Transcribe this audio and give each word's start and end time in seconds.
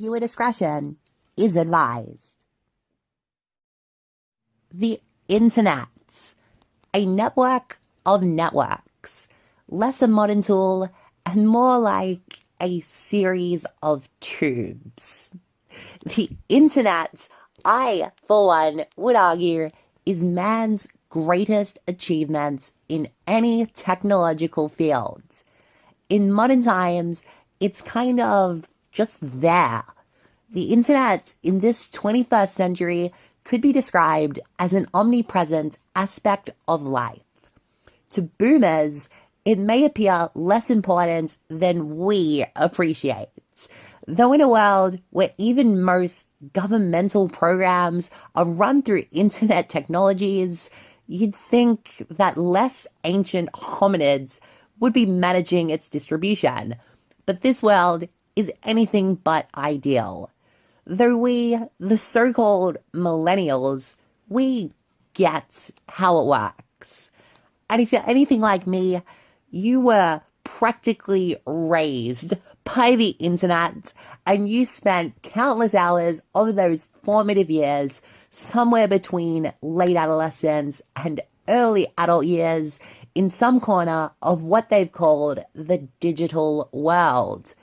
Viewer 0.00 0.18
discretion 0.18 0.96
is 1.36 1.56
advised. 1.56 2.46
The 4.72 4.98
Internet, 5.28 6.34
a 6.94 7.04
network 7.04 7.78
of 8.06 8.22
networks, 8.22 9.28
less 9.68 10.00
a 10.00 10.08
modern 10.08 10.40
tool 10.40 10.88
and 11.26 11.46
more 11.46 11.78
like 11.78 12.38
a 12.62 12.80
series 12.80 13.66
of 13.82 14.08
tubes. 14.20 15.32
The 16.06 16.30
Internet, 16.48 17.28
I, 17.66 18.10
for 18.26 18.46
one, 18.46 18.86
would 18.96 19.16
argue, 19.16 19.68
is 20.06 20.24
man's 20.24 20.88
greatest 21.10 21.78
achievement 21.86 22.72
in 22.88 23.10
any 23.26 23.66
technological 23.66 24.70
field. 24.70 25.22
In 26.08 26.32
modern 26.32 26.62
times, 26.62 27.22
it's 27.60 27.82
kind 27.82 28.18
of 28.18 28.64
just 28.90 29.18
there. 29.20 29.84
The 30.50 30.72
internet 30.72 31.34
in 31.42 31.60
this 31.60 31.88
21st 31.88 32.48
century 32.48 33.12
could 33.44 33.60
be 33.60 33.72
described 33.72 34.40
as 34.58 34.72
an 34.72 34.86
omnipresent 34.92 35.78
aspect 35.94 36.50
of 36.66 36.82
life. 36.82 37.20
To 38.12 38.22
boomers, 38.22 39.08
it 39.44 39.58
may 39.58 39.84
appear 39.84 40.30
less 40.34 40.70
important 40.70 41.36
than 41.48 41.96
we 41.98 42.44
appreciate. 42.56 43.28
Though 44.06 44.32
in 44.32 44.40
a 44.40 44.48
world 44.48 44.98
where 45.10 45.30
even 45.38 45.82
most 45.82 46.28
governmental 46.52 47.28
programs 47.28 48.10
are 48.34 48.44
run 48.44 48.82
through 48.82 49.06
internet 49.12 49.68
technologies, 49.68 50.68
you'd 51.06 51.36
think 51.36 52.04
that 52.10 52.36
less 52.36 52.86
ancient 53.04 53.50
hominids 53.52 54.40
would 54.80 54.92
be 54.92 55.06
managing 55.06 55.70
its 55.70 55.88
distribution. 55.88 56.76
But 57.26 57.42
this 57.42 57.62
world 57.62 58.08
is 58.40 58.52
anything 58.64 59.14
but 59.14 59.46
ideal. 59.54 60.30
Though 60.86 61.16
we, 61.16 61.58
the 61.78 61.98
so 61.98 62.32
called 62.32 62.78
millennials, 62.92 63.96
we 64.28 64.72
get 65.14 65.70
how 65.88 66.18
it 66.18 66.26
works. 66.26 67.10
And 67.68 67.80
if 67.80 67.92
you're 67.92 68.08
anything 68.08 68.40
like 68.40 68.66
me, 68.66 69.02
you 69.50 69.80
were 69.80 70.22
practically 70.44 71.36
raised 71.46 72.34
by 72.64 72.96
the 72.96 73.10
internet 73.18 73.92
and 74.26 74.48
you 74.48 74.64
spent 74.64 75.22
countless 75.22 75.74
hours 75.74 76.20
of 76.34 76.56
those 76.56 76.88
formative 77.04 77.50
years 77.50 78.02
somewhere 78.30 78.88
between 78.88 79.52
late 79.62 79.96
adolescence 79.96 80.80
and 80.96 81.20
early 81.48 81.86
adult 81.98 82.26
years 82.26 82.78
in 83.14 83.28
some 83.28 83.60
corner 83.60 84.10
of 84.22 84.42
what 84.42 84.70
they've 84.70 84.92
called 84.92 85.40
the 85.54 85.78
digital 85.98 86.68
world, 86.72 87.54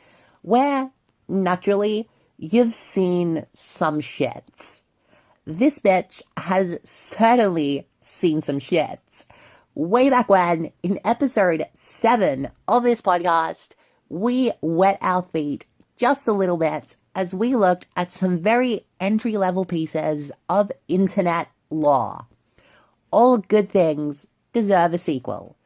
where 0.48 0.90
naturally 1.28 2.08
you've 2.38 2.74
seen 2.74 3.46
some 3.52 4.00
shits. 4.00 4.84
This 5.44 5.78
bitch 5.78 6.22
has 6.38 6.80
certainly 6.86 7.86
seen 8.00 8.40
some 8.40 8.60
shits. 8.60 9.26
Way 9.76 10.10
back 10.10 10.30
when, 10.30 10.72
in 10.84 11.02
episode 11.04 11.66
7 11.74 12.50
of 12.66 12.84
this 12.84 13.02
podcast, 13.02 13.72
we 14.08 14.54
wet 14.62 14.98
our 15.02 15.24
feet 15.34 15.66
just 15.98 16.26
a 16.30 16.32
little 16.32 16.56
bit 16.56 16.96
as 17.14 17.36
we 17.36 17.54
looked 17.54 17.86
at 17.98 18.14
some 18.14 18.38
very 18.38 18.86
entry 19.02 19.36
level 19.36 19.66
pieces 19.66 20.32
of 20.48 20.72
internet 20.88 21.50
lore. 21.70 22.26
All 23.12 23.38
good 23.38 23.70
things 23.70 24.28
deserve 24.54 24.94
a 24.94 24.98
sequel. 24.98 25.58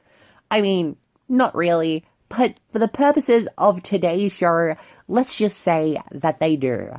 I 0.49 0.61
mean, 0.61 0.97
not 1.29 1.53
really, 1.53 2.03
but 2.37 2.59
for 2.71 2.79
the 2.79 2.87
purposes 2.87 3.47
of 3.57 3.83
today's 3.83 4.31
show, 4.31 4.75
let's 5.07 5.35
just 5.35 5.59
say 5.59 6.01
that 6.11 6.39
they 6.39 6.55
do. 6.55 6.89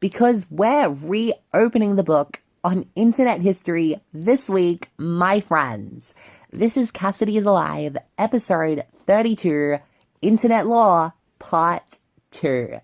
Because 0.00 0.46
we're 0.50 0.90
reopening 0.90 1.96
the 1.96 2.02
book 2.02 2.42
on 2.62 2.86
internet 2.94 3.40
history 3.40 4.00
this 4.12 4.50
week, 4.50 4.90
my 4.98 5.40
friends. 5.40 6.14
This 6.52 6.76
is 6.76 6.90
Cassidy 6.90 7.38
is 7.38 7.46
Alive, 7.46 7.96
episode 8.18 8.84
32, 9.06 9.78
Internet 10.20 10.66
Lore, 10.66 11.14
Part 11.38 11.98
2. 12.32 12.78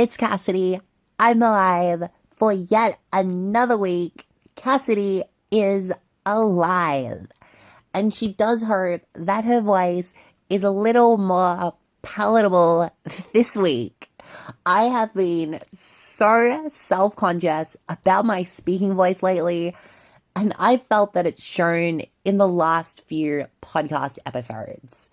It's 0.00 0.16
Cassidy. 0.16 0.80
I'm 1.18 1.42
alive 1.42 2.08
for 2.34 2.54
yet 2.54 2.98
another 3.12 3.76
week. 3.76 4.26
Cassidy 4.56 5.24
is 5.50 5.92
alive. 6.24 7.26
And 7.92 8.14
she 8.14 8.32
does 8.32 8.62
hope 8.62 9.02
that 9.12 9.44
her 9.44 9.60
voice 9.60 10.14
is 10.48 10.64
a 10.64 10.70
little 10.70 11.18
more 11.18 11.74
palatable 12.00 12.90
this 13.34 13.54
week. 13.54 14.08
I 14.64 14.84
have 14.84 15.12
been 15.12 15.60
so 15.70 16.66
self 16.70 17.14
conscious 17.14 17.76
about 17.86 18.24
my 18.24 18.44
speaking 18.44 18.94
voice 18.94 19.22
lately, 19.22 19.76
and 20.34 20.54
I 20.58 20.78
felt 20.78 21.12
that 21.12 21.26
it's 21.26 21.42
shown 21.42 22.00
in 22.24 22.38
the 22.38 22.48
last 22.48 23.02
few 23.02 23.48
podcast 23.60 24.18
episodes. 24.24 25.10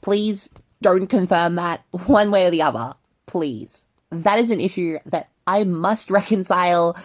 Please 0.00 0.50
don't 0.82 1.06
confirm 1.06 1.54
that 1.54 1.84
one 2.06 2.32
way 2.32 2.46
or 2.46 2.50
the 2.50 2.62
other 2.62 2.94
please. 3.26 3.86
That 4.22 4.38
is 4.38 4.50
an 4.50 4.60
issue 4.60 4.98
that 5.06 5.30
I 5.46 5.64
must 5.64 6.10
reconcile 6.20 6.96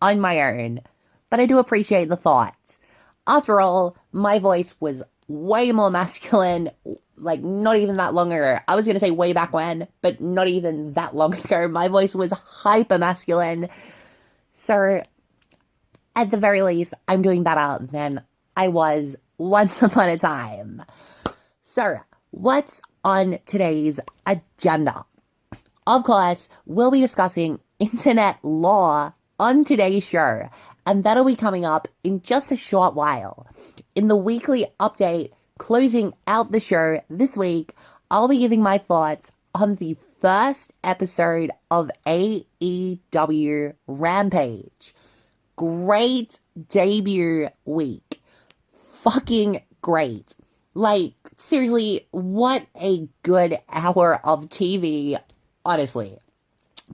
on 0.00 0.20
my 0.20 0.42
own. 0.42 0.80
But 1.30 1.40
I 1.40 1.46
do 1.46 1.58
appreciate 1.58 2.08
the 2.08 2.16
thought. 2.16 2.78
After 3.26 3.60
all, 3.60 3.96
my 4.12 4.38
voice 4.38 4.74
was 4.80 5.02
way 5.28 5.70
more 5.72 5.90
masculine, 5.90 6.70
like 7.16 7.42
not 7.42 7.76
even 7.76 7.98
that 7.98 8.14
long 8.14 8.32
ago. 8.32 8.58
I 8.66 8.74
was 8.76 8.86
gonna 8.86 9.00
say 9.00 9.10
way 9.10 9.34
back 9.34 9.52
when, 9.52 9.86
but 10.00 10.20
not 10.20 10.48
even 10.48 10.94
that 10.94 11.14
long 11.14 11.34
ago. 11.44 11.68
My 11.68 11.88
voice 11.88 12.14
was 12.14 12.32
hyper 12.32 12.98
masculine. 12.98 13.68
So, 14.54 15.02
at 16.16 16.30
the 16.30 16.38
very 16.38 16.62
least, 16.62 16.94
I'm 17.06 17.22
doing 17.22 17.42
better 17.44 17.84
than 17.84 18.24
I 18.56 18.68
was 18.68 19.16
once 19.36 19.82
upon 19.82 20.08
a 20.08 20.18
time. 20.18 20.82
So, 21.62 21.98
what's 22.30 22.80
on 23.04 23.38
today's 23.44 24.00
agenda? 24.26 25.04
Of 25.88 26.04
course, 26.04 26.50
we'll 26.66 26.90
be 26.90 27.00
discussing 27.00 27.60
internet 27.78 28.38
lore 28.42 29.14
on 29.40 29.64
today's 29.64 30.04
show, 30.04 30.50
and 30.84 31.02
that'll 31.02 31.24
be 31.24 31.34
coming 31.34 31.64
up 31.64 31.88
in 32.04 32.20
just 32.20 32.52
a 32.52 32.56
short 32.56 32.94
while. 32.94 33.46
In 33.94 34.08
the 34.08 34.16
weekly 34.16 34.66
update 34.78 35.30
closing 35.56 36.12
out 36.26 36.52
the 36.52 36.60
show 36.60 37.00
this 37.08 37.38
week, 37.38 37.72
I'll 38.10 38.28
be 38.28 38.36
giving 38.36 38.62
my 38.62 38.76
thoughts 38.76 39.32
on 39.54 39.76
the 39.76 39.96
first 40.20 40.74
episode 40.84 41.52
of 41.70 41.90
AEW 42.06 43.72
Rampage. 43.86 44.94
Great 45.56 46.38
debut 46.68 47.48
week. 47.64 48.20
Fucking 49.04 49.62
great. 49.80 50.36
Like, 50.74 51.14
seriously, 51.36 52.06
what 52.10 52.66
a 52.78 53.08
good 53.22 53.58
hour 53.70 54.20
of 54.22 54.50
TV 54.50 55.18
honestly. 55.68 56.18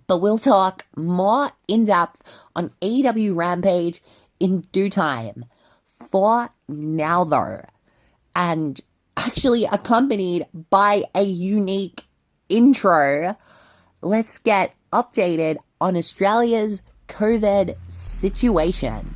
But 0.09 0.19
we'll 0.19 0.39
talk 0.39 0.85
more 0.97 1.53
in 1.69 1.85
depth 1.85 2.21
on 2.57 2.73
AEW 2.83 3.37
Rampage 3.37 4.03
in 4.41 4.63
due 4.73 4.91
time. 4.91 5.45
For 6.11 6.51
now, 6.69 7.23
though, 7.23 7.63
and 8.35 8.81
actually 9.17 9.65
accompanied 9.65 10.47
by 10.71 11.05
a 11.15 11.23
unique 11.23 12.03
intro, 12.49 13.37
let's 14.03 14.39
get 14.39 14.75
updated 14.93 15.59
on 15.81 15.97
Australia's 15.97 16.83
COVID 17.09 17.77
situation. 17.87 19.15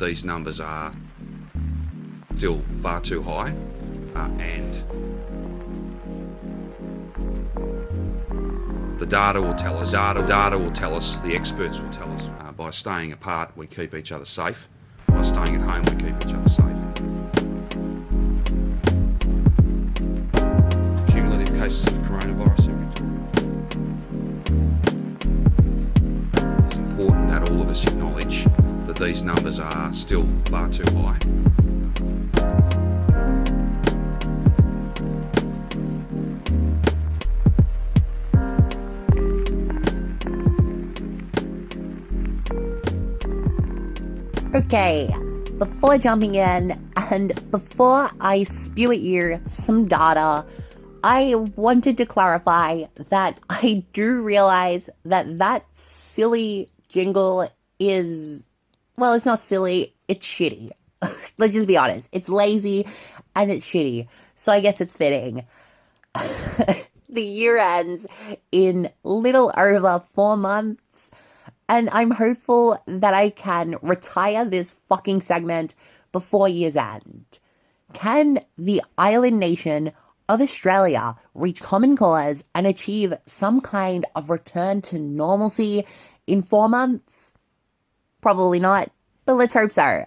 These 0.00 0.24
numbers 0.24 0.58
are 0.58 0.92
still 2.36 2.60
far 2.82 3.00
too 3.00 3.22
high, 3.22 3.54
uh, 4.16 4.28
and 4.40 4.74
The 9.02 9.08
data 9.08 9.42
will 9.42 9.54
tell 9.54 9.76
us. 9.78 9.90
The 9.90 9.96
data, 9.96 10.22
data 10.24 10.56
will 10.56 10.70
tell 10.70 10.94
us. 10.94 11.18
The 11.18 11.34
experts 11.34 11.80
will 11.80 11.90
tell 11.90 12.08
us. 12.12 12.30
Uh, 12.38 12.52
by 12.52 12.70
staying 12.70 13.10
apart, 13.10 13.50
we 13.56 13.66
keep 13.66 13.96
each 13.96 14.12
other 14.12 14.24
safe. 14.24 14.68
By 15.08 15.22
staying 15.22 15.56
at 15.56 15.62
home, 15.62 15.82
we 15.82 15.96
keep 15.96 16.14
each 16.24 16.32
other 16.32 16.48
safe. 16.48 16.76
Cumulative 21.08 21.48
cases 21.58 21.84
of 21.88 21.94
coronavirus 22.04 22.68
in 22.68 22.78
Victoria. 22.84 23.18
It's 26.68 26.76
important 26.76 27.26
that 27.26 27.50
all 27.50 27.60
of 27.60 27.68
us 27.68 27.84
acknowledge 27.84 28.44
that 28.86 28.98
these 29.00 29.24
numbers 29.24 29.58
are 29.58 29.92
still 29.92 30.28
far 30.44 30.68
too 30.68 30.84
high. 30.96 31.18
Okay, 44.66 45.12
before 45.58 45.98
jumping 45.98 46.36
in 46.36 46.80
and 46.96 47.50
before 47.50 48.10
I 48.20 48.44
spew 48.44 48.92
at 48.92 49.00
you 49.00 49.40
some 49.44 49.86
data, 49.86 50.46
I 51.02 51.34
wanted 51.56 51.96
to 51.98 52.06
clarify 52.06 52.84
that 53.10 53.38
I 53.50 53.84
do 53.92 54.22
realize 54.22 54.88
that 55.04 55.38
that 55.38 55.66
silly 55.72 56.68
jingle 56.88 57.50
is, 57.80 58.46
well, 58.96 59.12
it's 59.14 59.26
not 59.26 59.40
silly, 59.40 59.94
it's 60.06 60.26
shitty. 60.26 60.70
Let's 61.38 61.52
just 61.52 61.66
be 61.66 61.76
honest. 61.76 62.08
It's 62.12 62.28
lazy 62.28 62.86
and 63.34 63.50
it's 63.50 63.66
shitty. 63.66 64.06
So 64.36 64.52
I 64.52 64.60
guess 64.60 64.80
it's 64.80 64.96
fitting. 64.96 65.44
the 67.08 67.22
year 67.22 67.58
ends 67.58 68.06
in 68.52 68.90
little 69.02 69.52
over 69.56 70.02
four 70.14 70.36
months 70.36 71.10
and 71.72 71.88
I'm 71.90 72.10
hopeful 72.10 72.78
that 72.84 73.14
I 73.14 73.30
can 73.30 73.76
retire 73.80 74.44
this 74.44 74.76
fucking 74.90 75.22
segment 75.22 75.74
before 76.12 76.46
year's 76.46 76.76
end. 76.76 77.38
Can 77.94 78.40
the 78.58 78.82
island 78.98 79.40
nation 79.40 79.92
of 80.28 80.42
Australia 80.42 81.16
reach 81.34 81.62
common 81.62 81.96
cause 81.96 82.44
and 82.54 82.66
achieve 82.66 83.14
some 83.24 83.62
kind 83.62 84.04
of 84.14 84.28
return 84.28 84.82
to 84.82 84.98
normalcy 84.98 85.86
in 86.26 86.42
four 86.42 86.68
months? 86.68 87.32
Probably 88.20 88.60
not, 88.60 88.90
but 89.24 89.36
let's 89.36 89.54
hope 89.54 89.72
so. 89.72 90.04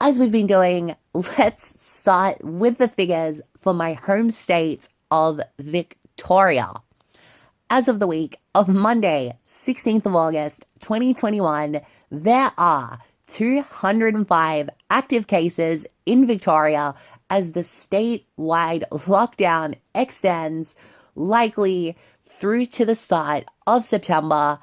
As 0.00 0.18
we've 0.18 0.32
been 0.32 0.48
doing, 0.48 0.96
let's 1.38 1.80
start 1.80 2.42
with 2.42 2.78
the 2.78 2.88
figures 2.88 3.40
for 3.60 3.74
my 3.74 3.92
home 3.92 4.32
state 4.32 4.88
of 5.12 5.40
Victoria 5.56 6.72
as 7.70 7.88
of 7.88 7.98
the 7.98 8.06
week 8.06 8.38
of 8.54 8.68
Monday, 8.68 9.36
16th 9.46 10.04
of 10.06 10.14
August, 10.14 10.66
2021, 10.80 11.80
there 12.10 12.52
are 12.56 13.00
205 13.26 14.70
active 14.90 15.26
cases 15.26 15.86
in 16.06 16.26
Victoria 16.26 16.94
as 17.30 17.52
the 17.52 17.60
statewide 17.60 18.84
lockdown 18.90 19.76
extends, 19.94 20.74
likely 21.14 21.96
through 22.28 22.66
to 22.66 22.84
the 22.84 22.94
start 22.94 23.44
of 23.66 23.86
September, 23.86 24.58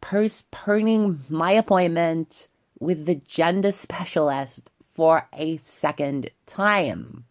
postponing 0.00 1.20
my 1.28 1.52
appointment 1.52 2.48
with 2.78 3.06
the 3.06 3.20
gender 3.26 3.72
specialist 3.72 4.70
for 4.94 5.26
a 5.32 5.56
second 5.58 6.30
time. 6.46 7.24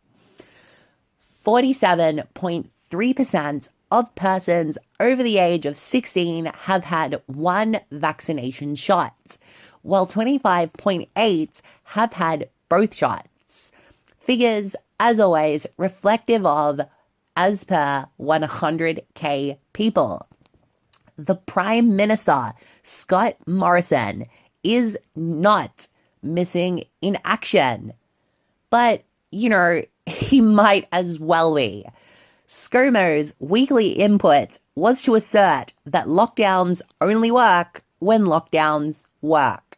47.3% 1.46 3.70
of 3.92 4.14
persons 4.16 4.78
over 5.00 5.24
the 5.24 5.38
age 5.38 5.66
of 5.66 5.78
16 5.78 6.46
have 6.46 6.84
had 6.84 7.22
one 7.26 7.80
vaccination 7.92 8.76
shot, 8.76 9.38
while 9.82 10.06
25.8 10.06 11.62
have 11.84 12.14
had 12.14 12.50
both 12.68 12.96
shots. 12.96 13.72
Figures, 14.20 14.76
as 15.00 15.20
always, 15.20 15.66
reflective 15.78 16.46
of 16.46 16.82
as 17.36 17.64
per 17.64 18.06
100k 18.20 19.58
people. 19.74 20.28
The 21.18 21.36
Prime 21.36 21.96
Minister, 21.96 22.54
Scott 22.84 23.36
Morrison, 23.48 24.26
is 24.64 24.98
not 25.16 25.88
missing 26.22 26.84
in 27.02 27.18
action. 27.26 27.94
But, 28.70 29.04
you 29.32 29.50
know, 29.50 29.84
he 30.06 30.42
might 30.42 30.88
as 30.92 31.20
well 31.20 31.56
be. 31.56 31.86
ScoMo's 32.50 33.36
weekly 33.38 33.90
input 33.90 34.58
was 34.74 35.04
to 35.04 35.14
assert 35.14 35.72
that 35.86 36.08
lockdowns 36.08 36.82
only 37.00 37.30
work 37.30 37.84
when 38.00 38.24
lockdowns 38.24 39.06
work. 39.22 39.78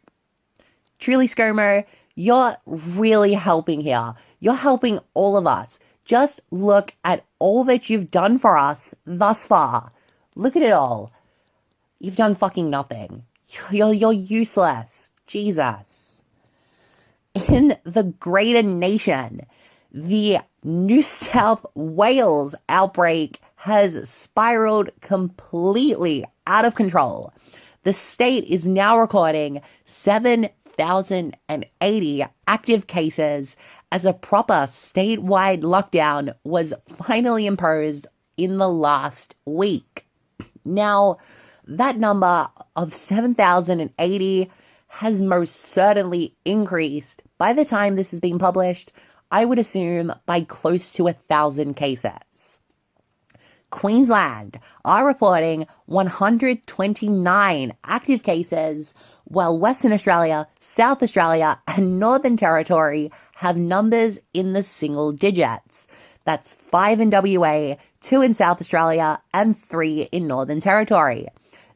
Truly, 0.98 1.28
ScoMo, 1.28 1.84
you're 2.14 2.56
really 2.64 3.34
helping 3.34 3.82
here. 3.82 4.14
You're 4.40 4.54
helping 4.54 5.00
all 5.12 5.36
of 5.36 5.46
us. 5.46 5.78
Just 6.06 6.40
look 6.50 6.94
at 7.04 7.26
all 7.38 7.64
that 7.64 7.90
you've 7.90 8.10
done 8.10 8.38
for 8.38 8.56
us 8.56 8.94
thus 9.04 9.46
far. 9.46 9.92
Look 10.34 10.56
at 10.56 10.62
it 10.62 10.72
all. 10.72 11.12
You've 12.00 12.16
done 12.16 12.34
fucking 12.34 12.70
nothing. 12.70 13.24
You're, 13.70 13.92
you're 13.92 14.14
useless. 14.14 15.10
Jesus. 15.26 16.22
In 17.50 17.76
the 17.84 18.04
greater 18.04 18.62
nation, 18.62 19.42
the 19.92 20.38
New 20.64 21.02
South 21.02 21.64
Wales 21.74 22.54
outbreak 22.68 23.40
has 23.56 24.08
spiraled 24.08 24.90
completely 25.00 26.24
out 26.46 26.64
of 26.64 26.74
control. 26.74 27.32
The 27.82 27.92
state 27.92 28.44
is 28.44 28.66
now 28.66 28.98
recording 28.98 29.60
7,080 29.84 32.26
active 32.46 32.86
cases 32.86 33.56
as 33.90 34.06
a 34.06 34.14
proper 34.14 34.66
statewide 34.68 35.62
lockdown 35.62 36.34
was 36.44 36.72
finally 37.04 37.46
imposed 37.46 38.06
in 38.36 38.56
the 38.56 38.68
last 38.68 39.34
week. 39.44 40.06
Now, 40.64 41.18
that 41.66 41.98
number 41.98 42.48
of 42.76 42.94
7,080 42.94 44.50
has 44.86 45.20
most 45.20 45.56
certainly 45.56 46.36
increased 46.44 47.24
by 47.36 47.52
the 47.52 47.64
time 47.64 47.96
this 47.96 48.10
has 48.10 48.20
been 48.20 48.38
published 48.38 48.92
I 49.32 49.46
would 49.46 49.58
assume 49.58 50.12
by 50.26 50.42
close 50.42 50.92
to 50.92 51.08
a 51.08 51.14
thousand 51.14 51.74
cases. 51.74 52.60
Queensland 53.70 54.60
are 54.84 55.06
reporting 55.06 55.66
129 55.86 57.72
active 57.84 58.22
cases, 58.22 58.92
while 59.24 59.58
Western 59.58 59.94
Australia, 59.94 60.46
South 60.58 61.02
Australia, 61.02 61.58
and 61.66 61.98
Northern 61.98 62.36
Territory 62.36 63.10
have 63.36 63.56
numbers 63.56 64.18
in 64.34 64.52
the 64.52 64.62
single 64.62 65.12
digits. 65.12 65.88
That's 66.26 66.54
five 66.54 67.00
in 67.00 67.10
WA, 67.10 67.76
two 68.02 68.20
in 68.20 68.34
South 68.34 68.60
Australia, 68.60 69.22
and 69.32 69.58
three 69.58 70.02
in 70.12 70.26
Northern 70.28 70.60
Territory. 70.60 71.26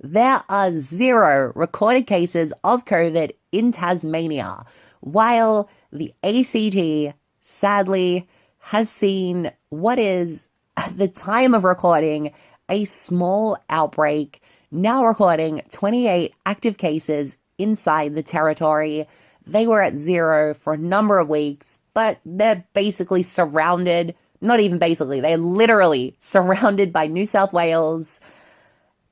There 0.03 0.45
are 0.51 0.73
zero 0.73 1.53
recorded 1.55 2.07
cases 2.07 2.53
of 2.63 2.85
COVID 2.85 3.31
in 3.51 3.73
Tasmania, 3.73 4.67
while 5.01 5.71
the 5.91 6.13
ACT 6.23 7.17
sadly 7.47 8.29
has 8.59 8.91
seen 8.91 9.53
what 9.69 9.99
is, 10.01 10.49
at 10.77 10.99
the 10.99 11.09
time 11.09 11.55
of 11.55 11.65
recording, 11.65 12.33
a 12.69 12.85
small 12.85 13.57
outbreak, 13.71 14.43
now 14.73 15.07
recording 15.07 15.63
28 15.71 16.35
active 16.45 16.77
cases 16.77 17.39
inside 17.57 18.15
the 18.15 18.23
territory. 18.23 19.07
They 19.47 19.69
were 19.69 19.81
at 19.81 19.97
zero 19.97 20.55
for 20.55 20.73
a 20.73 20.79
number 20.79 21.21
of 21.21 21.29
weeks, 21.29 21.79
but 21.95 22.19
they're 22.27 22.65
basically 22.75 23.23
surrounded, 23.23 24.17
not 24.41 24.59
even 24.59 24.79
basically, 24.79 25.21
they're 25.21 25.37
literally 25.37 26.17
surrounded 26.19 26.93
by 26.93 27.07
New 27.07 27.27
South 27.27 27.53
Wales. 27.53 28.21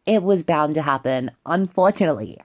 It 0.07 0.25
was 0.25 0.43
bound 0.43 0.75
to 0.75 0.83
happen, 0.83 1.31
unfortunately. 1.47 2.39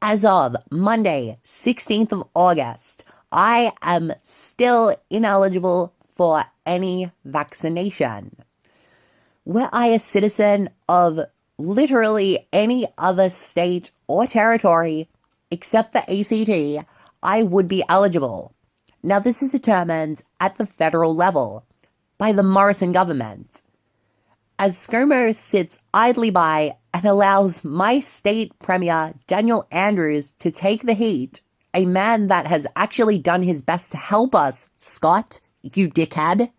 As 0.00 0.24
of 0.24 0.56
Monday, 0.70 1.38
16th 1.44 2.12
of 2.12 2.28
August, 2.34 3.04
I 3.32 3.72
am 3.80 4.12
still 4.22 4.94
ineligible 5.08 5.94
for 6.16 6.44
any 6.66 7.10
vaccination. 7.24 8.36
Were 9.46 9.70
I 9.72 9.86
a 9.88 9.98
citizen 9.98 10.68
of 10.88 11.20
literally 11.58 12.46
any 12.52 12.86
other 12.98 13.30
state 13.30 13.90
or 14.06 14.26
territory 14.26 15.08
except 15.50 15.92
the 15.92 16.00
ACT, 16.00 16.86
I 17.22 17.42
would 17.42 17.68
be 17.68 17.84
eligible. 17.88 18.54
Now, 19.02 19.18
this 19.18 19.42
is 19.42 19.52
determined 19.52 20.22
at 20.40 20.58
the 20.58 20.66
federal 20.66 21.14
level 21.14 21.64
by 22.18 22.32
the 22.32 22.42
Morrison 22.42 22.92
government. 22.92 23.62
As 24.58 24.76
ScoMo 24.76 25.34
sits 25.34 25.80
idly 25.92 26.30
by 26.30 26.76
and 26.94 27.04
allows 27.04 27.64
my 27.64 28.00
state 28.00 28.58
premier, 28.60 29.14
Daniel 29.26 29.66
Andrews, 29.70 30.32
to 30.38 30.50
take 30.50 30.82
the 30.82 30.94
heat 30.94 31.40
a 31.74 31.86
man 31.86 32.28
that 32.28 32.46
has 32.46 32.66
actually 32.76 33.18
done 33.18 33.42
his 33.42 33.62
best 33.62 33.92
to 33.92 33.96
help 33.96 34.34
us, 34.34 34.68
Scott, 34.76 35.40
you 35.62 35.88
dickhead, 35.88 36.50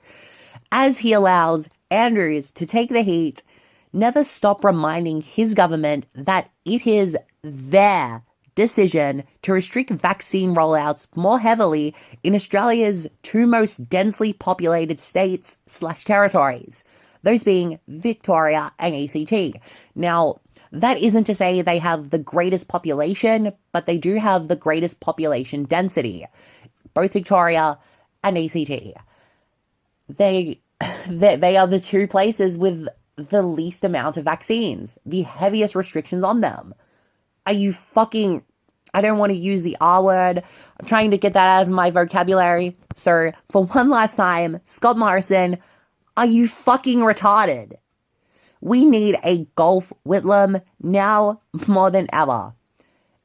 as 0.72 1.00
he 1.00 1.14
allows 1.14 1.70
Andrews 1.92 2.52
to 2.52 2.66
take 2.66 2.90
the 2.90 3.04
heat. 3.04 3.44
never 3.94 4.24
stop 4.24 4.64
reminding 4.66 5.22
his 5.22 5.54
government 5.54 6.06
that 6.16 6.50
it 6.66 6.88
is 6.88 7.16
their 7.44 8.24
decision 8.56 9.24
to 9.42 9.54
restrict 9.54 9.92
vaccine 9.92 10.54
rollouts 10.56 11.08
more 11.16 11.40
heavily 11.40 11.94
in 12.24 12.36
Australia's 12.36 13.08
two 13.22 13.46
most 13.46 13.90
densely 13.90 14.34
populated 14.34 15.00
states 15.00 15.58
slash 15.66 16.06
territories, 16.06 16.84
those 17.24 17.44
being 17.44 17.80
Victoria 17.88 18.72
and 18.80 18.96
ACT. 18.96 19.58
Now, 19.96 20.40
that 20.74 20.98
isn't 20.98 21.26
to 21.26 21.36
say 21.36 21.62
they 21.62 21.78
have 21.78 22.10
the 22.10 22.18
greatest 22.18 22.68
population, 22.68 23.54
but 23.72 23.86
they 23.86 23.98
do 23.98 24.16
have 24.16 24.48
the 24.48 24.56
greatest 24.56 25.00
population 25.00 25.66
density, 25.66 26.26
both 26.96 27.14
Victoria 27.14 27.78
and 28.24 28.38
ACT. 28.38 28.98
They, 30.10 30.60
they, 31.08 31.36
they 31.36 31.58
are 31.58 31.68
the 31.68 31.80
two 31.80 32.08
places 32.08 32.58
with 32.58 32.88
the 33.16 33.44
least 33.44 33.84
amount 33.84 34.18
of 34.18 34.26
vaccines, 34.26 34.98
the 35.06 35.22
heaviest 35.22 35.76
restrictions 35.76 36.24
on 36.24 36.42
them. 36.42 36.74
Are 37.46 37.54
you 37.54 37.72
fucking. 37.72 38.44
I 38.96 39.02
don't 39.02 39.18
want 39.18 39.32
to 39.32 39.38
use 39.38 39.64
the 39.64 39.78
R 39.82 40.04
word. 40.04 40.44
I'm 40.80 40.86
trying 40.86 41.12
to 41.12 41.18
get 41.18 41.34
that 41.34 41.60
out 41.60 41.64
of 41.64 41.70
my 41.70 41.90
vocabulary. 41.90 42.78
So, 42.96 43.32
for 43.50 43.66
one 43.66 43.90
last 43.90 44.16
time, 44.16 44.60
Scott 44.66 44.98
Morrison, 44.98 45.58
are 46.16 46.28
you 46.28 46.48
fucking 46.48 47.00
retarded? 47.00 47.74
We 48.64 48.86
need 48.86 49.18
a 49.26 49.46
Gough 49.58 49.92
Whitlam 50.08 50.62
now 50.82 51.42
more 51.68 51.92
than 51.92 52.08
ever. 52.14 52.54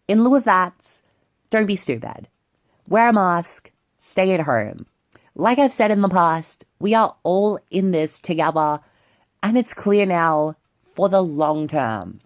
In 0.08 0.24
lieu 0.24 0.34
of 0.34 0.42
that, 0.42 1.00
don't 1.50 1.66
be 1.66 1.76
stupid. 1.76 2.26
Wear 2.88 3.10
a 3.10 3.12
mask, 3.12 3.70
stay 3.98 4.32
at 4.32 4.40
home. 4.40 4.86
Like 5.36 5.60
I've 5.60 5.72
said 5.72 5.92
in 5.92 6.00
the 6.00 6.08
past, 6.08 6.64
we 6.80 6.92
are 6.92 7.14
all 7.22 7.60
in 7.70 7.92
this 7.92 8.18
together, 8.18 8.80
and 9.40 9.56
it's 9.56 9.72
clear 9.72 10.06
now 10.06 10.56
for 10.96 11.08
the 11.08 11.22
long 11.22 11.68
term. 11.68 12.20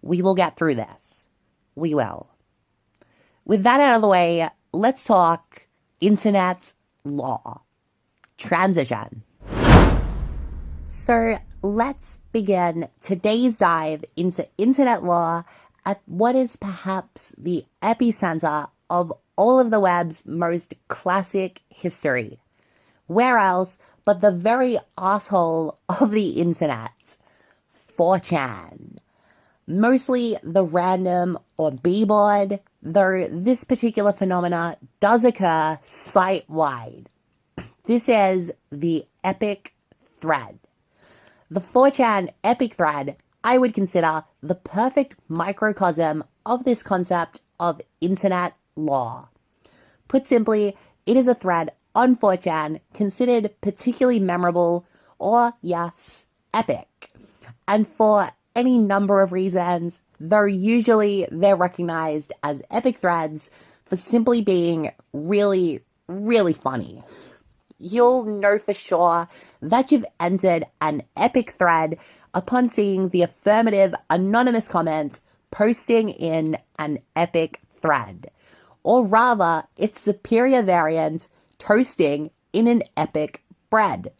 We 0.00 0.22
will 0.22 0.34
get 0.34 0.56
through 0.56 0.76
this. 0.76 1.26
We 1.74 1.94
will. 1.94 2.30
With 3.44 3.64
that 3.64 3.80
out 3.82 3.96
of 3.96 4.00
the 4.00 4.08
way, 4.08 4.48
let's 4.72 5.04
talk 5.04 5.66
internet 6.00 6.72
lore. 7.04 7.60
Transition. 8.38 9.24
So 10.86 11.38
let's 11.64 12.18
begin 12.30 12.86
today's 13.00 13.58
dive 13.58 14.04
into 14.16 14.46
internet 14.58 15.02
lore 15.02 15.46
at 15.86 15.98
what 16.04 16.34
is 16.34 16.56
perhaps 16.56 17.34
the 17.38 17.64
epicenter 17.82 18.68
of 18.90 19.10
all 19.36 19.58
of 19.58 19.70
the 19.70 19.80
web's 19.80 20.26
most 20.26 20.74
classic 20.88 21.62
history. 21.70 22.38
Where 23.06 23.38
else 23.38 23.78
but 24.04 24.20
the 24.20 24.30
very 24.30 24.78
asshole 24.98 25.78
of 25.88 26.10
the 26.10 26.32
internet, 26.32 27.16
4chan. 27.98 28.98
Mostly 29.66 30.36
the 30.42 30.64
random 30.64 31.38
or 31.56 31.70
b-board, 31.72 32.60
though 32.82 33.26
this 33.30 33.64
particular 33.64 34.12
phenomena 34.12 34.76
does 35.00 35.24
occur 35.24 35.78
site-wide. 35.82 37.08
This 37.86 38.10
is 38.10 38.52
the 38.70 39.06
epic 39.24 39.72
thread. 40.20 40.58
The 41.54 41.60
4chan 41.60 42.30
epic 42.42 42.74
thread 42.74 43.16
I 43.44 43.58
would 43.58 43.74
consider 43.74 44.24
the 44.42 44.56
perfect 44.56 45.14
microcosm 45.28 46.24
of 46.44 46.64
this 46.64 46.82
concept 46.82 47.42
of 47.60 47.80
internet 48.00 48.56
lore. 48.74 49.28
Put 50.08 50.26
simply, 50.26 50.76
it 51.06 51.16
is 51.16 51.28
a 51.28 51.34
thread 51.36 51.70
on 51.94 52.16
4chan 52.16 52.80
considered 52.92 53.54
particularly 53.60 54.18
memorable 54.18 54.84
or, 55.20 55.52
yes, 55.62 56.26
epic. 56.52 57.12
And 57.68 57.86
for 57.86 58.30
any 58.56 58.76
number 58.76 59.22
of 59.22 59.30
reasons, 59.30 60.02
though 60.18 60.46
usually 60.46 61.28
they're 61.30 61.54
recognized 61.54 62.32
as 62.42 62.64
epic 62.72 62.98
threads 62.98 63.52
for 63.84 63.94
simply 63.94 64.40
being 64.40 64.90
really, 65.12 65.84
really 66.08 66.52
funny. 66.52 67.04
You'll 67.78 68.24
know 68.24 68.58
for 68.58 68.74
sure 68.74 69.28
that 69.60 69.90
you've 69.90 70.06
entered 70.20 70.64
an 70.80 71.02
epic 71.16 71.52
thread 71.52 71.98
upon 72.32 72.70
seeing 72.70 73.08
the 73.08 73.22
affirmative 73.22 73.94
anonymous 74.08 74.68
comment 74.68 75.20
posting 75.50 76.08
in 76.08 76.58
an 76.78 77.00
epic 77.16 77.60
thread 77.80 78.30
or 78.84 79.04
rather 79.04 79.64
its 79.76 80.00
superior 80.00 80.62
variant, 80.62 81.26
toasting 81.58 82.30
in 82.52 82.68
an 82.68 82.82
epic 82.96 83.42
bread. 83.70 84.12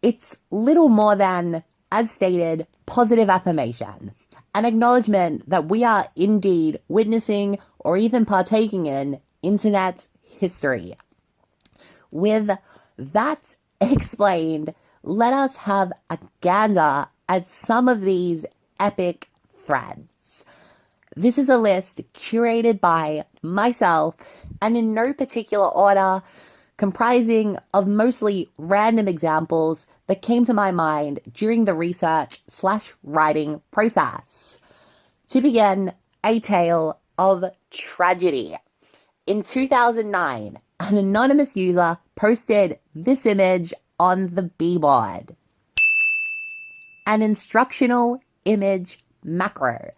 It's 0.00 0.38
little 0.50 0.88
more 0.88 1.16
than, 1.16 1.64
as 1.92 2.10
stated, 2.10 2.66
positive 2.86 3.28
affirmation, 3.28 4.12
an 4.54 4.64
acknowledgement 4.64 5.48
that 5.50 5.68
we 5.68 5.84
are 5.84 6.08
indeed 6.16 6.80
witnessing 6.88 7.58
or 7.80 7.96
even 7.96 8.24
partaking 8.24 8.86
in 8.86 9.20
internet 9.42 10.06
history. 10.22 10.94
With 12.10 12.50
that 12.98 13.56
explained, 13.80 14.74
let 15.02 15.32
us 15.32 15.56
have 15.56 15.92
a 16.10 16.18
gander 16.40 17.06
at 17.28 17.46
some 17.46 17.88
of 17.88 18.02
these 18.02 18.44
epic 18.78 19.28
threads. 19.64 20.44
This 21.16 21.38
is 21.38 21.48
a 21.48 21.58
list 21.58 22.00
curated 22.12 22.80
by 22.80 23.24
myself 23.42 24.14
and 24.60 24.76
in 24.76 24.94
no 24.94 25.12
particular 25.12 25.68
order, 25.68 26.22
comprising 26.76 27.56
of 27.74 27.86
mostly 27.86 28.48
random 28.58 29.08
examples 29.08 29.86
that 30.06 30.22
came 30.22 30.44
to 30.44 30.54
my 30.54 30.70
mind 30.70 31.20
during 31.32 31.64
the 31.64 31.74
research 31.74 32.42
slash 32.46 32.92
writing 33.02 33.60
process. 33.70 34.58
To 35.28 35.40
begin, 35.40 35.92
a 36.24 36.40
tale 36.40 36.98
of 37.18 37.44
tragedy. 37.70 38.56
In 39.26 39.42
2009, 39.42 40.58
an 40.80 40.96
anonymous 40.96 41.56
user 41.56 41.98
posted 42.16 42.78
this 42.94 43.26
image 43.26 43.74
on 43.98 44.34
the 44.34 44.42
b-board. 44.42 45.36
An 47.06 47.22
instructional 47.22 48.20
image 48.46 48.98
macro 49.22 49.90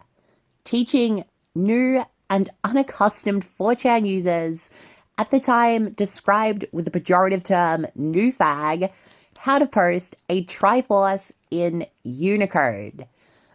teaching 0.65 1.23
new 1.55 2.03
and 2.29 2.49
unaccustomed 2.63 3.45
4chan 3.45 4.07
users 4.07 4.69
at 5.17 5.31
the 5.31 5.39
time 5.39 5.91
described 5.91 6.65
with 6.71 6.85
the 6.85 6.91
pejorative 6.91 7.43
term 7.43 7.85
new 7.95 8.31
fag 8.33 8.91
how 9.37 9.59
to 9.59 9.65
post 9.65 10.15
a 10.29 10.43
Triforce 10.45 11.33
in 11.51 11.85
Unicode. 12.03 13.05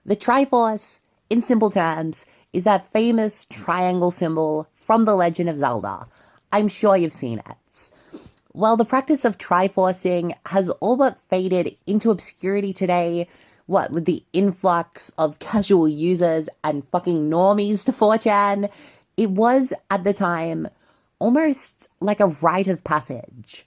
The 0.05 0.17
Triforce, 0.17 1.01
in 1.31 1.41
simple 1.41 1.71
terms, 1.71 2.27
is 2.53 2.65
that 2.65 2.93
famous 2.93 3.47
triangle 3.51 4.11
symbol 4.11 4.69
from 4.75 5.07
The 5.07 5.15
Legend 5.15 5.49
of 5.49 5.59
Zelda. 5.59 6.07
I'm 6.53 6.69
sure 6.69 6.97
you've 6.97 7.13
seen 7.13 7.41
it. 7.41 7.91
Well, 8.55 8.77
the 8.77 8.85
practice 8.85 9.25
of 9.25 9.39
Triforcing 9.39 10.35
has 10.47 10.71
all 10.81 10.97
but 10.97 11.19
faded 11.29 11.77
into 11.87 12.11
obscurity 12.11 12.73
today 12.73 13.29
what 13.67 13.91
with 13.93 14.07
the 14.07 14.25
influx 14.33 15.11
of 15.19 15.39
casual 15.39 15.87
users 15.87 16.49
and 16.65 16.89
fucking 16.91 17.29
normies 17.29 17.85
to 17.85 17.93
4chan, 17.93 18.71
it 19.19 19.31
was 19.31 19.75
at 19.91 20.05
the 20.05 20.15
time 20.15 20.69
almost 21.19 21.91
like 22.01 22.21
a 22.21 22.29
rite 22.29 22.67
of 22.67 22.83
passage. 22.83 23.67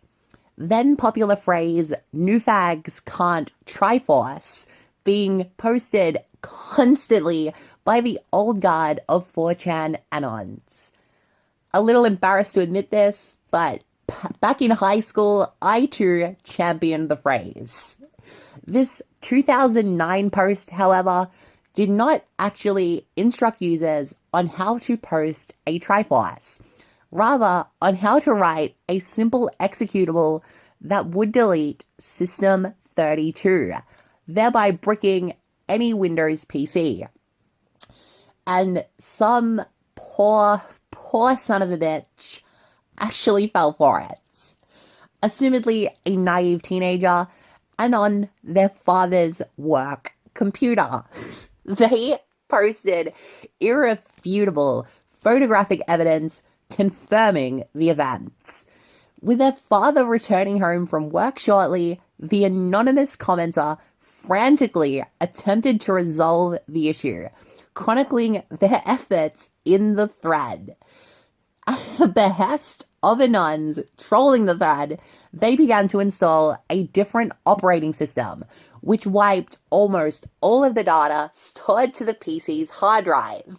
Then 0.58 0.96
popular 0.96 1.36
phrase 1.36 1.94
new 2.12 2.40
fags 2.40 3.04
can't 3.06 3.52
triforce 3.68 4.66
being 5.04 5.52
posted 5.58 6.18
constantly 6.42 7.54
by 7.84 8.02
the 8.02 8.20
old 8.34 8.60
guard 8.60 9.02
of 9.08 9.32
4chan 9.34 9.98
anons. 10.12 10.92
A 11.74 11.82
little 11.82 12.06
embarrassed 12.06 12.54
to 12.56 12.62
admit 12.62 12.92
this, 12.92 13.38
but 13.50 13.84
back 14.42 14.62
in 14.62 14.72
high 14.72 15.00
school, 15.00 15.54
I 15.62 15.86
too 15.86 16.36
championed 16.44 17.10
the 17.10 17.16
phrase. 17.16 18.02
This 18.66 19.02
2009 19.22 20.30
post, 20.30 20.72
however, 20.72 21.30
did 21.74 21.90
not 21.90 22.26
actually 22.38 23.08
instruct 23.16 23.62
users 23.62 24.14
on 24.34 24.48
how 24.48 24.78
to 24.80 24.98
post 24.98 25.54
a 25.66 25.80
Triforce, 25.80 26.60
rather 27.12 27.66
on 27.82 27.96
how 27.96 28.20
to 28.20 28.34
write 28.34 28.76
a 28.90 29.00
simple 29.00 29.50
executable 29.60 30.42
that 30.82 31.08
would 31.08 31.32
delete 31.32 31.86
System32, 32.00 33.82
thereby 34.28 34.72
bricking 34.72 35.34
any 35.70 35.94
Windows 35.94 36.44
PC. 36.44 37.08
And 38.46 38.84
some 38.98 39.62
poor, 39.96 40.62
poor 41.12 41.36
son 41.36 41.62
of 41.62 41.70
a 41.70 41.78
bitch 41.78 42.40
actually 42.98 43.46
fell 43.46 43.74
for 43.74 44.00
it. 44.00 44.56
Assumedly 45.22 45.90
a 46.06 46.16
naive 46.16 46.62
teenager 46.62 47.28
and 47.78 47.94
on 47.94 48.30
their 48.46 48.70
father's 48.70 49.42
work 49.58 50.14
computer. 50.34 51.04
They 51.66 52.18
posted 52.48 53.14
irrefutable 53.60 54.88
photographic 55.10 55.82
evidence 55.88 56.44
confirming 56.72 57.66
the 57.76 57.90
events. 57.90 58.66
With 59.22 59.38
their 59.38 59.52
father 59.52 60.06
returning 60.06 60.60
home 60.60 60.88
from 60.88 61.10
work 61.10 61.38
shortly, 61.38 62.00
the 62.18 62.46
anonymous 62.46 63.16
commenter 63.16 63.78
frantically 64.00 65.04
attempted 65.20 65.82
to 65.82 65.94
resolve 65.94 66.58
the 66.68 66.90
issue, 66.90 67.28
chronicling 67.74 68.44
their 68.50 68.82
efforts 68.86 69.52
in 69.66 69.96
the 69.98 70.08
thread. 70.08 70.76
At 71.68 71.80
the 72.00 72.08
behest 72.08 72.86
of 73.04 73.20
the 73.20 73.28
nuns 73.28 73.80
trolling 73.98 74.46
the 74.46 74.58
thread, 74.58 75.00
they 75.32 75.56
began 75.56 75.88
to 75.90 76.00
install 76.00 76.58
a 76.70 76.88
different 76.88 77.34
operating 77.46 77.94
system, 77.94 78.46
which 78.82 79.06
wiped 79.06 79.60
almost 79.70 80.28
all 80.42 80.64
of 80.64 80.74
the 80.74 80.84
data 80.84 81.30
stored 81.34 81.94
to 81.94 82.06
the 82.06 82.16
PC's 82.16 82.72
hard 82.72 83.06
drive. 83.06 83.58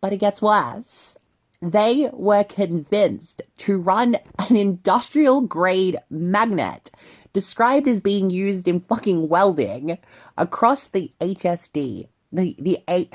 But 0.00 0.12
it 0.12 0.18
gets 0.18 0.42
worse. 0.42 1.16
They 1.62 2.10
were 2.12 2.44
convinced 2.44 3.42
to 3.58 3.78
run 3.78 4.16
an 4.38 4.56
industrial 4.56 5.42
grade 5.42 5.98
magnet 6.10 6.90
described 7.32 7.86
as 7.86 8.00
being 8.00 8.30
used 8.30 8.66
in 8.66 8.80
fucking 8.80 9.28
welding 9.28 9.98
across 10.36 10.86
the 10.86 11.12
HSD. 11.20 12.08
The 12.36 12.54
the 12.58 12.78
eight 12.86 13.14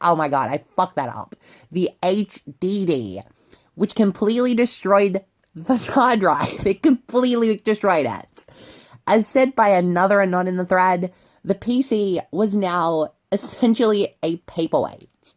oh 0.00 0.16
my 0.16 0.28
god, 0.28 0.48
I 0.50 0.64
fucked 0.76 0.96
that 0.96 1.14
up. 1.14 1.36
The 1.70 1.90
HDD, 2.02 3.22
which 3.74 3.94
completely 3.94 4.54
destroyed 4.54 5.22
the 5.54 5.76
hard 5.92 6.20
drive. 6.20 6.66
It 6.66 6.82
completely 6.82 7.56
destroyed 7.56 8.06
it. 8.06 8.46
As 9.06 9.26
said 9.26 9.54
by 9.54 9.68
another 9.68 10.22
anon 10.22 10.48
in 10.48 10.56
the 10.56 10.64
thread, 10.64 11.12
the 11.44 11.54
PC 11.54 12.24
was 12.30 12.54
now 12.54 13.12
essentially 13.30 14.16
a 14.22 14.36
paperweight. 14.36 15.34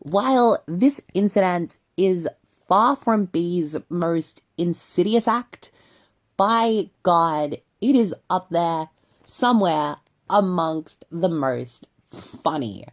While 0.00 0.62
this 0.66 1.00
incident 1.14 1.78
is 1.96 2.28
far 2.68 2.96
from 2.96 3.26
B's 3.26 3.78
most 3.88 4.42
insidious 4.58 5.26
act, 5.26 5.70
by 6.36 6.90
God, 7.02 7.58
it 7.80 7.96
is 7.96 8.14
up 8.28 8.50
there 8.50 8.90
somewhere 9.24 9.96
amongst 10.28 11.04
the 11.10 11.28
most 11.28 11.88
funny. 12.14 12.84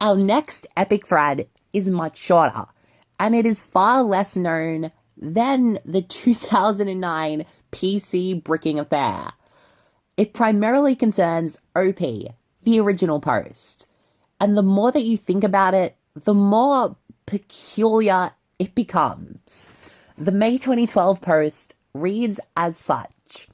Our 0.00 0.16
next 0.16 0.66
epic 0.76 1.06
thread 1.06 1.48
is 1.72 1.90
much 1.90 2.16
shorter, 2.16 2.66
and 3.18 3.34
it 3.34 3.46
is 3.46 3.62
far 3.62 4.02
less 4.02 4.36
known 4.36 4.92
than 5.16 5.80
the 5.84 6.02
2009 6.02 7.44
PC 7.72 8.42
bricking 8.42 8.78
affair. 8.78 9.30
It 10.16 10.32
primarily 10.32 10.94
concerns 10.94 11.58
OP, 11.74 11.98
the 11.98 12.80
original 12.80 13.20
post. 13.20 13.86
And 14.40 14.56
the 14.56 14.62
more 14.62 14.92
that 14.92 15.04
you 15.04 15.16
think 15.16 15.42
about 15.42 15.74
it, 15.74 15.96
the 16.14 16.34
more 16.34 16.96
peculiar 17.26 18.30
it 18.58 18.74
becomes. 18.74 19.68
The 20.16 20.32
May 20.32 20.58
2012 20.58 21.20
post 21.20 21.74
reads 21.94 22.40
as 22.56 22.76
such 22.76 23.48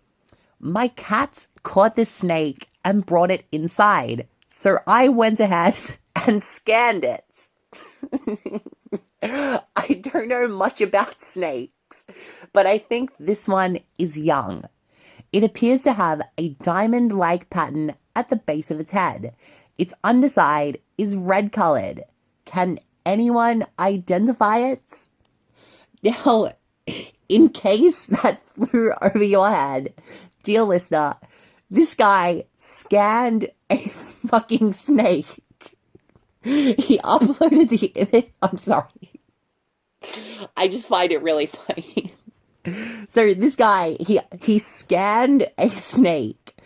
My 0.60 0.88
cat 0.88 1.46
caught 1.62 1.96
this 1.96 2.10
snake 2.10 2.68
and 2.84 3.06
brought 3.06 3.30
it 3.30 3.46
inside, 3.50 4.28
so 4.46 4.78
I 4.86 5.08
went 5.08 5.40
ahead 5.40 5.76
and 6.26 6.42
scanned 6.42 7.04
it. 7.04 7.48
I 9.22 9.94
don't 10.00 10.28
know 10.28 10.48
much 10.48 10.80
about 10.80 11.20
snakes, 11.20 12.04
but 12.52 12.66
I 12.66 12.78
think 12.78 13.12
this 13.18 13.48
one 13.48 13.80
is 13.98 14.18
young. 14.18 14.64
It 15.32 15.42
appears 15.42 15.82
to 15.84 15.92
have 15.92 16.22
a 16.38 16.50
diamond 16.62 17.12
like 17.12 17.50
pattern 17.50 17.94
at 18.14 18.28
the 18.28 18.36
base 18.36 18.70
of 18.70 18.78
its 18.78 18.92
head. 18.92 19.34
Its 19.78 19.94
underside 20.04 20.78
is 20.96 21.16
red 21.16 21.50
colored. 21.52 22.04
Can 22.44 22.78
anyone 23.04 23.64
identify 23.78 24.58
it? 24.58 25.08
Now, 26.02 26.52
in 27.28 27.48
case 27.48 28.06
that 28.06 28.40
flew 28.54 28.90
over 29.02 29.24
your 29.24 29.48
head, 29.48 29.94
dear 30.42 30.62
listener, 30.62 31.16
this 31.71 31.94
guy 31.94 32.44
scanned 32.56 33.50
a 33.70 33.77
fucking 34.29 34.72
snake. 34.72 35.42
He 36.42 36.98
uploaded 36.98 37.70
the 37.70 37.87
image. 37.87 38.31
I'm 38.42 38.59
sorry. 38.59 39.20
I 40.57 40.68
just 40.68 40.88
find 40.88 41.11
it 41.11 41.22
really 41.22 41.46
funny. 41.46 42.14
So 43.09 43.31
this 43.33 43.57
guy, 43.57 43.96
he 44.00 44.20
he 44.40 44.59
scanned 44.59 45.48
a 45.59 45.70
snake, 45.70 46.57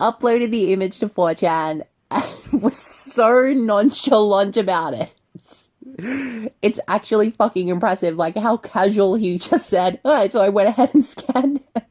uploaded 0.00 0.50
the 0.50 0.72
image 0.72 0.98
to 0.98 1.08
4chan, 1.08 1.82
and 2.10 2.24
was 2.62 2.76
so 2.76 3.52
nonchalant 3.52 4.56
about 4.56 4.94
it. 4.94 5.12
It's 6.60 6.80
actually 6.88 7.30
fucking 7.30 7.68
impressive, 7.68 8.16
like 8.16 8.36
how 8.36 8.56
casual 8.56 9.14
he 9.14 9.38
just 9.38 9.68
said, 9.68 10.00
alright, 10.04 10.32
so 10.32 10.40
I 10.40 10.48
went 10.48 10.68
ahead 10.68 10.90
and 10.92 11.04
scanned 11.04 11.62
it. 11.76 11.84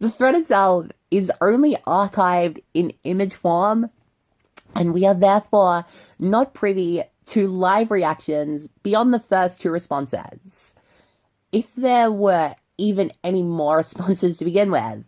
The 0.00 0.10
thread 0.10 0.34
itself 0.34 0.86
is 1.10 1.30
only 1.40 1.76
archived 1.86 2.62
in 2.74 2.92
image 3.04 3.34
form, 3.34 3.90
and 4.74 4.92
we 4.92 5.06
are 5.06 5.14
therefore 5.14 5.84
not 6.18 6.54
privy 6.54 7.02
to 7.26 7.46
live 7.46 7.90
reactions 7.90 8.68
beyond 8.82 9.14
the 9.14 9.20
first 9.20 9.60
two 9.60 9.70
responses. 9.70 10.74
If 11.52 11.74
there 11.74 12.10
were 12.10 12.54
even 12.80 13.12
any 13.22 13.42
more 13.42 13.76
responses 13.78 14.38
to 14.38 14.44
begin 14.44 14.70
with. 14.70 15.04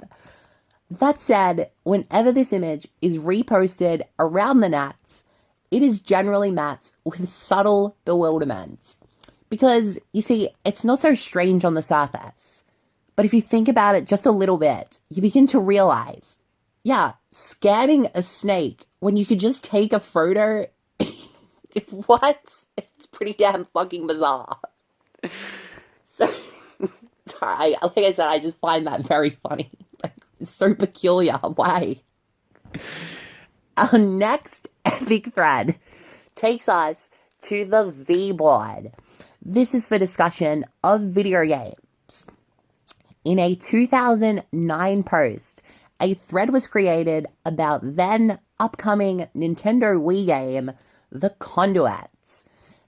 That 0.91 1.21
said, 1.21 1.71
whenever 1.85 2.31
this 2.31 2.53
image 2.53 2.87
is 3.01 3.17
reposted 3.17 4.03
around 4.19 4.61
the 4.61 4.69
nats, 4.69 5.25
it 5.71 5.83
is 5.83 6.01
generally 6.01 6.51
met 6.51 6.93
with 7.05 7.27
subtle 7.29 7.97
bewilderment. 8.05 8.97
Because, 9.49 9.99
you 10.13 10.21
see, 10.21 10.51
it's 10.67 10.85
not 10.85 11.01
so 11.01 11.15
strange 11.15 11.65
on 11.65 11.75
the 11.75 11.83
surface. 11.83 12.65
But 13.17 13.25
if 13.25 13.35
you 13.35 13.41
think 13.41 13.69
about 13.69 13.95
it 13.95 14.07
just 14.07 14.27
a 14.27 14.31
little 14.31 14.59
bit, 14.59 15.01
you 15.11 15.23
begin 15.23 15.47
to 15.49 15.59
realize 15.59 16.39
yeah, 16.85 17.13
scanning 17.31 18.09
a 18.15 18.23
snake 18.23 18.87
when 18.99 19.17
you 19.17 19.25
could 19.25 19.39
just 19.39 19.63
take 19.63 19.93
a 19.93 20.01
photo 20.01 20.67
what? 22.07 22.65
It's 22.77 23.07
pretty 23.07 23.35
damn 23.35 23.65
fucking 23.67 24.07
bizarre. 24.07 24.59
So, 26.05 26.31
sorry, 27.25 27.75
like 27.83 27.97
I 27.97 28.13
said, 28.13 28.27
I 28.27 28.39
just 28.39 28.59
find 28.59 28.87
that 28.87 29.01
very 29.01 29.31
funny. 29.31 29.71
Like, 30.03 30.13
it's 30.41 30.51
so 30.51 30.75
peculiar. 30.75 31.39
Why? 31.39 32.03
Our 33.79 33.99
next 33.99 34.69
epic 34.85 35.33
thread 35.33 35.77
takes 36.35 36.69
us 36.69 37.09
to 37.43 37.65
the 37.65 37.91
V 37.93 38.33
board. 38.33 38.93
This 39.41 39.75
is 39.75 39.87
for 39.87 39.97
discussion 39.97 40.67
of 40.85 41.01
video 41.01 41.47
games. 41.47 41.77
In 43.25 43.39
a 43.39 43.55
2009 43.55 45.03
post, 45.05 45.63
a 46.01 46.15
thread 46.15 46.53
was 46.53 46.67
created 46.67 47.29
about 47.45 47.81
then 47.95 48.41
upcoming 48.59 49.29
Nintendo 49.37 49.97
Wii 49.97 50.27
game 50.27 50.73
the 51.13 51.31
conduits. 51.31 52.47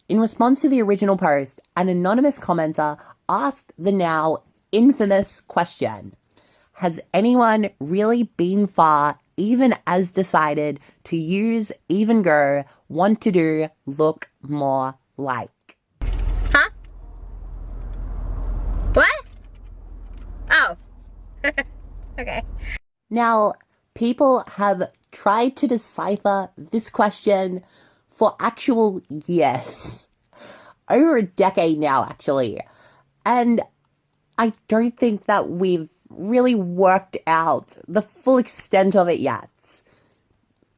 In 0.08 0.18
response 0.18 0.60
to 0.62 0.68
the 0.68 0.82
original 0.82 1.16
post, 1.16 1.60
an 1.76 1.88
anonymous 1.88 2.40
commenter 2.40 2.98
asked 3.28 3.72
the 3.78 3.92
now 3.92 4.38
infamous 4.72 5.40
question 5.40 6.16
Has 6.72 7.00
anyone 7.12 7.70
really 7.78 8.24
been 8.24 8.66
far, 8.66 9.20
even 9.36 9.76
as 9.86 10.10
decided 10.10 10.80
to 11.04 11.16
use 11.16 11.70
even 11.88 12.22
go, 12.22 12.64
want 12.88 13.20
to 13.20 13.30
do, 13.30 13.68
look 13.86 14.28
more 14.42 14.96
like? 15.16 15.76
Huh? 16.50 16.70
What? 18.94 19.23
Oh. 20.54 20.76
okay. 22.18 22.42
Now, 23.10 23.54
people 23.94 24.44
have 24.46 24.88
tried 25.10 25.56
to 25.56 25.66
decipher 25.66 26.48
this 26.56 26.90
question 26.90 27.64
for 28.10 28.36
actual 28.38 29.02
years. 29.08 30.08
Over 30.88 31.16
a 31.16 31.22
decade 31.22 31.78
now, 31.78 32.04
actually. 32.04 32.60
And 33.26 33.62
I 34.38 34.52
don't 34.68 34.96
think 34.96 35.24
that 35.24 35.50
we've 35.50 35.88
really 36.08 36.54
worked 36.54 37.16
out 37.26 37.76
the 37.88 38.02
full 38.02 38.38
extent 38.38 38.94
of 38.94 39.08
it 39.08 39.18
yet. 39.18 39.82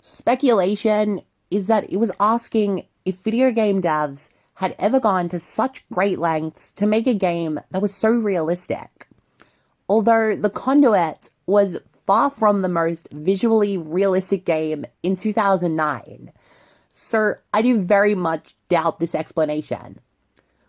Speculation 0.01 1.21
is 1.51 1.67
that 1.67 1.93
it 1.93 1.99
was 1.99 2.13
asking 2.19 2.87
if 3.05 3.17
video 3.17 3.51
game 3.51 3.83
devs 3.83 4.31
had 4.55 4.75
ever 4.79 4.99
gone 4.99 5.29
to 5.29 5.39
such 5.39 5.87
great 5.91 6.19
lengths 6.19 6.71
to 6.71 6.87
make 6.87 7.07
a 7.07 7.13
game 7.13 7.61
that 7.71 7.83
was 7.83 7.95
so 7.95 8.11
realistic. 8.11 9.06
Although 9.89 10.37
The 10.37 10.51
Conduit 10.51 11.31
was 11.47 11.79
far 12.05 12.31
from 12.31 12.63
the 12.63 12.69
most 12.69 13.09
visually 13.13 13.79
realistic 13.79 14.45
game 14.45 14.85
in 15.03 15.15
2009, 15.15 16.33
Sir, 16.91 17.41
I 17.53 17.61
do 17.61 17.83
very 17.83 18.15
much 18.15 18.57
doubt 18.69 19.01
this 19.01 19.15
explanation. 19.15 20.01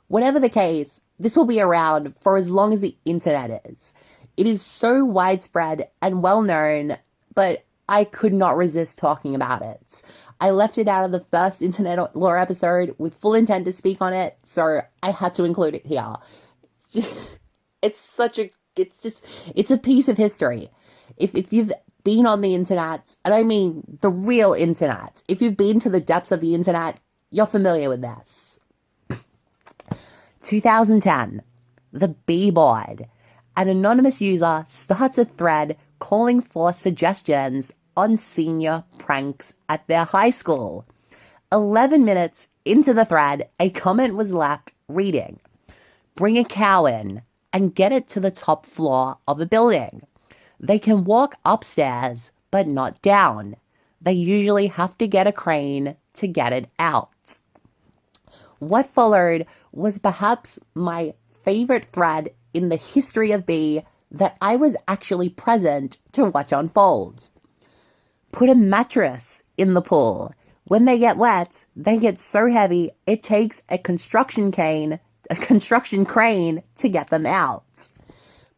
Whatever 0.07 0.39
the 0.39 0.49
case, 0.49 1.01
this 1.17 1.37
will 1.37 1.45
be 1.45 1.61
around 1.61 2.13
for 2.19 2.35
as 2.35 2.51
long 2.51 2.73
as 2.73 2.81
the 2.81 2.97
internet 3.05 3.65
is. 3.65 3.93
It 4.35 4.45
is 4.45 4.61
so 4.61 5.05
widespread 5.05 5.89
and 6.01 6.21
well 6.21 6.41
known, 6.41 6.97
but 7.33 7.63
I 7.87 8.03
could 8.03 8.33
not 8.33 8.57
resist 8.57 8.97
talking 8.97 9.35
about 9.35 9.61
it. 9.61 10.03
I 10.41 10.49
left 10.49 10.77
it 10.77 10.87
out 10.87 11.05
of 11.05 11.11
the 11.11 11.25
first 11.31 11.61
internet 11.61 12.15
lore 12.15 12.37
episode 12.37 12.93
with 12.97 13.15
full 13.15 13.33
intent 13.33 13.65
to 13.65 13.73
speak 13.73 14.01
on 14.01 14.13
it, 14.13 14.37
so 14.43 14.81
I 15.01 15.11
had 15.11 15.33
to 15.35 15.45
include 15.45 15.75
it 15.75 15.87
here. 15.87 16.13
It's 17.83 17.99
such 17.99 18.39
a 18.39 18.49
it's 18.79 18.99
just 18.99 19.25
it's 19.55 19.71
a 19.71 19.77
piece 19.77 20.07
of 20.07 20.17
history. 20.17 20.69
If, 21.17 21.35
if 21.35 21.53
you've 21.53 21.71
been 22.03 22.25
on 22.25 22.41
the 22.41 22.55
internet, 22.55 23.15
and 23.25 23.33
I 23.33 23.43
mean 23.43 23.97
the 24.01 24.09
real 24.09 24.53
internet, 24.53 25.23
if 25.27 25.41
you've 25.41 25.57
been 25.57 25.79
to 25.81 25.89
the 25.89 25.99
depths 25.99 26.31
of 26.31 26.41
the 26.41 26.55
internet, 26.55 26.99
you're 27.31 27.45
familiar 27.45 27.89
with 27.89 28.01
this. 28.01 28.59
2010, 30.41 31.41
the 31.91 32.09
B 32.09 32.51
board. 32.51 33.07
An 33.55 33.67
anonymous 33.67 34.21
user 34.21 34.65
starts 34.67 35.17
a 35.17 35.25
thread 35.25 35.77
calling 35.99 36.41
for 36.41 36.73
suggestions 36.73 37.73
on 37.95 38.15
senior 38.15 38.83
pranks 38.99 39.55
at 39.67 39.87
their 39.87 40.05
high 40.05 40.29
school. 40.29 40.85
11 41.51 42.05
minutes 42.05 42.49
into 42.65 42.93
the 42.93 43.05
thread, 43.05 43.49
a 43.59 43.69
comment 43.69 44.15
was 44.15 44.31
left 44.31 44.71
reading 44.87 45.39
Bring 46.17 46.37
a 46.39 46.43
cow 46.43 46.87
in 46.87 47.21
and 47.53 47.75
get 47.75 47.91
it 47.91 48.07
to 48.09 48.19
the 48.19 48.31
top 48.31 48.65
floor 48.65 49.17
of 49.27 49.37
the 49.37 49.45
building. 49.45 50.05
They 50.59 50.79
can 50.79 51.03
walk 51.03 51.35
upstairs, 51.45 52.31
but 52.51 52.67
not 52.67 53.01
down. 53.01 53.55
They 54.01 54.13
usually 54.13 54.67
have 54.67 54.97
to 54.97 55.07
get 55.07 55.27
a 55.27 55.31
crane 55.31 55.95
to 56.15 56.27
get 56.27 56.53
it 56.53 56.69
out. 56.79 57.39
What 58.59 58.87
followed 58.87 59.45
was 59.71 59.99
perhaps 59.99 60.59
my 60.73 61.13
favorite 61.43 61.85
thread 61.85 62.31
in 62.53 62.69
the 62.69 62.75
history 62.75 63.31
of 63.31 63.45
B 63.45 63.83
that 64.11 64.37
I 64.41 64.55
was 64.55 64.75
actually 64.87 65.29
present 65.29 65.97
to 66.13 66.25
watch 66.25 66.51
unfold. 66.51 67.29
Put 68.31 68.49
a 68.49 68.55
mattress 68.55 69.43
in 69.57 69.73
the 69.73 69.81
pool. 69.81 70.33
When 70.65 70.85
they 70.85 70.97
get 70.97 71.17
wet, 71.17 71.65
they 71.75 71.97
get 71.97 72.19
so 72.19 72.51
heavy 72.51 72.91
it 73.05 73.23
takes 73.23 73.63
a 73.69 73.77
construction 73.77 74.51
cane, 74.51 74.99
a 75.29 75.35
construction 75.35 76.05
crane 76.05 76.63
to 76.77 76.89
get 76.89 77.09
them 77.09 77.25
out. 77.25 77.89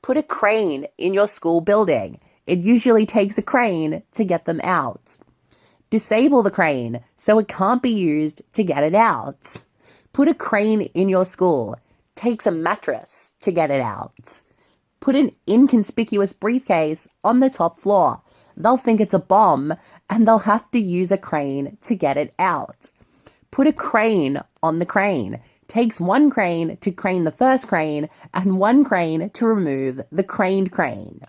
Put 0.01 0.17
a 0.17 0.23
crane 0.23 0.87
in 0.97 1.13
your 1.13 1.27
school 1.27 1.61
building. 1.61 2.19
It 2.47 2.59
usually 2.59 3.05
takes 3.05 3.37
a 3.37 3.43
crane 3.43 4.03
to 4.13 4.23
get 4.23 4.45
them 4.45 4.59
out. 4.63 5.17
Disable 5.89 6.43
the 6.43 6.51
crane 6.51 7.01
so 7.15 7.39
it 7.39 7.47
can't 7.47 7.81
be 7.81 7.89
used 7.89 8.41
to 8.53 8.63
get 8.63 8.83
it 8.83 8.95
out. 8.95 9.63
Put 10.13 10.27
a 10.27 10.33
crane 10.33 10.81
in 10.81 11.09
your 11.09 11.25
school. 11.25 11.75
Takes 12.15 12.47
a 12.47 12.51
mattress 12.51 13.33
to 13.41 13.51
get 13.51 13.71
it 13.71 13.81
out. 13.81 14.43
Put 14.99 15.15
an 15.15 15.31
inconspicuous 15.47 16.33
briefcase 16.33 17.07
on 17.23 17.39
the 17.39 17.49
top 17.49 17.79
floor. 17.79 18.21
They'll 18.57 18.77
think 18.77 18.99
it's 18.99 19.13
a 19.13 19.19
bomb 19.19 19.73
and 20.09 20.27
they'll 20.27 20.39
have 20.39 20.69
to 20.71 20.79
use 20.79 21.11
a 21.11 21.17
crane 21.17 21.77
to 21.81 21.95
get 21.95 22.17
it 22.17 22.33
out. 22.37 22.89
Put 23.51 23.67
a 23.67 23.73
crane 23.73 24.41
on 24.61 24.77
the 24.77 24.85
crane. 24.85 25.39
Takes 25.69 26.01
one 26.01 26.29
crane 26.31 26.77
to 26.77 26.91
crane 26.91 27.23
the 27.23 27.31
first 27.31 27.67
crane 27.67 28.09
and 28.33 28.57
one 28.57 28.83
crane 28.83 29.29
to 29.29 29.45
remove 29.45 30.01
the 30.11 30.23
craned 30.23 30.71
crane. 30.71 31.21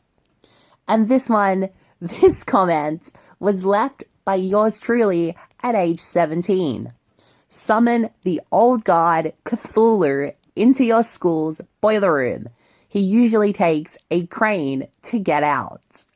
And 0.88 1.08
this 1.08 1.28
one, 1.28 1.68
this 2.00 2.42
comment 2.42 3.12
was 3.38 3.64
left 3.64 4.02
by 4.24 4.36
yours 4.36 4.78
truly 4.78 5.36
at 5.62 5.74
age 5.74 6.00
17. 6.00 6.92
Summon 7.48 8.08
the 8.22 8.40
old 8.50 8.84
god 8.84 9.34
Cthulhu 9.44 10.32
into 10.56 10.84
your 10.84 11.02
school's 11.02 11.60
boiler 11.82 12.14
room. 12.14 12.48
He 12.88 13.00
usually 13.00 13.52
takes 13.52 13.98
a 14.10 14.26
crane 14.26 14.88
to 15.02 15.18
get 15.18 15.42
out. 15.42 16.06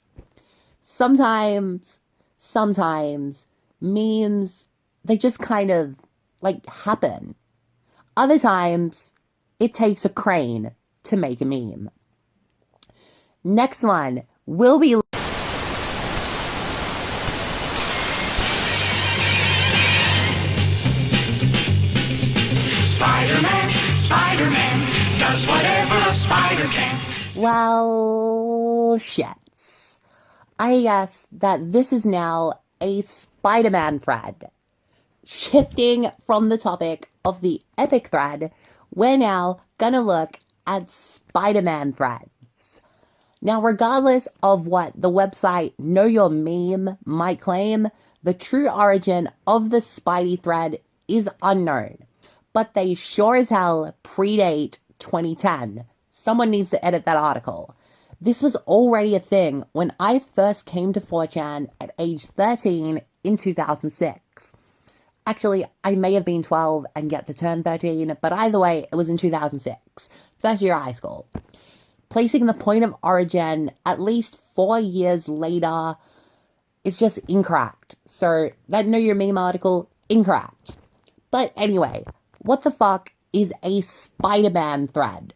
Sometimes, 0.82 2.00
sometimes 2.36 3.46
memes, 3.80 4.66
they 5.04 5.18
just 5.18 5.40
kind 5.40 5.70
of 5.70 5.96
like 6.40 6.66
happen. 6.66 7.34
Other 8.16 8.38
times, 8.38 9.12
it 9.58 9.72
takes 9.72 10.04
a 10.04 10.08
crane 10.08 10.70
to 11.02 11.16
make 11.16 11.40
a 11.40 11.44
meme. 11.44 11.90
Next 13.42 13.82
one 13.82 14.22
will 14.46 14.78
be. 14.78 14.94
Spider-Man, 22.94 23.98
Spider-Man, 23.98 25.18
does 25.18 25.46
whatever 25.48 25.96
a 26.08 26.14
spider 26.14 26.68
can. 26.68 27.00
Well, 27.34 28.94
shits. 28.98 29.96
I 30.60 30.82
guess 30.82 31.26
that 31.32 31.72
this 31.72 31.92
is 31.92 32.06
now 32.06 32.60
a 32.80 33.02
Spider 33.02 33.70
Man 33.70 33.98
thread. 33.98 34.50
Shifting 35.26 36.10
from 36.26 36.50
the 36.50 36.58
topic 36.58 37.08
of 37.24 37.40
the 37.40 37.62
epic 37.78 38.08
thread, 38.08 38.52
we're 38.94 39.16
now 39.16 39.60
gonna 39.78 40.02
look 40.02 40.38
at 40.66 40.90
Spider 40.90 41.62
Man 41.62 41.94
threads. 41.94 42.82
Now, 43.40 43.62
regardless 43.62 44.28
of 44.42 44.66
what 44.66 44.92
the 44.94 45.10
website 45.10 45.72
Know 45.78 46.04
Your 46.04 46.28
Meme 46.28 46.98
might 47.06 47.40
claim, 47.40 47.88
the 48.22 48.34
true 48.34 48.68
origin 48.68 49.30
of 49.46 49.70
the 49.70 49.78
Spidey 49.78 50.42
thread 50.42 50.80
is 51.08 51.30
unknown, 51.42 52.04
but 52.52 52.74
they 52.74 52.92
sure 52.92 53.36
as 53.36 53.48
hell 53.48 53.96
predate 54.04 54.76
2010. 54.98 55.86
Someone 56.10 56.50
needs 56.50 56.68
to 56.68 56.84
edit 56.84 57.06
that 57.06 57.16
article. 57.16 57.74
This 58.20 58.42
was 58.42 58.56
already 58.56 59.14
a 59.14 59.20
thing 59.20 59.64
when 59.72 59.94
I 59.98 60.18
first 60.18 60.66
came 60.66 60.92
to 60.92 61.00
4chan 61.00 61.68
at 61.80 61.94
age 61.98 62.26
13 62.26 63.00
in 63.22 63.36
2006. 63.38 64.20
Actually, 65.26 65.64
I 65.82 65.94
may 65.94 66.12
have 66.14 66.24
been 66.24 66.42
12 66.42 66.84
and 66.94 67.10
yet 67.10 67.26
to 67.26 67.34
turn 67.34 67.62
13, 67.62 68.16
but 68.20 68.32
either 68.32 68.58
way, 68.58 68.86
it 68.92 68.96
was 68.96 69.08
in 69.08 69.16
2006, 69.16 70.10
first 70.38 70.62
year 70.62 70.74
of 70.74 70.82
high 70.82 70.92
school. 70.92 71.26
Placing 72.10 72.44
the 72.44 72.52
point 72.52 72.84
of 72.84 72.94
origin 73.02 73.70
at 73.86 74.00
least 74.00 74.38
four 74.54 74.78
years 74.78 75.26
later 75.26 75.96
is 76.84 76.98
just 76.98 77.18
incorrect. 77.26 77.96
So, 78.04 78.50
that 78.68 78.86
Know 78.86 78.98
Your 78.98 79.14
Meme 79.14 79.38
article, 79.38 79.88
incorrect. 80.10 80.76
But 81.30 81.52
anyway, 81.56 82.04
what 82.40 82.62
the 82.62 82.70
fuck 82.70 83.10
is 83.32 83.52
a 83.62 83.80
Spider 83.80 84.50
Man 84.50 84.88
thread? 84.88 85.32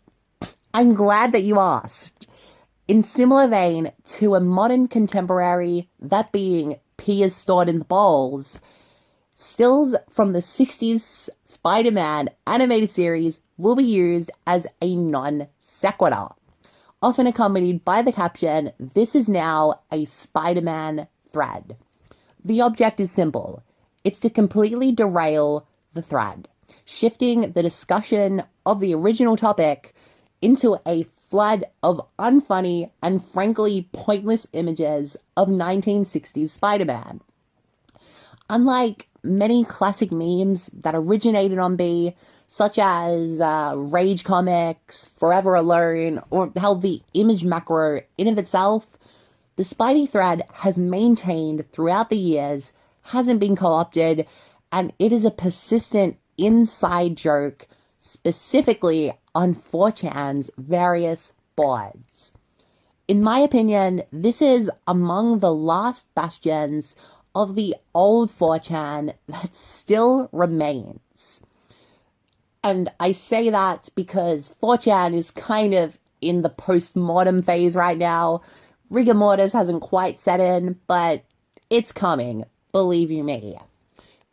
I'm 0.74 0.94
glad 0.94 1.32
that 1.32 1.42
you 1.42 1.58
asked. 1.58 2.28
In 2.86 3.02
similar 3.02 3.48
vein 3.48 3.92
to 4.04 4.34
a 4.34 4.40
modern 4.40 4.86
contemporary, 4.86 5.88
that 5.98 6.30
being 6.30 6.76
pee 6.98 7.22
is 7.22 7.34
stored 7.34 7.68
in 7.70 7.78
the 7.78 7.84
bowls, 7.86 8.60
stills 9.40 9.94
from 10.10 10.32
the 10.32 10.40
60s 10.40 11.28
Spider 11.44 11.92
Man 11.92 12.28
animated 12.44 12.90
series 12.90 13.40
will 13.56 13.76
be 13.76 13.84
used 13.84 14.32
as 14.48 14.66
a 14.82 14.96
non 14.96 15.46
sequitur, 15.60 16.30
often 17.00 17.28
accompanied 17.28 17.84
by 17.84 18.02
the 18.02 18.10
caption, 18.10 18.72
This 18.80 19.14
is 19.14 19.28
now 19.28 19.82
a 19.92 20.04
Spider 20.06 20.60
Man 20.60 21.06
thread. 21.32 21.76
The 22.44 22.60
object 22.60 22.98
is 22.98 23.12
simple 23.12 23.62
it's 24.02 24.18
to 24.20 24.30
completely 24.30 24.90
derail 24.90 25.68
the 25.94 26.02
thread, 26.02 26.48
shifting 26.84 27.52
the 27.52 27.62
discussion 27.62 28.42
of 28.66 28.80
the 28.80 28.92
original 28.92 29.36
topic 29.36 29.94
into 30.42 30.78
a 30.84 31.04
flood 31.30 31.64
of 31.84 32.04
unfunny 32.18 32.90
and 33.04 33.24
frankly 33.24 33.88
pointless 33.92 34.48
images 34.52 35.16
of 35.36 35.46
1960s 35.46 36.48
Spider 36.48 36.86
Man. 36.86 37.20
Unlike 38.50 39.07
many 39.22 39.64
classic 39.64 40.12
memes 40.12 40.66
that 40.68 40.94
originated 40.94 41.58
on 41.58 41.76
B, 41.76 42.14
such 42.46 42.78
as 42.78 43.40
uh, 43.40 43.74
Rage 43.76 44.24
Comics, 44.24 45.10
Forever 45.18 45.54
Alone, 45.54 46.22
or 46.30 46.52
hell, 46.56 46.76
the 46.76 47.02
image 47.14 47.44
macro 47.44 48.00
in 48.16 48.28
of 48.28 48.38
itself, 48.38 48.86
the 49.56 49.64
Spidey 49.64 50.08
thread 50.08 50.42
has 50.54 50.78
maintained 50.78 51.70
throughout 51.72 52.10
the 52.10 52.16
years, 52.16 52.72
hasn't 53.02 53.40
been 53.40 53.56
co 53.56 53.66
opted, 53.66 54.26
and 54.70 54.92
it 54.98 55.12
is 55.12 55.24
a 55.24 55.30
persistent 55.30 56.16
inside 56.36 57.16
joke 57.16 57.66
specifically 57.98 59.12
on 59.34 59.54
4chan's 59.54 60.50
various 60.56 61.34
boards. 61.56 62.32
In 63.08 63.22
my 63.22 63.38
opinion, 63.38 64.02
this 64.12 64.40
is 64.40 64.70
among 64.86 65.38
the 65.38 65.52
last 65.52 66.14
bastions 66.14 66.94
of 67.34 67.54
the 67.54 67.76
old 67.94 68.30
4chan 68.30 69.14
that 69.28 69.54
still 69.54 70.28
remains. 70.32 71.40
And 72.62 72.90
I 72.98 73.12
say 73.12 73.50
that 73.50 73.88
because 73.94 74.54
4chan 74.62 75.14
is 75.14 75.30
kind 75.30 75.74
of 75.74 75.98
in 76.20 76.42
the 76.42 76.50
postmodern 76.50 77.44
phase 77.44 77.74
right 77.76 77.98
now. 77.98 78.42
Rigor 78.90 79.14
mortis 79.14 79.52
hasn't 79.52 79.82
quite 79.82 80.18
set 80.18 80.40
in, 80.40 80.78
but 80.86 81.24
it's 81.70 81.92
coming, 81.92 82.44
believe 82.72 83.10
you 83.10 83.22
me. 83.22 83.58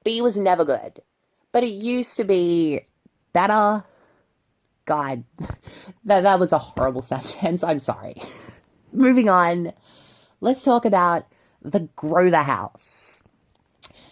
B 0.03 0.21
was 0.21 0.38
never 0.38 0.63
good, 0.63 1.01
but 1.51 1.63
it 1.63 1.73
used 1.73 2.15
to 2.17 2.23
be 2.23 2.81
better. 3.34 3.84
God, 4.86 5.23
that, 6.05 6.21
that 6.21 6.39
was 6.39 6.53
a 6.53 6.58
horrible 6.58 7.01
sentence. 7.03 7.63
I'm 7.63 7.79
sorry. 7.79 8.21
Moving 8.93 9.29
on, 9.29 9.73
let's 10.41 10.63
talk 10.63 10.86
about 10.86 11.25
the 11.71 11.89
Groverhaus. 11.97 13.19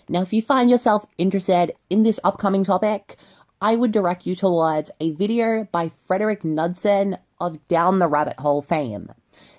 Now, 0.09 0.21
if 0.21 0.33
you 0.33 0.41
find 0.41 0.69
yourself 0.69 1.05
interested 1.17 1.73
in 1.89 2.03
this 2.03 2.19
upcoming 2.23 2.63
topic, 2.63 3.15
I 3.61 3.75
would 3.75 3.93
direct 3.93 4.25
you 4.25 4.35
towards 4.35 4.91
a 4.99 5.11
video 5.11 5.65
by 5.71 5.91
Fredrik 6.07 6.43
Knudsen 6.43 7.17
of 7.39 7.65
Down 7.67 7.99
the 7.99 8.07
Rabbit 8.07 8.39
Hole 8.39 8.61
fame. 8.61 9.09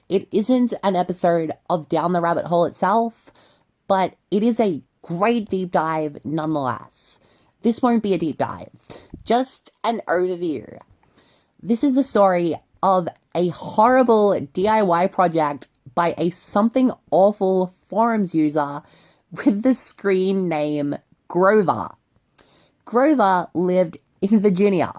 It 0.09 0.29
isn't 0.31 0.75
an 0.83 0.97
episode 0.97 1.53
of 1.71 1.89
Down 1.89 2.13
the 2.13 2.21
Rabbit 2.21 2.45
Hole 2.45 2.67
itself, 2.67 3.33
but 3.89 4.15
it 4.31 4.43
is 4.43 4.61
a 4.61 4.83
great 5.01 5.49
deep 5.49 5.71
dive 5.71 6.19
nonetheless. 6.25 7.21
This 7.63 7.81
won't 7.81 8.03
be 8.03 8.13
a 8.13 8.19
deep 8.19 8.37
dive, 8.37 8.69
just 9.25 9.71
an 9.83 10.03
overview. 10.07 10.79
This 11.63 11.83
is 11.83 11.95
the 11.95 12.03
story 12.03 12.57
of 12.83 13.09
a 13.35 13.49
horrible 13.49 14.33
DIY 14.33 15.11
project 15.11 15.69
by 15.95 16.15
a 16.19 16.29
something 16.29 16.93
awful 17.11 17.73
forums 17.95 18.35
user 18.35 18.83
with 19.31 19.63
the 19.63 19.73
screen 19.73 20.49
name 20.49 20.97
Grover. 21.29 21.91
Grover 22.85 23.47
lived 23.55 23.99
in 24.21 24.41
Virginia, 24.41 24.93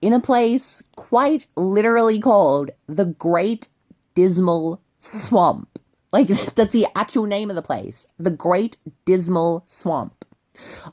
in 0.00 0.12
a 0.12 0.20
place 0.20 0.80
quite 0.94 1.48
literally 1.56 2.20
called 2.20 2.70
the 2.86 3.06
Great 3.06 3.66
Dismal 4.14 4.80
Swamp. 5.00 5.80
Like, 6.12 6.28
that's 6.54 6.72
the 6.72 6.86
actual 6.94 7.26
name 7.26 7.50
of 7.50 7.56
the 7.56 7.62
place. 7.62 8.06
The 8.16 8.30
Great 8.30 8.76
Dismal 9.06 9.64
Swamp. 9.66 10.24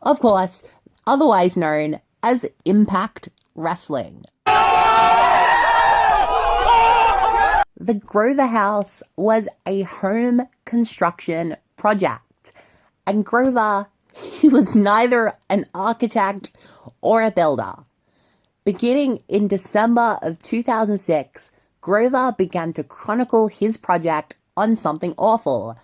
Of 0.01 0.19
course, 0.19 0.63
otherwise 1.05 1.55
known 1.55 1.99
as 2.23 2.47
Impact 2.65 3.29
Wrestling. 3.53 4.25
The 7.79 7.93
Groverhaus 7.93 9.03
was 9.15 9.47
a 9.67 9.83
home 9.83 10.41
construction 10.67 11.55
project, 11.77 12.51
and 13.07 13.25
Grover, 13.25 13.87
he 14.13 14.49
was 14.49 14.75
neither 14.75 15.33
an 15.49 15.65
architect 15.73 16.51
or 17.01 17.23
a 17.23 17.31
builder. 17.31 17.73
Beginning 18.65 19.21
in 19.27 19.47
December 19.47 20.19
of 20.21 20.41
2006, 20.41 21.51
Grover 21.81 22.35
began 22.37 22.73
to 22.73 22.83
chronicle 22.83 23.47
his 23.47 23.77
project 23.77 24.35
on 24.57 24.75
something 24.75 25.13
awful 25.17 25.77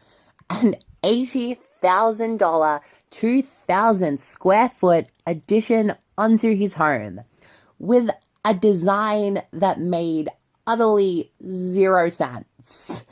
an 0.50 0.76
$80,000, 1.04 2.82
2,000 3.10 4.20
square 4.20 4.70
foot 4.70 5.08
addition 5.26 5.94
onto 6.18 6.56
his 6.56 6.74
home 6.74 7.22
with 7.80 8.10
a 8.46 8.54
design 8.54 9.42
that 9.52 9.80
made 9.80 10.30
utterly 10.68 11.32
zero 11.46 12.10
sense. 12.10 13.06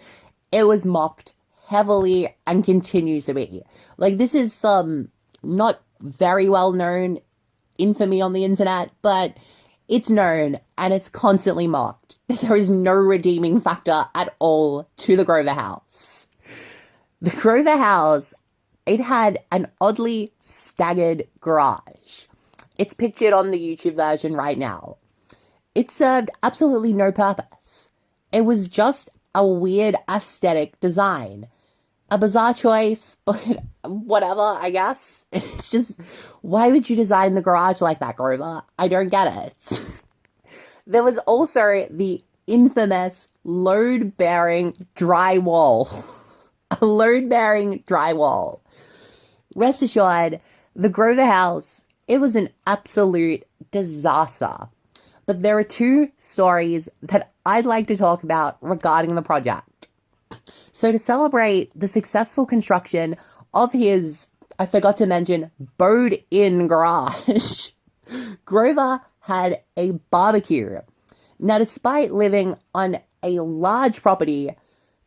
It 0.52 0.68
was 0.68 0.86
mocked 0.86 1.34
heavily 1.72 2.36
and 2.46 2.66
continues 2.66 3.26
to 3.26 3.34
be. 3.34 3.64
Like, 3.98 4.18
this 4.18 4.36
is 4.36 4.52
some 4.52 5.10
not 5.42 5.82
very 6.02 6.50
well 6.50 6.74
known 6.74 7.20
infamy 7.78 8.22
on 8.22 8.34
the 8.34 8.44
internet, 8.44 8.92
but 9.02 9.38
it's 9.88 10.10
known 10.10 10.60
and 10.78 10.94
it's 10.94 11.08
constantly 11.08 11.68
mocked. 11.68 12.20
There 12.42 12.58
is 12.58 12.70
no 12.70 12.94
redeeming 12.94 13.62
factor 13.62 14.06
at 14.14 14.36
all 14.40 14.90
to 14.98 15.16
the 15.16 15.24
Groverhaus. 15.24 16.28
The 17.22 17.32
Groverhaus, 17.32 18.34
it 18.86 19.00
had 19.00 19.40
an 19.54 19.68
oddly 19.80 20.34
staggered 20.40 21.26
garage. 21.40 22.26
It's 22.78 22.94
pictured 22.94 23.32
on 23.32 23.52
the 23.52 23.60
YouTube 23.60 23.96
version 23.96 24.34
right 24.34 24.58
now. 24.58 24.98
It 25.74 25.90
served 25.90 26.32
absolutely 26.44 26.92
no 26.92 27.14
purpose. 27.14 27.90
It 28.34 28.42
was 28.42 28.68
just 28.68 29.10
a 29.34 29.48
weird 29.48 29.96
aesthetic 30.10 30.78
design. 30.82 31.48
A 32.12 32.18
bizarre 32.18 32.54
choice, 32.54 33.18
but 33.26 33.64
whatever, 33.84 34.58
I 34.60 34.70
guess. 34.70 35.26
It's 35.34 35.72
just, 35.72 36.02
why 36.42 36.70
would 36.70 36.90
you 36.90 36.96
design 36.96 37.36
the 37.36 37.42
garage 37.42 37.82
like 37.82 38.00
that, 38.00 38.18
Grover? 38.18 38.64
I 38.78 38.88
don't 38.88 39.10
get 39.10 39.28
it. 39.46 39.82
there 40.88 41.04
was 41.04 41.18
also 41.20 41.88
the 41.90 42.22
infamous 42.48 43.30
load 43.44 44.18
bearing 44.18 44.74
drywall. 44.96 46.04
a 46.82 46.86
load 46.86 47.30
bearing 47.30 47.84
drywall. 47.88 48.60
Rest 49.56 49.82
assured, 49.82 50.42
the 50.76 50.90
Groverhaus, 50.90 51.86
it 52.08 52.20
was 52.20 52.36
an 52.36 52.50
absolute 52.68 53.44
disaster. 53.72 54.68
But 55.26 55.44
there 55.44 55.58
are 55.58 55.64
two 55.64 56.12
stories 56.18 56.90
that 57.04 57.32
I'd 57.46 57.66
like 57.66 57.88
to 57.88 57.96
talk 57.96 58.24
about 58.24 58.58
regarding 58.62 59.16
the 59.16 59.22
project. 59.22 59.71
So, 60.72 60.92
to 60.92 61.00
celebrate 61.00 61.72
the 61.78 61.88
successful 61.88 62.46
construction 62.46 63.18
of 63.54 63.74
his, 63.74 64.28
I 64.58 64.66
forgot 64.66 64.98
to 64.98 65.06
mention, 65.06 65.52
bowed 65.78 66.24
in 66.32 66.68
garage, 66.68 67.72
Grover 68.46 69.02
had 69.22 69.62
a 69.78 69.92
barbecue. 70.10 70.80
Now, 71.40 71.58
despite 71.58 72.14
living 72.14 72.56
on 72.74 73.00
a 73.24 73.40
large 73.40 74.02
property, 74.02 74.52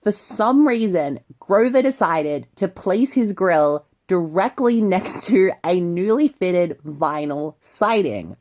for 0.03 0.13
some 0.13 0.69
reason, 0.69 1.21
Grover 1.41 1.81
decided 1.81 2.47
to 2.57 2.69
place 2.69 3.15
his 3.15 3.33
grill 3.33 3.87
directly 4.07 4.81
next 4.83 5.27
to 5.27 5.53
a 5.65 5.81
newly 5.81 6.29
fitted 6.29 6.79
vinyl 6.85 7.55
siding. 7.61 8.37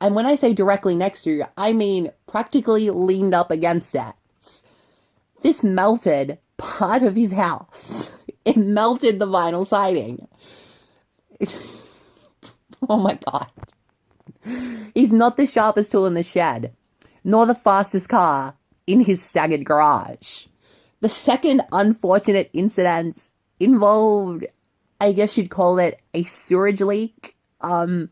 And 0.00 0.14
when 0.14 0.26
I 0.26 0.34
say 0.34 0.52
directly 0.52 0.96
next 0.96 1.22
to, 1.22 1.44
I 1.56 1.72
mean 1.72 2.10
practically 2.26 2.90
leaned 2.90 3.34
up 3.34 3.50
against 3.50 3.94
it. 3.94 4.14
This 5.42 5.62
melted 5.62 6.38
part 6.56 7.02
of 7.02 7.16
his 7.16 7.32
house. 7.32 8.12
It 8.44 8.56
melted 8.56 9.20
the 9.20 9.26
vinyl 9.26 9.64
siding. 9.64 10.26
oh 12.88 12.98
my 12.98 13.16
god. 13.24 13.46
He's 14.94 15.12
not 15.12 15.36
the 15.36 15.46
sharpest 15.46 15.92
tool 15.92 16.06
in 16.06 16.14
the 16.14 16.24
shed, 16.24 16.72
nor 17.22 17.46
the 17.46 17.54
fastest 17.54 18.08
car 18.08 18.54
in 18.88 19.02
his 19.02 19.22
staggered 19.22 19.64
garage. 19.64 20.46
The 21.02 21.08
second 21.08 21.62
unfortunate 21.70 22.50
incident 22.52 23.30
involved, 23.60 24.46
I 25.00 25.12
guess 25.12 25.36
you'd 25.36 25.50
call 25.50 25.78
it 25.78 26.00
a 26.12 26.24
sewage 26.24 26.80
leak. 26.80 27.36
Um, 27.60 28.10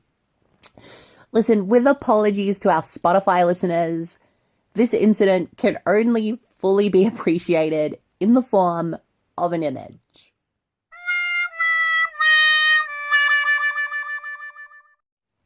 listen, 1.33 1.67
with 1.67 1.89
apologies 1.89 2.61
to 2.61 2.71
our 2.71 2.83
Spotify 2.83 3.45
listeners, 3.45 4.21
this 4.75 4.95
incident 4.95 5.57
can 5.57 5.77
only 5.89 6.39
fully 6.61 6.89
be 6.89 7.07
appreciated 7.13 7.99
in 8.21 8.35
the 8.35 8.43
form 8.43 8.97
of 9.37 9.53
an 9.53 9.63
image. 9.63 10.33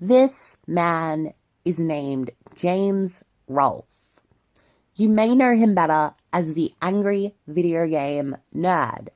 This 0.01 0.59
man 0.67 1.33
is 1.65 1.79
named 1.79 2.31
James 2.55 3.25
Rolfe. 3.49 4.11
You 4.97 5.09
may 5.09 5.35
know 5.35 5.57
him 5.57 5.75
better 5.75 6.13
as 6.33 6.55
the 6.55 6.73
angry 6.83 7.35
video 7.47 7.87
game 7.87 8.37
nerd. 8.55 9.09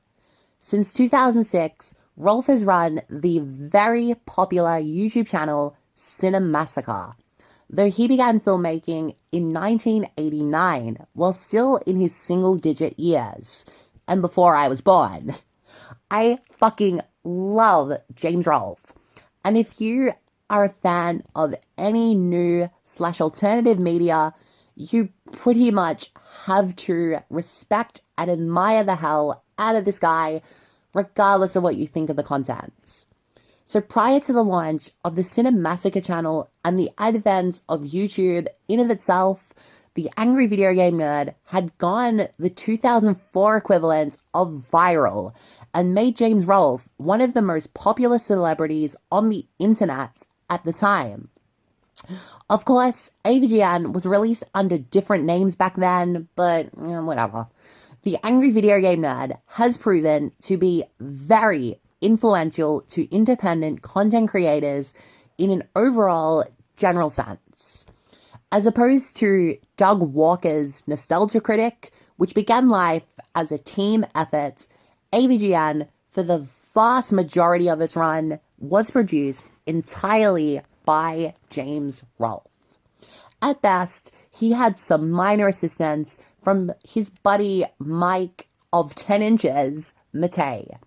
Since 0.59 0.93
2006, 0.93 1.93
Rolfe 2.17 2.47
has 2.47 2.65
run 2.65 3.01
the 3.09 3.39
very 3.39 4.15
popular 4.25 4.81
YouTube 4.81 5.27
channel 5.27 5.77
Cinemassacre, 5.95 7.13
though 7.69 7.89
he 7.89 8.07
began 8.07 8.39
filmmaking 8.39 9.15
in 9.31 9.53
1989 9.53 11.05
while 11.13 11.33
still 11.33 11.77
in 11.85 11.99
his 11.99 12.15
single 12.15 12.55
digit 12.55 12.99
years 12.99 13.65
and 14.07 14.21
before 14.21 14.55
I 14.55 14.67
was 14.67 14.81
born. 14.81 15.35
I 16.09 16.39
fucking 16.51 17.01
love 17.23 17.93
James 18.15 18.47
Rolfe. 18.47 18.93
And 19.45 19.57
if 19.57 19.79
you 19.79 20.13
are 20.49 20.65
a 20.65 20.69
fan 20.69 21.23
of 21.35 21.53
any 21.77 22.15
new 22.15 22.69
slash 22.81 23.21
alternative 23.21 23.79
media, 23.79 24.33
you 24.75 25.09
pretty 25.31 25.69
much 25.69 26.11
have 26.45 26.75
to 26.75 27.19
respect 27.29 28.01
and 28.17 28.31
admire 28.31 28.83
the 28.83 28.95
hell 28.95 29.43
out 29.59 29.75
of 29.75 29.85
this 29.85 29.99
guy, 29.99 30.41
regardless 30.93 31.55
of 31.55 31.63
what 31.63 31.75
you 31.75 31.85
think 31.85 32.09
of 32.09 32.15
the 32.15 32.23
contents. 32.23 33.05
So 33.69 33.81
prior 33.81 34.19
to 34.21 34.33
the 34.33 34.41
launch 34.43 34.89
of 35.05 35.15
the 35.15 35.21
Cinemassacre 35.21 36.03
channel 36.03 36.49
and 36.65 36.79
the 36.79 36.89
advent 36.97 37.61
of 37.69 37.81
YouTube 37.81 38.47
in 38.67 38.79
of 38.79 38.89
itself, 38.89 39.53
the 39.93 40.09
Angry 40.17 40.47
Video 40.47 40.73
Game 40.73 40.97
Nerd 40.97 41.35
had 41.43 41.77
gone 41.77 42.29
the 42.39 42.49
2004 42.49 43.57
equivalent 43.57 44.17
of 44.33 44.65
viral 44.73 45.35
and 45.71 45.93
made 45.93 46.15
James 46.15 46.47
Rolfe 46.47 46.89
one 46.97 47.21
of 47.21 47.35
the 47.35 47.43
most 47.43 47.75
popular 47.75 48.17
celebrities 48.17 48.95
on 49.11 49.29
the 49.29 49.45
internet 49.59 50.25
at 50.49 50.63
the 50.65 50.73
time. 50.73 51.29
Of 52.49 52.65
course, 52.65 53.11
AVGN 53.23 53.93
was 53.93 54.07
released 54.07 54.45
under 54.55 54.79
different 54.79 55.25
names 55.25 55.55
back 55.55 55.75
then, 55.75 56.27
but 56.35 56.71
eh, 56.87 56.99
whatever. 57.01 57.45
The 58.01 58.17
Angry 58.23 58.49
Video 58.49 58.81
Game 58.81 59.03
Nerd 59.03 59.37
has 59.45 59.77
proven 59.77 60.31
to 60.41 60.57
be 60.57 60.85
very 60.99 61.79
influential 62.01 62.81
to 62.81 63.13
independent 63.13 63.81
content 63.81 64.29
creators 64.29 64.93
in 65.37 65.49
an 65.51 65.63
overall 65.75 66.43
general 66.75 67.09
sense. 67.09 67.85
As 68.51 68.65
opposed 68.65 69.15
to 69.17 69.57
Doug 69.77 70.01
Walker's 70.01 70.83
Nostalgia 70.87 71.41
Critic, 71.41 71.91
which 72.17 72.35
began 72.35 72.69
life 72.69 73.03
as 73.35 73.51
a 73.51 73.57
team 73.57 74.05
effort, 74.15 74.65
AVGN, 75.13 75.87
for 76.11 76.23
the 76.23 76.47
vast 76.73 77.13
majority 77.13 77.69
of 77.69 77.81
its 77.81 77.95
run, 77.95 78.39
was 78.57 78.91
produced 78.91 79.49
entirely 79.65 80.61
by 80.85 81.35
James 81.49 82.03
Rolfe. 82.17 82.47
At 83.41 83.61
best, 83.61 84.11
he 84.31 84.51
had 84.51 84.77
some 84.77 85.11
minor 85.11 85.47
assistance 85.47 86.17
from 86.43 86.73
his 86.87 87.09
buddy 87.09 87.65
Mike 87.77 88.47
of 88.73 88.95
10 88.95 89.21
inches, 89.21 89.93
Matei. 90.13 90.77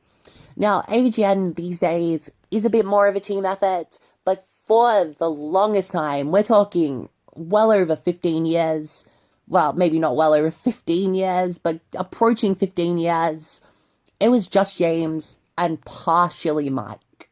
Now, 0.62 0.82
AVGN 0.82 1.56
these 1.56 1.80
days 1.80 2.30
is 2.52 2.64
a 2.64 2.70
bit 2.70 2.86
more 2.86 3.08
of 3.08 3.16
a 3.16 3.20
team 3.20 3.44
effort, 3.44 3.98
but 4.24 4.46
for 4.64 5.06
the 5.18 5.28
longest 5.28 5.90
time, 5.90 6.30
we're 6.30 6.44
talking 6.44 7.08
well 7.34 7.72
over 7.72 7.96
15 7.96 8.46
years, 8.46 9.04
well, 9.48 9.72
maybe 9.72 9.98
not 9.98 10.14
well 10.14 10.32
over 10.32 10.52
15 10.52 11.14
years, 11.14 11.58
but 11.58 11.80
approaching 11.96 12.54
15 12.54 12.98
years, 12.98 13.60
it 14.20 14.28
was 14.28 14.46
just 14.46 14.76
James 14.76 15.36
and 15.58 15.84
partially 15.84 16.70
Mike. 16.70 17.28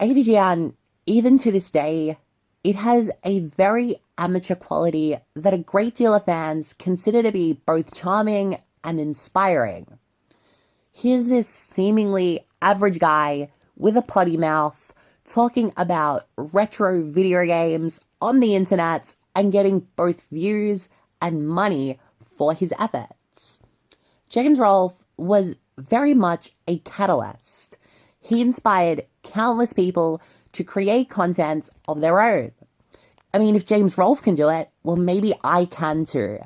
AVGN, 0.00 0.72
even 1.04 1.36
to 1.36 1.52
this 1.52 1.70
day, 1.70 2.16
it 2.64 2.76
has 2.76 3.10
a 3.24 3.40
very 3.40 3.96
amateur 4.16 4.54
quality 4.54 5.18
that 5.34 5.52
a 5.52 5.58
great 5.58 5.94
deal 5.94 6.14
of 6.14 6.24
fans 6.24 6.72
consider 6.72 7.22
to 7.22 7.30
be 7.30 7.60
both 7.66 7.92
charming 7.92 8.56
and 8.82 8.98
inspiring. 8.98 9.98
Here's 10.92 11.26
this 11.26 11.48
seemingly 11.48 12.46
average 12.60 12.98
guy 12.98 13.50
with 13.76 13.96
a 13.96 14.02
potty 14.02 14.36
mouth 14.36 14.92
talking 15.24 15.72
about 15.76 16.26
retro 16.36 17.04
video 17.04 17.46
games 17.46 18.00
on 18.20 18.40
the 18.40 18.54
internet 18.54 19.14
and 19.34 19.52
getting 19.52 19.86
both 19.96 20.28
views 20.30 20.88
and 21.22 21.48
money 21.48 21.98
for 22.36 22.52
his 22.52 22.74
efforts. 22.78 23.60
James 24.28 24.58
Rolfe 24.58 25.04
was 25.16 25.56
very 25.78 26.12
much 26.12 26.52
a 26.66 26.78
catalyst. 26.78 27.78
He 28.20 28.40
inspired 28.40 29.06
countless 29.22 29.72
people 29.72 30.20
to 30.52 30.64
create 30.64 31.08
content 31.08 31.70
of 31.88 32.00
their 32.00 32.20
own. 32.20 32.52
I 33.32 33.38
mean, 33.38 33.54
if 33.54 33.64
James 33.64 33.96
Rolfe 33.96 34.22
can 34.22 34.34
do 34.34 34.48
it, 34.48 34.68
well, 34.82 34.96
maybe 34.96 35.34
I 35.44 35.64
can 35.66 36.04
too. 36.04 36.40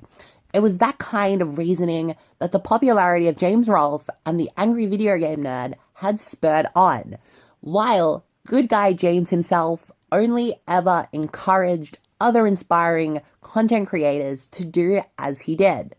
It 0.54 0.62
was 0.62 0.78
that 0.78 0.98
kind 0.98 1.42
of 1.42 1.58
reasoning 1.58 2.14
that 2.38 2.52
the 2.52 2.60
popularity 2.60 3.26
of 3.26 3.36
James 3.36 3.68
Rolfe 3.68 4.08
and 4.24 4.38
the 4.38 4.50
angry 4.56 4.86
video 4.86 5.18
game 5.18 5.42
nerd 5.42 5.74
had 5.94 6.20
spurred 6.20 6.68
on, 6.76 7.18
while 7.60 8.24
good 8.46 8.68
guy 8.68 8.92
James 8.92 9.30
himself 9.30 9.90
only 10.12 10.54
ever 10.68 11.08
encouraged 11.12 11.98
other 12.20 12.46
inspiring 12.46 13.20
content 13.40 13.88
creators 13.88 14.46
to 14.46 14.64
do 14.64 15.02
as 15.18 15.40
he 15.40 15.56
did. 15.56 15.96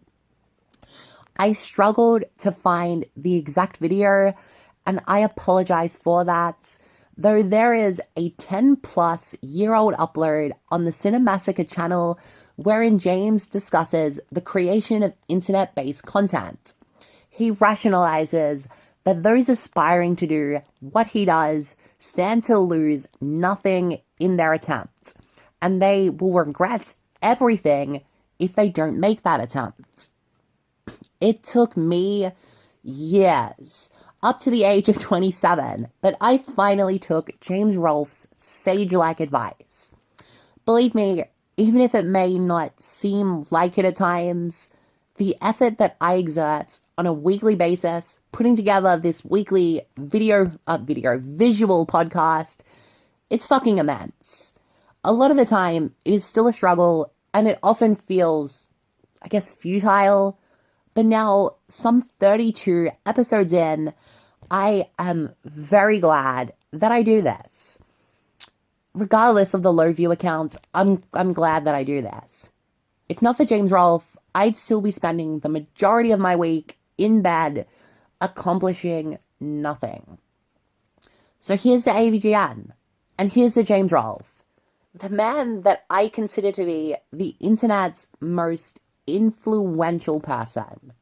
I 1.35 1.51
struggled 1.51 2.23
to 2.37 2.53
find 2.53 3.05
the 3.17 3.35
exact 3.35 3.75
video, 3.77 4.33
and 4.85 5.01
I 5.05 5.19
apologize 5.19 5.97
for 5.97 6.23
that. 6.23 6.77
Though 7.17 7.43
there 7.43 7.73
is 7.73 8.01
a 8.15 8.29
10 8.29 8.77
plus 8.77 9.35
year 9.41 9.73
old 9.73 9.95
upload 9.95 10.53
on 10.69 10.85
the 10.85 10.91
Cinemassacre 10.91 11.69
channel 11.69 12.17
wherein 12.55 12.99
James 12.99 13.45
discusses 13.45 14.19
the 14.31 14.41
creation 14.41 15.03
of 15.03 15.13
internet 15.27 15.75
based 15.75 16.03
content. 16.05 16.73
He 17.29 17.51
rationalizes 17.51 18.67
that 19.03 19.23
those 19.23 19.49
aspiring 19.49 20.15
to 20.17 20.27
do 20.27 20.61
what 20.79 21.07
he 21.07 21.25
does 21.25 21.75
stand 21.97 22.43
to 22.43 22.57
lose 22.57 23.07
nothing 23.21 23.99
in 24.19 24.37
their 24.37 24.53
attempt, 24.53 25.13
and 25.61 25.81
they 25.81 26.09
will 26.09 26.33
regret 26.33 26.95
everything 27.21 28.01
if 28.39 28.55
they 28.55 28.69
don't 28.69 28.99
make 28.99 29.23
that 29.23 29.41
attempt. 29.41 30.09
It 31.21 31.43
took 31.43 31.75
me 31.77 32.31
years, 32.83 33.89
up 34.21 34.39
to 34.41 34.49
the 34.49 34.63
age 34.63 34.89
of 34.89 34.97
27, 34.97 35.87
but 36.01 36.17
I 36.19 36.37
finally 36.37 36.99
took 36.99 37.39
James 37.39 37.75
Rolfe's 37.77 38.27
sage 38.35 38.93
like 38.93 39.19
advice. 39.19 39.91
Believe 40.65 40.95
me, 40.95 41.25
even 41.57 41.81
if 41.81 41.95
it 41.95 42.05
may 42.05 42.37
not 42.37 42.79
seem 42.81 43.45
like 43.49 43.77
it 43.77 43.85
at 43.85 43.95
times, 43.95 44.69
the 45.17 45.37
effort 45.41 45.77
that 45.77 45.95
I 46.01 46.15
exert 46.15 46.81
on 46.97 47.05
a 47.05 47.13
weekly 47.13 47.55
basis, 47.55 48.19
putting 48.31 48.55
together 48.55 48.97
this 48.97 49.23
weekly 49.23 49.83
video, 49.97 50.51
uh, 50.67 50.77
video, 50.77 51.17
visual 51.17 51.85
podcast, 51.85 52.59
it's 53.29 53.47
fucking 53.47 53.77
immense. 53.77 54.53
A 55.03 55.13
lot 55.13 55.31
of 55.31 55.37
the 55.37 55.45
time, 55.45 55.93
it 56.03 56.13
is 56.13 56.25
still 56.25 56.47
a 56.47 56.53
struggle, 56.53 57.13
and 57.33 57.47
it 57.47 57.59
often 57.63 57.95
feels, 57.95 58.67
I 59.21 59.29
guess, 59.29 59.51
futile. 59.51 60.37
But 60.93 61.05
now, 61.05 61.55
some 61.69 62.01
32 62.19 62.89
episodes 63.05 63.53
in, 63.53 63.93
I 64.51 64.89
am 64.99 65.33
very 65.45 65.99
glad 65.99 66.53
that 66.71 66.91
I 66.91 67.03
do 67.03 67.21
this. 67.21 67.79
Regardless 68.97 69.53
of 69.53 69.61
the 69.61 69.73
low 69.73 69.91
view 69.91 70.09
accounts, 70.09 70.55
I'm 70.73 71.03
I'm 71.13 71.33
glad 71.33 71.65
that 71.65 71.75
I 71.75 71.83
do 71.83 72.01
this. 72.01 72.49
If 73.09 73.21
not 73.21 73.35
for 73.35 73.43
James 73.43 73.69
Rolfe, 73.69 74.15
I'd 74.33 74.55
still 74.55 74.79
be 74.79 74.91
spending 74.91 75.39
the 75.39 75.49
majority 75.49 76.11
of 76.11 76.19
my 76.21 76.37
week 76.37 76.79
in 76.97 77.21
bed 77.21 77.67
accomplishing 78.21 79.19
nothing. 79.41 80.17
So 81.41 81.57
here's 81.57 81.83
the 81.83 81.91
AVGN, 81.91 82.71
and 83.17 83.33
here's 83.33 83.55
the 83.55 83.63
James 83.63 83.91
Rolfe, 83.91 84.45
the 84.93 85.09
man 85.09 85.63
that 85.63 85.83
I 85.89 86.07
consider 86.07 86.53
to 86.53 86.63
be 86.63 86.95
the 87.11 87.35
internet's 87.41 88.07
most 88.21 88.79
influential 89.07 90.21
person. 90.21 90.93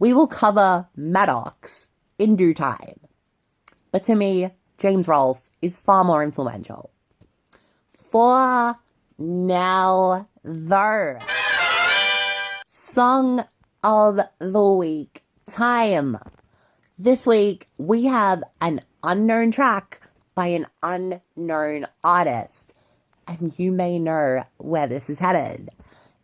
We 0.00 0.12
will 0.12 0.26
cover 0.26 0.88
Maddox 0.96 1.88
in 2.18 2.34
due 2.34 2.52
time. 2.52 2.98
But 3.92 4.02
to 4.02 4.16
me, 4.16 4.50
James 4.78 5.06
Rolfe 5.06 5.48
is 5.62 5.78
far 5.78 6.02
more 6.02 6.24
influential. 6.24 6.90
For 8.10 8.78
now, 9.18 10.28
though, 10.44 11.18
Song 12.64 13.44
of 13.82 14.20
the 14.38 14.72
Week 14.74 15.24
time. 15.46 16.16
This 16.96 17.26
week, 17.26 17.66
we 17.78 18.04
have 18.04 18.44
an 18.60 18.82
unknown 19.02 19.50
track 19.50 20.00
by 20.36 20.46
an 20.46 20.66
unknown 20.84 21.88
artist, 22.04 22.72
and 23.26 23.52
you 23.58 23.72
may 23.72 23.98
know 23.98 24.44
where 24.58 24.86
this 24.86 25.10
is 25.10 25.18
headed. 25.18 25.70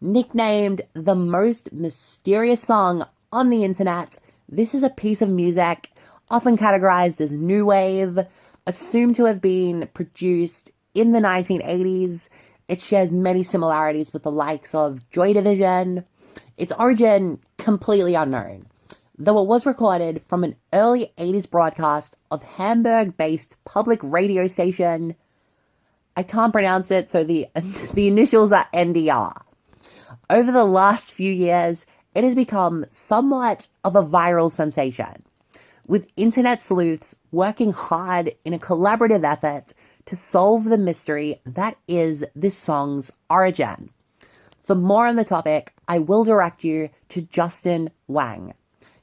Nicknamed 0.01 0.83
the 0.95 1.17
most 1.17 1.73
mysterious 1.73 2.63
song 2.63 3.05
on 3.33 3.51
the 3.51 3.65
internet, 3.65 4.19
this 4.49 4.73
is 4.73 4.85
a 4.85 4.91
piece 4.91 5.21
of 5.21 5.29
music 5.29 5.91
often 6.31 6.57
categorized 6.57 7.21
as 7.21 7.33
new 7.33 7.67
wave, 7.67 8.21
assumed 8.69 9.17
to 9.17 9.25
have 9.25 9.41
been 9.41 9.89
produced 9.93 10.71
in 10.95 11.13
the 11.13 11.21
1980s. 11.21 12.29
It 12.69 12.81
shares 12.81 13.13
many 13.13 13.43
similarities 13.43 14.13
with 14.13 14.23
the 14.23 14.31
likes 14.31 14.75
of 14.75 15.09
Joy 15.11 15.33
Division. 15.33 16.05
Its 16.57 16.73
origin 16.79 17.41
completely 17.59 18.15
unknown, 18.15 18.67
though 19.19 19.41
it 19.43 19.47
was 19.47 19.67
recorded 19.67 20.23
from 20.29 20.45
an 20.45 20.57
early 20.73 21.13
80s 21.19 21.51
broadcast 21.51 22.17
of 22.31 22.43
Hamburg 22.43 23.17
based 23.17 23.57
public 23.65 24.01
radio 24.03 24.47
station. 24.47 25.15
I 26.17 26.23
can't 26.23 26.53
pronounce 26.53 26.91
it, 26.91 27.09
so 27.11 27.25
the, 27.25 27.49
the 27.95 28.09
initials 28.09 28.53
are 28.53 28.69
NDR. 28.73 29.35
Over 30.31 30.53
the 30.53 30.65
last 30.65 31.13
few 31.13 31.33
years, 31.33 31.87
it 32.15 32.25
has 32.25 32.35
become 32.35 32.85
somewhat 32.89 33.69
of 33.85 33.97
a 33.97 34.05
viral 34.05 34.51
sensation 34.51 35.23
with 35.87 36.13
internet 36.17 36.63
sleuths 36.63 37.15
working 37.33 37.73
hard 37.73 38.35
in 38.45 38.55
a 38.55 38.59
collaborative 38.59 39.25
effort 39.25 39.73
to 40.07 40.17
solve 40.17 40.65
the 40.65 40.79
mystery 40.79 41.41
that 41.45 41.77
is 41.87 42.25
this 42.35 42.57
song's 42.57 43.11
origin. 43.31 43.91
For 44.65 44.75
more 44.75 45.07
on 45.07 45.17
the 45.17 45.25
topic, 45.25 45.73
I 45.89 45.99
will 45.99 46.25
direct 46.25 46.65
you 46.65 46.91
to 47.11 47.23
Justin 47.23 47.91
Whang. 48.07 48.55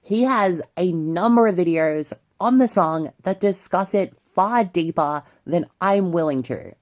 He 0.01 0.23
has 0.23 0.61
a 0.77 0.91
number 0.91 1.47
of 1.47 1.55
videos 1.55 2.13
on 2.39 2.57
the 2.57 2.67
song 2.67 3.11
that 3.23 3.39
discuss 3.39 3.93
it 3.93 4.13
far 4.33 4.63
deeper 4.63 5.23
than 5.45 5.65
I'm 5.81 6.11
willing 6.11 6.43
to. 6.43 6.73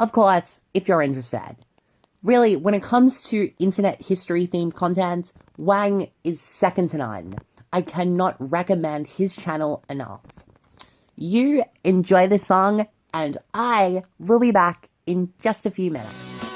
Of 0.00 0.12
course, 0.12 0.62
if 0.74 0.88
you're 0.88 1.02
interested. 1.02 1.56
Really, 2.22 2.56
when 2.56 2.74
it 2.74 2.82
comes 2.82 3.22
to 3.24 3.52
internet 3.58 4.00
history 4.00 4.46
themed 4.46 4.74
content, 4.74 5.32
Whang 5.56 6.10
is 6.24 6.40
second 6.40 6.88
to 6.88 6.96
none. 6.96 7.34
I 7.72 7.82
cannot 7.82 8.36
recommend 8.38 9.06
his 9.06 9.36
channel 9.36 9.84
enough. 9.88 10.22
You 11.16 11.64
enjoy 11.84 12.26
the 12.26 12.38
song, 12.38 12.86
and 13.14 13.38
I 13.54 14.02
will 14.18 14.40
be 14.40 14.52
back 14.52 14.88
in 15.06 15.32
just 15.40 15.66
a 15.66 15.70
few 15.70 15.90
minutes. 15.90 16.51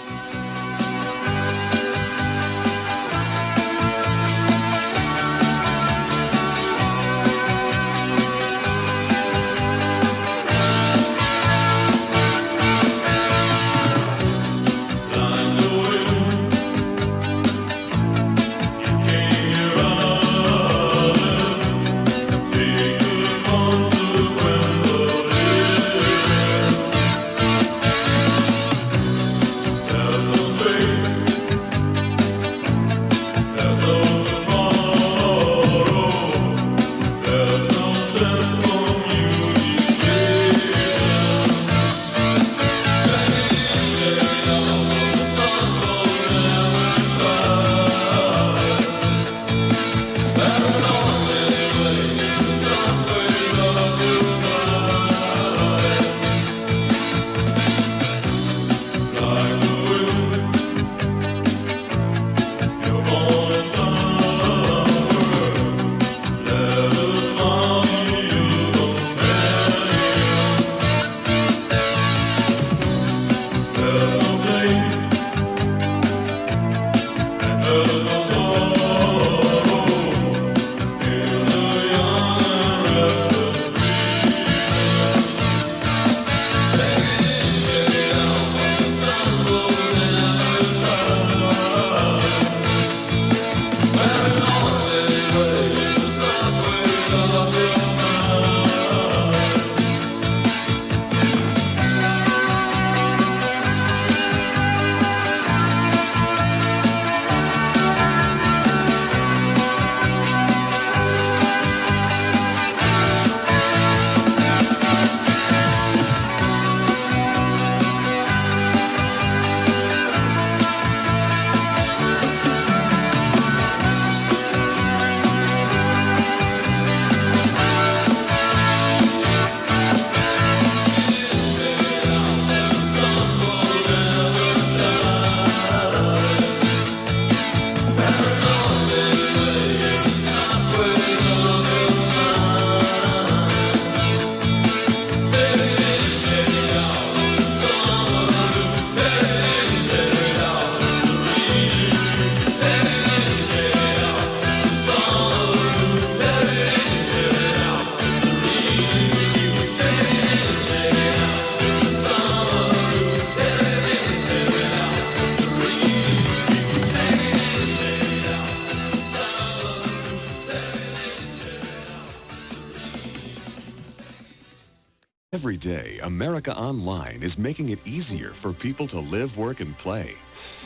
America 176.37 176.61
Online 176.61 177.23
is 177.23 177.39
making 177.39 177.71
it 177.71 177.79
easier 177.87 178.29
for 178.29 178.53
people 178.53 178.87
to 178.89 179.01
live, 179.01 179.39
work, 179.39 179.61
and 179.61 179.75
play. 179.79 180.15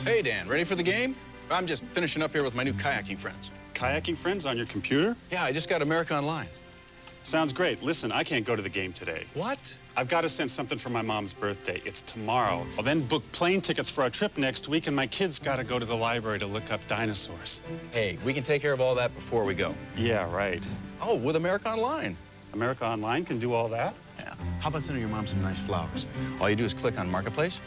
Hey, 0.03 0.21
Dan, 0.21 0.49
ready 0.49 0.65
for 0.65 0.75
the 0.75 0.83
game? 0.83 1.15
I'm 1.49 1.65
just 1.65 1.81
finishing 1.93 2.21
up 2.21 2.33
here 2.33 2.43
with 2.43 2.53
my 2.53 2.63
new 2.63 2.73
kayaking 2.73 3.17
friends. 3.17 3.51
Kayaking 3.73 4.17
friends 4.17 4.45
on 4.45 4.57
your 4.57 4.65
computer? 4.65 5.15
Yeah, 5.31 5.45
I 5.45 5.53
just 5.53 5.69
got 5.69 5.81
America 5.81 6.13
Online. 6.13 6.49
Sounds 7.23 7.53
great. 7.53 7.81
Listen, 7.81 8.11
I 8.11 8.25
can't 8.25 8.45
go 8.45 8.53
to 8.53 8.61
the 8.61 8.67
game 8.67 8.91
today. 8.91 9.23
What? 9.33 9.73
I've 9.95 10.09
got 10.09 10.21
to 10.21 10.29
send 10.29 10.51
something 10.51 10.77
for 10.77 10.89
my 10.89 11.01
mom's 11.01 11.31
birthday. 11.31 11.81
It's 11.85 12.01
tomorrow. 12.01 12.65
I'll 12.77 12.83
then 12.83 12.99
book 12.99 13.23
plane 13.31 13.61
tickets 13.61 13.89
for 13.89 14.01
our 14.01 14.09
trip 14.09 14.37
next 14.37 14.67
week, 14.67 14.87
and 14.87 14.95
my 14.95 15.07
kids 15.07 15.39
got 15.39 15.55
to 15.55 15.63
go 15.63 15.79
to 15.79 15.85
the 15.85 15.95
library 15.95 16.39
to 16.39 16.47
look 16.47 16.69
up 16.69 16.85
dinosaurs. 16.89 17.61
Hey, 17.91 18.17
we 18.25 18.33
can 18.33 18.43
take 18.43 18.61
care 18.61 18.73
of 18.73 18.81
all 18.81 18.95
that 18.95 19.15
before 19.15 19.45
we 19.45 19.53
go. 19.53 19.73
Yeah, 19.95 20.29
right. 20.35 20.61
Oh, 21.01 21.15
with 21.15 21.37
America 21.37 21.69
Online. 21.69 22.17
America 22.53 22.85
Online 22.85 23.23
can 23.23 23.39
do 23.39 23.53
all 23.53 23.67
that? 23.69 23.93
Yeah. 24.19 24.33
How 24.59 24.69
about 24.69 24.83
sending 24.83 25.01
your 25.01 25.11
mom 25.11 25.27
some 25.27 25.41
nice 25.41 25.59
flowers? 25.59 26.05
All 26.39 26.49
you 26.49 26.55
do 26.55 26.65
is 26.65 26.73
click 26.73 26.99
on 26.99 27.09
Marketplace. 27.09 27.59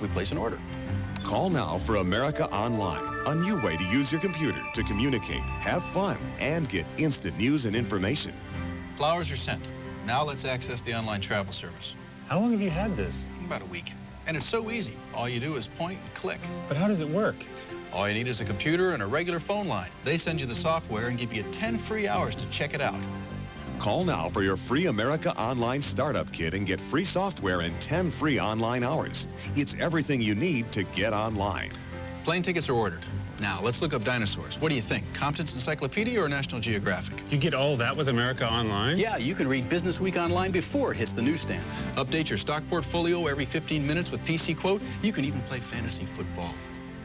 We 0.00 0.08
place 0.08 0.30
an 0.32 0.38
order. 0.38 0.58
Call 1.24 1.50
now 1.50 1.78
for 1.78 1.96
America 1.96 2.48
Online, 2.52 3.02
a 3.26 3.34
new 3.34 3.56
way 3.60 3.76
to 3.76 3.84
use 3.84 4.12
your 4.12 4.20
computer 4.20 4.62
to 4.74 4.82
communicate, 4.84 5.40
have 5.40 5.82
fun, 5.82 6.18
and 6.38 6.68
get 6.68 6.86
instant 6.98 7.36
news 7.38 7.66
and 7.66 7.74
information. 7.74 8.32
Flowers 8.96 9.32
are 9.32 9.36
sent. 9.36 9.66
Now 10.06 10.22
let's 10.22 10.44
access 10.44 10.82
the 10.82 10.94
online 10.94 11.20
travel 11.20 11.52
service. 11.52 11.94
How 12.28 12.38
long 12.38 12.52
have 12.52 12.60
you 12.60 12.70
had 12.70 12.96
this? 12.96 13.24
About 13.44 13.62
a 13.62 13.66
week. 13.66 13.92
And 14.26 14.36
it's 14.36 14.46
so 14.46 14.70
easy. 14.70 14.92
All 15.14 15.28
you 15.28 15.40
do 15.40 15.56
is 15.56 15.66
point 15.66 15.98
and 16.02 16.14
click. 16.14 16.40
But 16.68 16.76
how 16.76 16.86
does 16.86 17.00
it 17.00 17.08
work? 17.08 17.36
All 17.92 18.06
you 18.08 18.14
need 18.14 18.28
is 18.28 18.40
a 18.40 18.44
computer 18.44 18.92
and 18.92 19.02
a 19.02 19.06
regular 19.06 19.40
phone 19.40 19.68
line. 19.68 19.90
They 20.04 20.18
send 20.18 20.40
you 20.40 20.46
the 20.46 20.54
software 20.54 21.06
and 21.08 21.18
give 21.18 21.32
you 21.32 21.44
10 21.52 21.78
free 21.78 22.06
hours 22.06 22.36
to 22.36 22.46
check 22.50 22.74
it 22.74 22.80
out. 22.80 23.00
Call 23.78 24.04
now 24.04 24.28
for 24.28 24.42
your 24.42 24.56
free 24.56 24.86
America 24.86 25.36
Online 25.38 25.82
Startup 25.82 26.30
Kit 26.32 26.54
and 26.54 26.66
get 26.66 26.80
free 26.80 27.04
software 27.04 27.60
and 27.60 27.78
10 27.80 28.10
free 28.10 28.40
online 28.40 28.82
hours. 28.82 29.28
It's 29.54 29.74
everything 29.76 30.20
you 30.20 30.34
need 30.34 30.72
to 30.72 30.82
get 30.84 31.12
online. 31.12 31.70
Plane 32.24 32.42
tickets 32.42 32.68
are 32.68 32.74
ordered. 32.74 33.04
Now, 33.38 33.60
let's 33.62 33.82
look 33.82 33.92
up 33.92 34.02
dinosaurs. 34.02 34.58
What 34.58 34.70
do 34.70 34.74
you 34.74 34.82
think? 34.82 35.04
Compton's 35.12 35.54
Encyclopedia 35.54 36.20
or 36.20 36.28
National 36.28 36.60
Geographic? 36.60 37.22
You 37.30 37.36
get 37.36 37.52
all 37.52 37.76
that 37.76 37.94
with 37.94 38.08
America 38.08 38.50
Online? 38.50 38.98
Yeah, 38.98 39.18
you 39.18 39.34
can 39.34 39.46
read 39.46 39.68
Business 39.68 40.00
Week 40.00 40.16
online 40.16 40.52
before 40.52 40.92
it 40.92 40.96
hits 40.96 41.12
the 41.12 41.22
newsstand. 41.22 41.62
Update 41.96 42.30
your 42.30 42.38
stock 42.38 42.62
portfolio 42.70 43.26
every 43.26 43.44
15 43.44 43.86
minutes 43.86 44.10
with 44.10 44.24
PC 44.24 44.56
Quote. 44.56 44.80
You 45.02 45.12
can 45.12 45.24
even 45.26 45.42
play 45.42 45.60
fantasy 45.60 46.06
football. 46.16 46.54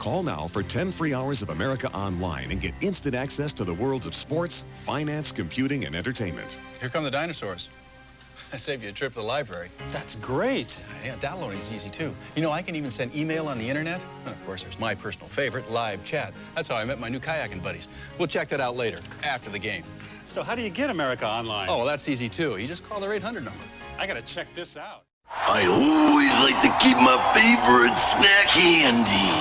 Call 0.02 0.24
now 0.24 0.48
for 0.48 0.64
10 0.64 0.92
free 0.92 1.14
hours 1.14 1.44
of 1.44 1.52
America 1.52 1.88
Online 1.94 2.50
and 2.50 2.60
get 2.60 2.74
instant 2.82 3.14
access 3.14 3.54
to 3.54 3.64
the 3.64 3.76
worlds 3.76 4.08
of 4.08 4.16
sports, 4.16 4.66
finance, 4.84 5.32
computing, 5.32 5.86
and 5.86 5.96
entertainment. 5.96 6.58
Here 6.80 6.90
come 6.90 7.04
the 7.04 7.12
dinosaurs. 7.12 7.70
I 8.52 8.58
saved 8.58 8.82
you 8.82 8.90
a 8.90 8.94
trip 8.94 9.14
to 9.14 9.20
the 9.20 9.26
library. 9.26 9.70
That's 9.92 10.16
great. 10.16 10.84
Yeah, 11.06 11.18
downloading 11.18 11.60
is 11.60 11.72
easy 11.72 11.92
too. 11.92 12.16
You 12.36 12.42
know, 12.42 12.50
I 12.50 12.64
can 12.64 12.76
even 12.76 12.90
send 12.90 13.16
email 13.16 13.48
on 13.48 13.60
the 13.60 13.70
internet. 13.70 14.02
And 14.26 14.34
of 14.34 14.44
course, 14.44 14.64
there's 14.64 14.80
my 14.80 14.96
personal 14.96 15.28
favorite, 15.28 15.70
live 15.70 16.04
chat. 16.04 16.34
That's 16.56 16.68
how 16.68 16.78
I 16.78 16.84
met 16.84 17.00
my 17.00 17.08
new 17.08 17.20
kayaking 17.20 17.62
buddies. 17.62 17.88
We'll 18.18 18.28
check 18.28 18.50
that 18.50 18.60
out 18.60 18.76
later, 18.76 18.98
after 19.22 19.52
the 19.52 19.60
game. 19.60 19.84
So 20.26 20.42
how 20.42 20.56
do 20.56 20.64
you 20.64 20.72
get 20.72 20.90
America 20.90 21.28
Online? 21.28 21.70
Oh, 21.70 21.78
well, 21.78 21.86
that's 21.86 22.10
easy 22.10 22.28
too. 22.28 22.58
You 22.58 22.66
just 22.66 22.90
call 22.90 23.02
their 23.02 23.14
800 23.14 23.46
number. 23.46 23.64
I 24.00 24.08
gotta 24.08 24.24
check 24.24 24.52
this 24.56 24.78
out. 24.78 25.04
I 25.34 25.66
always 25.66 26.38
like 26.40 26.62
to 26.62 26.70
keep 26.84 26.98
my 26.98 27.16
favorite 27.34 27.98
snack 27.98 28.50
handy. 28.50 29.32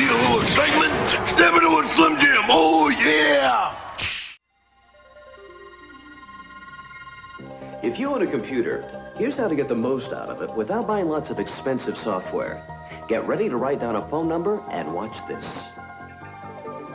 Need 0.00 0.10
a 0.10 0.14
little 0.14 0.42
excitement? 0.42 1.28
Step 1.28 1.54
into 1.54 1.68
a 1.78 1.88
Slim 1.94 2.18
Jim. 2.18 2.44
Oh, 2.48 2.88
yeah! 2.88 3.76
If 7.82 7.98
you 7.98 8.12
own 8.12 8.22
a 8.22 8.30
computer, 8.30 8.84
here's 9.16 9.36
how 9.36 9.46
to 9.46 9.54
get 9.54 9.68
the 9.68 9.74
most 9.74 10.12
out 10.12 10.28
of 10.28 10.42
it 10.42 10.52
without 10.54 10.86
buying 10.86 11.08
lots 11.08 11.30
of 11.30 11.38
expensive 11.38 11.96
software. 11.98 12.62
Get 13.08 13.26
ready 13.26 13.48
to 13.48 13.56
write 13.56 13.80
down 13.80 13.96
a 13.96 14.08
phone 14.08 14.28
number 14.28 14.62
and 14.70 14.92
watch 14.92 15.16
this. 15.28 15.44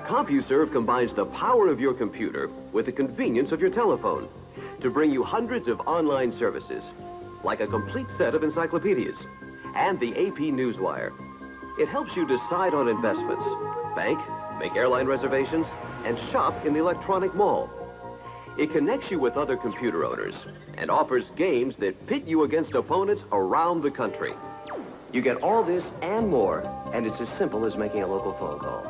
CompuServe 0.06 0.72
combines 0.72 1.14
the 1.14 1.26
power 1.26 1.68
of 1.70 1.80
your 1.80 1.94
computer 1.94 2.50
with 2.74 2.86
the 2.86 2.92
convenience 2.92 3.52
of 3.52 3.62
your 3.62 3.72
telephone 3.72 4.28
to 4.82 4.90
bring 4.90 5.10
you 5.10 5.24
hundreds 5.24 5.68
of 5.68 5.80
online 5.82 6.32
services, 6.32 6.84
like 7.46 7.62
a 7.62 7.68
complete 7.68 8.08
set 8.18 8.34
of 8.34 8.44
encyclopedias 8.44 9.18
and 9.76 10.00
the 10.00 10.12
AP 10.12 10.40
Newswire. 10.52 11.14
It 11.80 11.88
helps 11.88 12.16
you 12.16 12.28
decide 12.28 12.74
on 12.74 12.90
investments, 12.90 13.46
bank, 13.96 14.20
make 14.60 14.76
airline 14.76 15.06
reservations, 15.06 15.68
and 16.06 16.18
shop 16.32 16.66
in 16.66 16.74
the 16.74 16.80
electronic 16.80 17.36
mall. 17.36 17.70
It 18.58 18.72
connects 18.72 19.12
you 19.12 19.20
with 19.20 19.38
other 19.38 19.58
computer 19.58 20.06
owners 20.06 20.36
and 20.78 20.90
offers 20.90 21.30
games 21.36 21.76
that 21.78 22.08
pit 22.08 22.24
you 22.24 22.44
against 22.44 22.74
opponents 22.74 23.24
around 23.32 23.84
the 23.84 23.92
country. 23.92 24.34
You 25.12 25.22
get 25.22 25.38
all 25.44 25.64
this 25.64 25.86
and 26.02 26.28
more, 26.28 26.64
and 26.94 27.06
it's 27.06 27.20
as 27.20 27.30
simple 27.38 27.66
as 27.66 27.76
making 27.76 28.02
a 28.02 28.08
local 28.08 28.34
phone 28.34 28.60
call. 28.60 28.86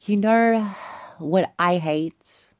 You 0.01 0.17
know 0.17 0.75
what 1.19 1.53
I 1.57 1.77
hate? 1.77 2.51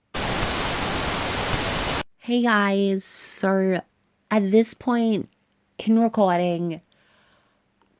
Hey 2.18 2.42
guys, 2.42 3.04
so 3.04 3.82
at 4.32 4.52
this 4.52 4.74
point 4.74 5.28
in 5.78 6.00
recording, 6.00 6.82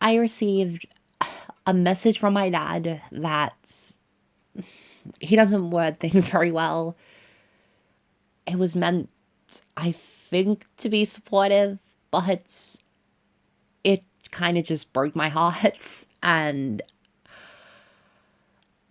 I 0.02 0.16
received 0.16 0.88
a 1.68 1.74
message 1.74 2.20
from 2.20 2.34
my 2.34 2.50
dad 2.50 3.02
that 3.12 3.95
he 5.20 5.36
doesn't 5.36 5.72
word 5.72 6.00
things 6.00 6.28
very 6.36 6.52
well. 6.52 6.96
It 8.48 8.58
was 8.58 8.76
meant, 8.76 9.10
I 9.76 9.92
think, 9.92 10.66
to 10.78 10.90
be 10.90 11.06
supportive, 11.06 11.80
but 12.12 12.78
it 13.84 14.04
kind 14.32 14.58
of 14.58 14.66
just 14.66 14.94
broke 14.94 15.16
my 15.16 15.30
heart. 15.30 16.06
And 16.28 16.82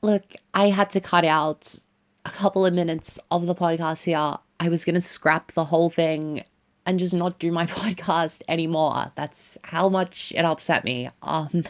look, 0.03 0.23
I 0.53 0.69
had 0.69 0.89
to 0.91 1.01
cut 1.01 1.25
out 1.25 1.77
a 2.25 2.31
couple 2.31 2.65
of 2.65 2.73
minutes 2.73 3.19
of 3.33 3.47
the 3.47 3.57
podcast 3.57 4.05
here. 4.05 4.37
I 4.61 4.69
was 4.69 4.85
going 4.85 4.95
to 4.95 5.01
scrap 5.01 5.51
the 5.53 5.65
whole 5.65 5.91
thing 5.91 6.45
and 6.87 6.99
just 6.99 7.15
not 7.15 7.39
do 7.39 7.51
my 7.51 7.67
podcast 7.81 8.43
anymore. 8.49 9.11
That's 9.15 9.59
how 9.65 9.89
much 9.89 10.33
it 10.37 10.45
upset 10.45 10.85
me. 10.85 11.11
Um, 11.23 11.65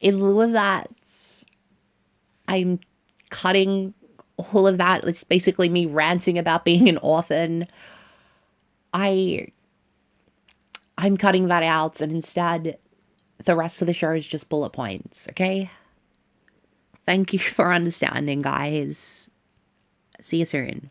in 0.00 0.22
lieu 0.22 0.40
of 0.40 0.52
that, 0.52 0.90
I'm 2.48 2.80
cutting 3.34 3.92
all 4.36 4.66
of 4.66 4.78
that. 4.78 5.04
It's 5.04 5.24
basically 5.24 5.68
me 5.68 5.86
ranting 5.86 6.38
about 6.38 6.64
being 6.64 6.88
an 6.88 6.98
orphan. 6.98 7.66
I 8.92 9.48
I'm 10.96 11.16
cutting 11.16 11.48
that 11.48 11.64
out 11.64 12.00
and 12.00 12.12
instead 12.12 12.78
the 13.44 13.56
rest 13.56 13.82
of 13.82 13.86
the 13.88 13.92
show 13.92 14.12
is 14.12 14.26
just 14.26 14.48
bullet 14.48 14.70
points, 14.70 15.26
okay? 15.30 15.68
Thank 17.04 17.32
you 17.32 17.40
for 17.40 17.72
understanding, 17.72 18.40
guys. 18.40 19.28
See 20.20 20.38
you 20.38 20.44
soon. 20.46 20.90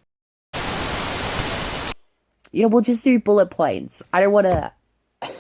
You 2.52 2.62
know, 2.62 2.68
we'll 2.68 2.82
just 2.82 3.04
do 3.04 3.18
bullet 3.20 3.50
points. 3.50 4.04
I 4.12 4.20
don't 4.20 4.34
want 4.34 4.46
to. 4.46 4.72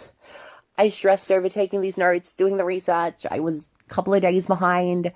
I 0.77 0.89
stressed 0.89 1.31
over 1.31 1.49
taking 1.49 1.81
these 1.81 1.97
notes, 1.97 2.31
doing 2.31 2.57
the 2.57 2.65
research. 2.65 3.25
I 3.29 3.41
was 3.41 3.67
a 3.85 3.93
couple 3.93 4.13
of 4.13 4.21
days 4.21 4.47
behind. 4.47 5.11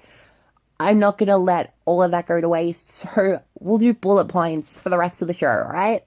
I'm 0.79 0.99
not 0.99 1.17
going 1.17 1.29
to 1.29 1.37
let 1.37 1.75
all 1.85 2.03
of 2.03 2.11
that 2.11 2.27
go 2.27 2.39
to 2.39 2.49
waste. 2.49 2.89
So 3.07 3.41
we'll 3.59 3.77
do 3.77 3.93
bullet 3.93 4.25
points 4.25 4.77
for 4.77 4.89
the 4.89 4.97
rest 4.97 5.21
of 5.21 5.27
the 5.27 5.33
show, 5.33 5.47
right? 5.47 6.03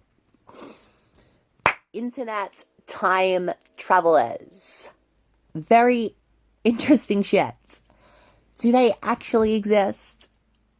Internet 1.92 2.64
time 2.86 3.50
travelers. 3.76 4.90
Very 5.54 6.14
interesting 6.64 7.22
shit. 7.22 7.80
Do 8.58 8.70
they 8.72 8.94
actually 9.02 9.54
exist? 9.54 10.28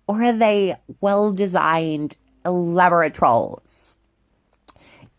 Or 0.07 0.23
are 0.23 0.33
they 0.33 0.77
well 1.01 1.33
designed, 1.33 2.17
elaborate 2.45 3.15
trolls? 3.15 3.95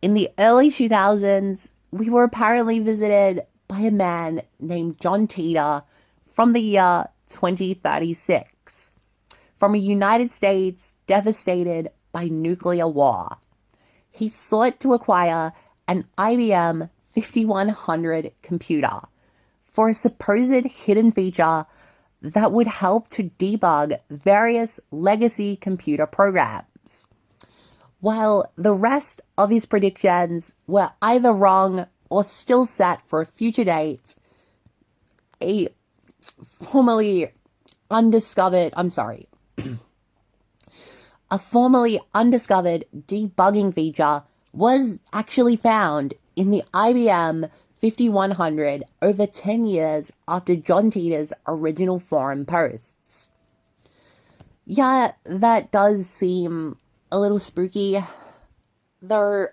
In 0.01 0.13
the 0.13 0.29
early 0.37 0.69
2000s, 0.69 1.71
we 1.91 2.09
were 2.09 2.23
apparently 2.23 2.79
visited 2.79 3.45
by 3.67 3.79
a 3.79 3.91
man 3.91 4.41
named 4.59 4.99
John 4.99 5.27
Titor 5.27 5.83
from 6.33 6.53
the 6.53 6.61
year 6.61 7.07
2036 7.27 8.51
from 9.59 9.75
a 9.75 9.77
United 9.77 10.31
States 10.31 10.93
devastated 11.07 11.91
by 12.11 12.25
nuclear 12.25 12.87
war. 12.87 13.37
He 14.09 14.27
sought 14.29 14.79
to 14.79 14.93
acquire 14.93 15.53
an 15.87 16.05
IBM 16.17 16.89
5100 17.09 18.31
computer 18.41 19.01
for 19.65 19.89
a 19.89 19.93
supposed 19.93 20.65
hidden 20.65 21.11
feature 21.11 21.65
that 22.21 22.51
would 22.51 22.67
help 22.67 23.09
to 23.09 23.31
debug 23.39 23.99
various 24.09 24.79
legacy 24.91 25.55
computer 25.55 26.05
programs. 26.05 27.07
While 27.99 28.51
the 28.55 28.73
rest 28.73 29.21
of 29.37 29.49
his 29.49 29.65
predictions 29.65 30.55
were 30.67 30.91
either 31.01 31.33
wrong 31.33 31.87
or 32.09 32.23
still 32.23 32.65
set 32.65 33.01
for 33.07 33.21
a 33.21 33.25
future 33.25 33.63
date, 33.63 34.15
a 35.41 35.69
formerly 36.43 37.31
undiscovered, 37.91 38.73
I'm 38.75 38.89
sorry, 38.89 39.27
a 41.31 41.37
formerly 41.37 41.99
undiscovered 42.13 42.85
debugging 42.95 43.73
feature 43.73 44.23
was 44.53 44.99
actually 45.13 45.55
found 45.55 46.13
in 46.35 46.51
the 46.51 46.63
IBM 46.73 47.49
5100 47.81 48.83
over 49.01 49.25
10 49.25 49.65
years 49.65 50.11
after 50.27 50.55
John 50.55 50.91
Titor's 50.91 51.33
original 51.47 51.99
forum 51.99 52.45
posts. 52.45 53.31
Yeah, 54.65 55.13
that 55.25 55.71
does 55.71 56.07
seem 56.07 56.77
a 57.11 57.19
little 57.19 57.39
spooky, 57.39 57.97
though, 59.01 59.47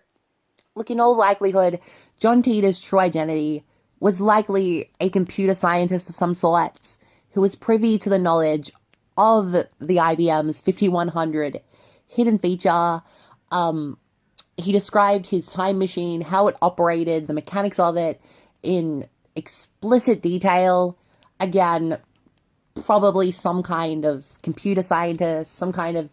look, 0.74 0.91
in 0.91 1.01
all 1.01 1.16
likelihood, 1.16 1.80
John 2.20 2.43
Titor's 2.43 2.80
true 2.80 3.01
identity 3.01 3.64
was 4.01 4.20
likely 4.20 4.91
a 5.01 5.09
computer 5.09 5.55
scientist 5.55 6.09
of 6.09 6.16
some 6.16 6.34
sort 6.34 6.99
who 7.33 7.41
was 7.41 7.55
privy 7.55 7.99
to 7.99 8.09
the 8.09 8.18
knowledge 8.18 8.72
of 9.16 9.53
the 9.53 9.97
IBM's 9.97 10.61
5100 10.61 11.61
hidden 12.07 12.39
feature. 12.39 13.03
Um, 13.51 13.99
he 14.57 14.72
described 14.72 15.26
his 15.26 15.47
time 15.49 15.79
machine, 15.79 16.20
how 16.20 16.49
it 16.49 16.57
operated, 16.62 17.26
the 17.26 17.35
mechanics 17.35 17.79
of 17.79 17.97
it 17.97 18.20
in 18.62 19.07
explicit 19.37 20.22
detail. 20.22 20.99
Again, 21.41 21.99
probably 22.85 23.31
some 23.31 23.62
kind 23.62 24.05
of 24.05 24.26
computer 24.43 24.83
scientist, 24.83 25.55
some 25.55 25.72
kind 25.72 25.97
of, 25.97 26.11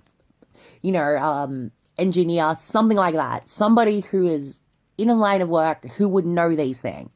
you 0.82 0.92
know, 0.92 1.18
um, 1.18 1.72
engineer, 1.98 2.56
something 2.56 2.98
like 2.98 3.16
that. 3.16 3.50
Somebody 3.50 4.02
who 4.02 4.26
is 4.26 4.60
in 4.98 5.10
a 5.10 5.16
line 5.16 5.42
of 5.42 5.50
work 5.50 5.86
who 5.98 6.08
would 6.08 6.26
know 6.26 6.56
these 6.56 6.82
things. 6.82 7.10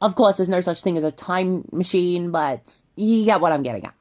Of 0.00 0.14
course, 0.14 0.36
there's 0.36 0.48
no 0.48 0.60
such 0.60 0.82
thing 0.82 0.96
as 0.96 1.04
a 1.04 1.10
time 1.10 1.68
machine, 1.72 2.30
but 2.30 2.82
you 2.96 3.24
get 3.24 3.40
what 3.40 3.52
I'm 3.52 3.62
getting 3.62 3.84
at. 3.84 3.94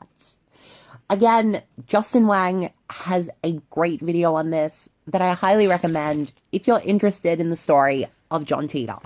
Again, 1.10 1.64
Justin 1.86 2.28
Whang 2.28 2.72
has 2.90 3.30
a 3.44 3.54
great 3.70 4.02
video 4.02 4.36
on 4.36 4.50
this 4.50 4.90
that 5.08 5.22
I 5.22 5.34
highly 5.34 5.68
recommend 5.68 6.34
if 6.52 6.68
you're 6.68 6.82
interested 6.84 7.40
in 7.40 7.50
the 7.50 7.56
story 7.56 8.08
of 8.30 8.46
John 8.46 8.68
Titor. 8.68 9.02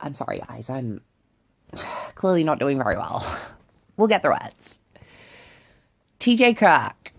I'm 0.00 0.12
sorry, 0.12 0.40
guys, 0.48 0.70
I'm 0.70 1.02
clearly 2.14 2.44
not 2.44 2.58
doing 2.58 2.78
very 2.78 2.96
well. 2.96 3.26
We'll 3.96 4.08
get 4.08 4.22
through 4.22 4.36
it. 4.36 4.78
TJ 6.20 6.56
Kirk, 6.56 7.12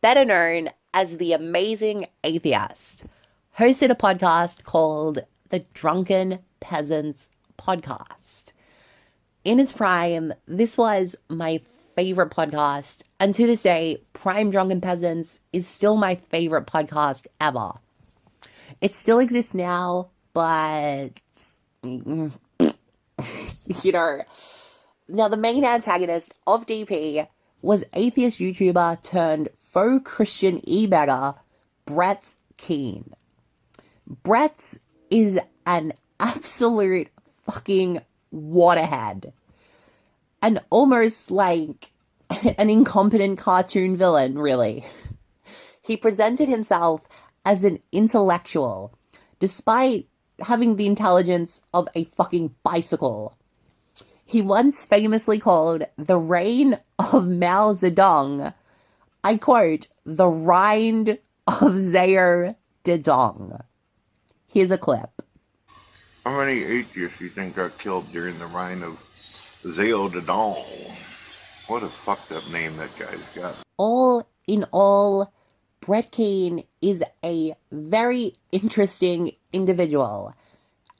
better 0.00 0.24
known 0.24 0.70
as 0.94 1.18
the 1.18 1.34
amazing 1.34 2.06
atheist, 2.24 3.04
hosted 3.58 3.90
a 3.90 3.94
podcast 3.94 4.64
called 4.64 5.20
the 5.50 5.60
Drunken 5.74 6.38
Peasants 6.62 7.28
Podcast. 7.58 8.44
In 9.44 9.60
its 9.60 9.72
prime, 9.72 10.32
this 10.46 10.78
was 10.78 11.16
my 11.28 11.60
favorite 11.94 12.30
podcast, 12.30 13.02
and 13.20 13.34
to 13.34 13.46
this 13.46 13.62
day, 13.62 14.00
Prime 14.14 14.50
Drunken 14.50 14.80
Peasants 14.80 15.40
is 15.52 15.66
still 15.66 15.96
my 15.96 16.14
favorite 16.14 16.66
podcast 16.66 17.26
ever. 17.40 17.72
It 18.80 18.94
still 18.94 19.18
exists 19.18 19.54
now, 19.54 20.08
but 20.32 21.10
you 21.82 22.32
know, 23.84 24.22
now 25.08 25.28
the 25.28 25.36
main 25.36 25.64
antagonist 25.64 26.34
of 26.46 26.66
DP 26.66 27.26
was 27.60 27.84
atheist 27.92 28.38
YouTuber 28.40 29.02
turned 29.02 29.48
faux 29.60 30.02
Christian 30.04 30.60
e-beggar 30.68 31.34
Brett 31.84 32.34
Keane. 32.56 33.12
Brett 34.22 34.74
is 35.10 35.38
an 35.66 35.92
absolute 36.22 37.08
fucking 37.42 38.00
waterhead. 38.30 39.32
And 40.40 40.60
almost 40.70 41.30
like 41.30 41.90
an 42.58 42.70
incompetent 42.70 43.38
cartoon 43.38 43.96
villain, 43.96 44.38
really. 44.38 44.86
He 45.82 45.96
presented 45.96 46.48
himself 46.48 47.02
as 47.44 47.64
an 47.64 47.80
intellectual, 47.90 48.96
despite 49.38 50.06
having 50.40 50.76
the 50.76 50.86
intelligence 50.86 51.62
of 51.74 51.88
a 51.94 52.04
fucking 52.04 52.54
bicycle. 52.62 53.36
He 54.24 54.40
once 54.40 54.84
famously 54.84 55.38
called 55.38 55.84
the 55.96 56.16
reign 56.18 56.78
of 56.98 57.28
Mao 57.28 57.72
Zedong, 57.72 58.54
I 59.24 59.36
quote, 59.36 59.88
the 60.06 60.28
rind 60.28 61.18
of 61.46 61.74
Zao 61.74 62.56
Dedong. 62.84 63.62
Here's 64.48 64.70
a 64.70 64.78
clip. 64.78 65.21
How 66.24 66.38
many 66.38 66.62
atheists 66.62 67.18
do 67.18 67.24
you 67.24 67.30
think 67.30 67.56
got 67.56 67.76
killed 67.78 68.10
during 68.12 68.38
the 68.38 68.46
reign 68.46 68.84
of 68.84 68.92
Zao 69.64 70.08
Dedong? 70.08 70.54
What 71.66 71.82
a 71.82 71.88
fucked 71.88 72.30
up 72.30 72.48
name 72.52 72.76
that 72.76 72.96
guy's 72.96 73.36
got. 73.36 73.56
All 73.76 74.24
in 74.46 74.64
all, 74.72 75.32
Brett 75.80 76.12
Keane 76.12 76.62
is 76.80 77.02
a 77.24 77.54
very 77.72 78.34
interesting 78.52 79.32
individual. 79.52 80.32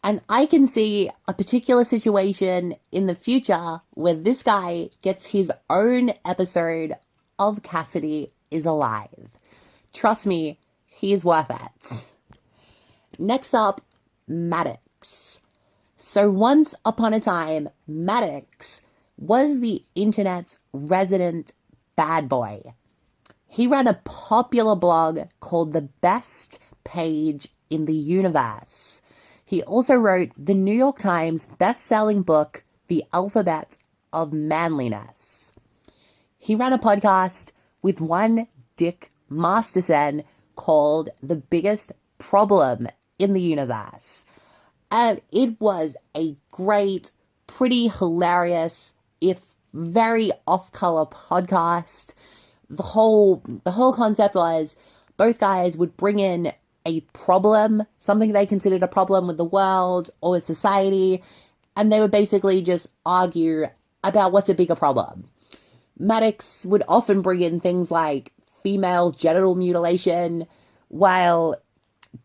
And 0.03 0.21
I 0.29 0.45
can 0.45 0.67
see 0.67 1.09
a 1.29 1.33
particular 1.33 1.85
situation 1.85 2.75
in 2.91 3.07
the 3.07 3.15
future 3.15 3.81
where 3.91 4.15
this 4.15 4.43
guy 4.43 4.91
gets 5.03 5.27
his 5.27 5.53
own 5.71 6.15
episode 6.25 6.97
of 7.39 7.63
Cassidy 7.63 8.33
is 8.51 8.67
Alive. 8.67 9.31
Trust 9.93 10.27
me, 10.27 10.59
he's 10.87 11.25
worth 11.25 11.51
it. 11.51 12.11
Next 13.21 13.55
up, 13.55 13.81
Maddox. 14.27 14.82
So 15.97 16.31
once 16.31 16.75
upon 16.85 17.15
a 17.15 17.21
time, 17.21 17.69
Maddox 17.87 18.83
was 19.17 19.61
the 19.61 19.85
internet's 19.95 20.59
resident 20.73 21.53
bad 21.97 22.29
boy. 22.29 22.75
He 23.47 23.67
ran 23.67 23.87
a 23.87 24.01
popular 24.05 24.75
blog 24.75 25.21
called 25.41 25.73
The 25.73 25.83
Best 25.83 26.59
Page 26.85 27.49
in 27.71 27.85
the 27.85 27.95
Universe. 27.95 29.03
He 29.45 29.63
also 29.63 29.95
wrote 29.95 30.31
the 30.39 30.55
New 30.55 30.75
York 30.75 30.99
Times 30.99 31.47
best-selling 31.59 32.23
book, 32.23 32.65
The 32.89 33.05
Alphabet 33.13 33.79
of 34.13 34.33
Manliness. 34.33 35.53
He 36.39 36.55
ran 36.55 36.73
a 36.73 36.79
podcast 36.79 37.53
with 37.83 38.01
one 38.01 38.49
Dick 38.77 39.11
Masterson 39.29 40.25
called 40.57 41.11
The 41.23 41.37
Biggest 41.37 41.93
Problem 42.19 42.89
in 43.19 43.35
the 43.35 43.41
Universe. 43.41 44.25
And 44.93 45.23
it 45.33 45.59
was 45.59 45.97
a 46.15 46.37
great, 46.51 47.13
pretty 47.47 47.89
hilarious, 47.89 48.95
if 49.23 49.41
very 49.73 50.31
off-color 50.47 51.07
podcast. 51.07 52.13
The 52.69 52.83
whole 52.83 53.43
the 53.65 53.71
whole 53.71 53.95
concept 53.95 54.35
was 54.35 54.77
both 55.17 55.39
guys 55.39 55.79
would 55.79 55.97
bring 55.97 56.19
in 56.19 56.53
a 56.85 57.01
problem, 57.15 57.85
something 57.97 58.33
they 58.33 58.45
considered 58.45 58.83
a 58.83 58.89
problem 58.89 59.27
with 59.27 59.39
the 59.39 59.45
world 59.45 60.11
or 60.21 60.33
with 60.33 60.45
society, 60.45 61.23
and 61.75 61.91
they 61.91 62.01
would 62.01 62.11
basically 62.11 62.61
just 62.61 62.89
argue 63.07 63.67
about 64.05 64.33
what's 64.33 64.51
a 64.51 64.55
bigger 64.55 64.75
problem. 64.75 65.25
Maddox 65.99 66.67
would 66.67 66.83
often 66.87 67.23
bring 67.23 67.41
in 67.41 67.61
things 67.61 67.91
like 67.91 68.33
female 68.63 69.11
genital 69.11 69.55
mutilation, 69.55 70.47
while 70.89 71.57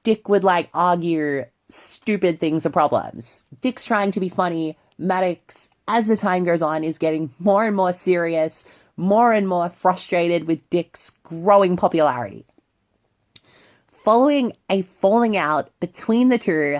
Dick 0.03 0.28
would 0.28 0.43
like 0.43 0.70
argue 0.74 1.45
stupid 1.70 2.39
things 2.39 2.65
are 2.65 2.72
problems. 2.72 3.45
Dick's 3.61 3.86
trying 3.86 4.11
to 4.11 4.20
be 4.20 4.30
funny. 4.30 4.78
Maddox, 4.97 5.70
as 5.88 6.07
the 6.07 6.18
time 6.18 6.43
goes 6.43 6.61
on, 6.61 6.84
is 6.84 6.97
getting 6.97 7.34
more 7.39 7.65
and 7.65 7.76
more 7.76 7.93
serious, 7.93 8.65
more 8.95 9.34
and 9.34 9.47
more 9.47 9.70
frustrated 9.70 10.47
with 10.47 10.70
Dick's 10.70 11.11
growing 11.24 11.78
popularity. 11.78 12.45
Following 14.03 14.53
a 14.70 14.84
falling 14.84 15.36
out 15.36 15.72
between 15.80 16.30
the 16.30 16.38
two, 16.38 16.78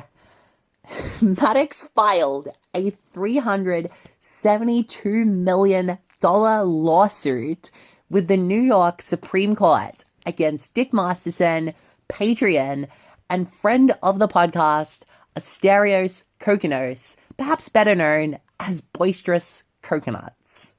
Maddox 1.22 1.90
filed 1.96 2.50
a 2.74 2.92
$372 3.14 5.26
million 5.26 5.98
lawsuit 6.24 7.72
with 8.10 8.30
the 8.30 8.38
New 8.38 8.62
York 8.62 9.02
Supreme 9.02 9.54
Court 9.56 10.06
against 10.26 10.74
Dick 10.74 10.94
Masterson, 10.94 11.74
Patreon, 12.10 12.88
and 13.30 13.52
friend 13.52 13.94
of 14.02 14.20
the 14.20 14.28
podcast, 14.28 15.02
Asterios 15.36 16.24
Kokkinos, 16.40 17.18
perhaps 17.38 17.70
better 17.70 17.96
known 17.96 18.40
as 18.60 18.82
Boisterous 18.82 19.64
Coconuts. 19.82 20.76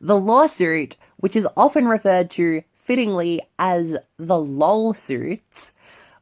The 0.00 0.18
lawsuit, 0.18 0.96
which 1.16 1.36
is 1.36 1.48
often 1.56 1.88
referred 1.88 2.30
to 2.30 2.62
fittingly 2.74 3.40
as 3.58 3.96
the 4.18 4.38
LOL 4.38 4.94
suit, 4.94 5.72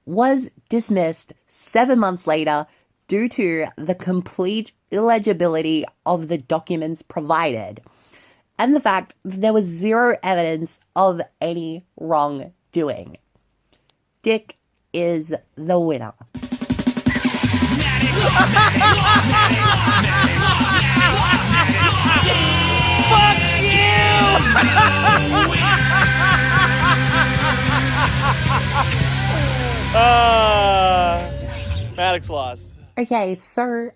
was 0.06 0.50
dismissed 0.68 1.32
seven 1.46 1.98
months 1.98 2.26
later 2.26 2.66
due 3.08 3.28
to 3.28 3.66
the 3.76 3.94
complete 3.94 4.72
illegibility 4.90 5.84
of 6.06 6.28
the 6.28 6.38
documents 6.38 7.02
provided 7.02 7.80
and 8.58 8.76
the 8.76 8.80
fact 8.80 9.14
that 9.24 9.40
there 9.40 9.52
was 9.52 9.64
zero 9.64 10.16
evidence 10.22 10.80
of 10.94 11.20
any 11.40 11.84
wrongdoing. 11.96 13.16
Dick 14.22 14.56
is 14.92 15.34
the 15.56 15.78
winner. 15.78 16.12
Fuck 23.08 23.52
uh, 29.94 31.30
Maddox 31.96 32.30
lost. 32.30 32.68
Okay, 32.98 33.34
so 33.34 33.90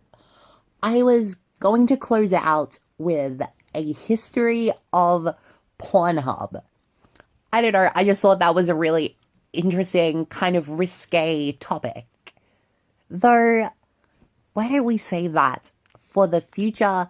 I 0.83 1.03
was 1.03 1.37
going 1.61 1.87
to 1.87 1.97
close 1.97 2.33
out 2.33 2.79
with 2.99 3.41
a 3.75 3.93
history 3.93 4.73
of 4.93 5.29
Pornhub. 5.79 6.63
I 7.53 7.63
don't 7.63 7.73
know, 7.73 7.91
I 7.95 8.05
just 8.05 8.21
thought 8.21 8.41
that 8.41 8.55
was 8.55 8.69
a 8.69 8.75
really 8.75 9.17
interesting, 9.53 10.27
kind 10.27 10.57
of 10.57 10.69
risque 10.69 11.53
topic. 11.53 12.07
Though, 13.11 13.71
why 14.53 14.69
don't 14.69 14.85
we 14.85 14.97
save 14.97 15.33
that 15.33 15.73
for 15.99 16.27
the 16.27 16.41
future 16.41 17.09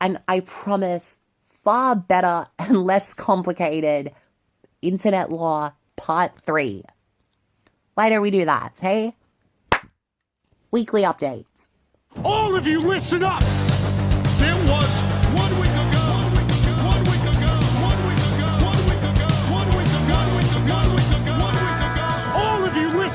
and 0.00 0.18
I 0.26 0.40
promise 0.40 1.18
far 1.62 1.94
better 1.94 2.46
and 2.58 2.82
less 2.82 3.14
complicated 3.14 4.12
internet 4.82 5.30
lore 5.30 5.72
part 5.96 6.32
3. 6.44 6.82
Why 7.94 8.08
don't 8.08 8.22
we 8.22 8.30
do 8.30 8.44
that, 8.44 8.78
hey? 8.80 9.14
Weekly 10.70 11.02
updates. 11.02 11.68
All 12.24 12.56
of 12.56 12.66
you 12.66 12.80
listen 12.80 13.22
up! 13.22 13.42
There 14.38 14.56
was 14.66 14.81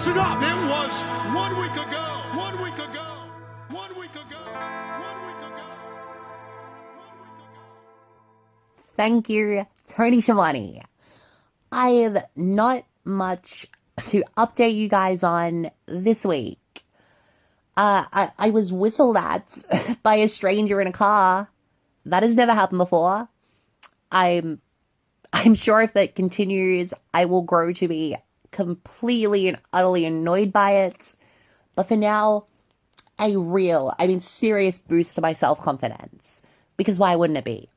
listen 0.08 0.22
up! 0.22 0.40
There 0.40 0.56
was 0.56 1.02
one 1.36 1.60
week 1.60 1.74
ago, 1.74 2.04
one 2.34 2.64
week 2.64 2.76
ago, 2.76 3.06
one 3.70 4.00
week 4.00 4.16
ago, 4.16 4.40
one 5.02 5.28
week 5.28 5.38
ago. 5.38 5.66
Thank 8.96 9.30
you, 9.30 9.66
Tony 9.88 10.22
Schiavone. 10.22 10.84
I 11.72 11.90
have 11.90 12.26
not 12.36 12.86
much 13.04 13.68
to 14.08 14.24
update 14.38 14.76
you 14.76 14.88
guys 14.88 15.24
on 15.24 15.70
this 15.88 16.24
week. 16.24 16.60
Uh, 17.76 18.06
I, 18.12 18.32
I 18.40 18.50
was 18.52 18.72
whistled 18.72 19.18
at 19.18 19.66
by 20.04 20.16
a 20.16 20.30
stranger 20.30 20.80
in 20.80 20.88
a 20.88 20.94
car. 20.94 21.50
That 22.06 22.24
has 22.24 22.36
never 22.36 22.54
happened 22.54 22.80
before. 22.80 23.28
I'm 24.10 24.62
I'm 25.34 25.56
sure 25.56 25.82
if 25.82 25.94
that 25.94 26.16
continues, 26.16 26.94
I 27.14 27.26
will 27.26 27.42
grow 27.42 27.74
to 27.74 27.88
be 27.90 28.16
completely 28.52 29.48
and 29.48 29.60
utterly 29.74 30.06
annoyed 30.06 30.52
by 30.52 30.72
it. 30.72 31.16
But 31.76 31.84
for 31.84 31.96
now, 31.96 32.46
a 33.20 33.36
real, 33.38 33.94
I 34.00 34.08
mean 34.08 34.20
serious 34.20 34.78
boost 34.78 35.16
to 35.16 35.22
my 35.22 35.34
self-confidence. 35.34 36.42
Because 36.76 37.00
why 37.00 37.16
wouldn't 37.16 37.38
it 37.38 37.46
be? 37.46 37.70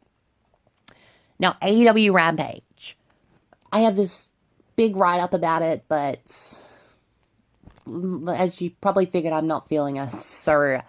Now, 1.39 1.57
AEW 1.63 2.13
Rampage. 2.13 2.97
I 3.73 3.81
have 3.81 3.97
this 3.97 4.31
big 4.77 4.97
write 4.97 5.21
up 5.21 5.33
about 5.33 5.63
it, 5.63 5.85
but 5.89 6.63
as 8.29 8.61
you 8.61 8.71
probably 8.81 9.07
figured, 9.07 9.33
I'm 9.33 9.47
not 9.47 9.69
feeling 9.69 9.97
it. 9.97 10.21
So, 10.21 10.83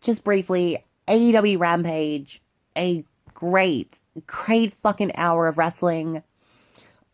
just 0.00 0.22
briefly, 0.22 0.82
AEW 1.08 1.58
Rampage, 1.58 2.40
a 2.76 3.04
great, 3.34 4.00
great 4.26 4.74
fucking 4.82 5.12
hour 5.16 5.48
of 5.48 5.58
wrestling. 5.58 6.22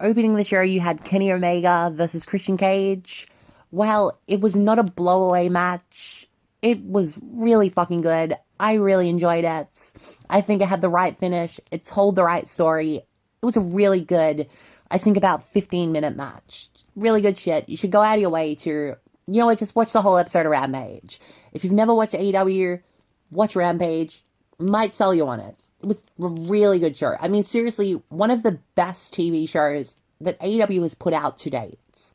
Opening 0.02 0.34
the 0.34 0.42
show, 0.42 0.60
you 0.62 0.80
had 0.80 1.04
Kenny 1.04 1.32
Omega 1.32 1.92
versus 1.94 2.26
Christian 2.26 2.56
Cage. 2.56 3.28
Well, 3.70 4.18
it 4.26 4.40
was 4.40 4.56
not 4.56 4.80
a 4.80 4.84
blowaway 4.84 5.48
match, 5.48 6.28
it 6.60 6.82
was 6.84 7.18
really 7.22 7.68
fucking 7.68 8.00
good. 8.00 8.36
I 8.58 8.74
really 8.74 9.08
enjoyed 9.08 9.44
it. 9.44 9.92
I 10.30 10.40
think 10.40 10.62
it 10.62 10.68
had 10.68 10.80
the 10.80 10.88
right 10.88 11.18
finish. 11.18 11.58
It 11.70 11.84
told 11.84 12.14
the 12.16 12.24
right 12.24 12.48
story. 12.48 12.96
It 12.96 13.46
was 13.46 13.56
a 13.56 13.60
really 13.60 14.00
good, 14.00 14.48
I 14.90 14.98
think 14.98 15.16
about 15.16 15.48
15 15.48 15.90
minute 15.90 16.16
match. 16.16 16.68
Really 16.94 17.20
good 17.20 17.36
shit. 17.36 17.68
You 17.68 17.76
should 17.76 17.90
go 17.90 18.00
out 18.00 18.14
of 18.14 18.20
your 18.20 18.30
way 18.30 18.54
to, 18.56 18.70
you 18.70 19.40
know 19.40 19.46
what, 19.46 19.58
just 19.58 19.74
watch 19.74 19.92
the 19.92 20.02
whole 20.02 20.16
episode 20.16 20.46
of 20.46 20.52
Rampage. 20.52 21.20
If 21.52 21.64
you've 21.64 21.72
never 21.72 21.94
watched 21.94 22.14
AEW, 22.14 22.80
watch 23.30 23.56
Rampage. 23.56 24.22
Might 24.58 24.94
sell 24.94 25.12
you 25.12 25.26
on 25.26 25.40
it. 25.40 25.56
A 25.84 25.96
really 26.18 26.78
good 26.78 26.96
show. 26.96 27.16
I 27.20 27.28
mean, 27.28 27.44
seriously, 27.44 28.00
one 28.08 28.30
of 28.30 28.42
the 28.42 28.58
best 28.74 29.14
TV 29.14 29.48
shows 29.48 29.96
that 30.20 30.38
AEW 30.40 30.82
has 30.82 30.94
put 30.94 31.12
out 31.12 31.38
to 31.38 31.50
date. 31.50 32.12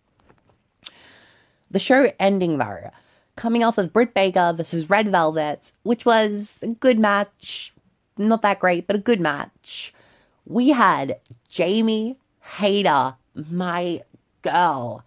The 1.70 1.80
show 1.80 2.11
ending 2.20 2.57
though, 2.57 2.91
coming 3.36 3.63
off 3.63 3.78
of 3.78 3.91
Britt 3.91 4.13
Baker 4.13 4.53
versus 4.55 4.89
Red 4.89 5.11
Velvet, 5.11 5.74
which 5.84 6.05
was 6.05 6.59
a 6.61 6.68
good 6.68 6.97
match. 6.97 7.74
Not 8.18 8.41
that 8.41 8.59
great, 8.59 8.88
but 8.88 8.95
a 8.95 8.99
good 8.99 9.20
match. 9.20 9.93
We 10.45 10.70
had 10.70 11.20
Jamie 11.49 12.18
Hayter, 12.57 13.15
my 13.36 14.01
girl, 14.41 15.03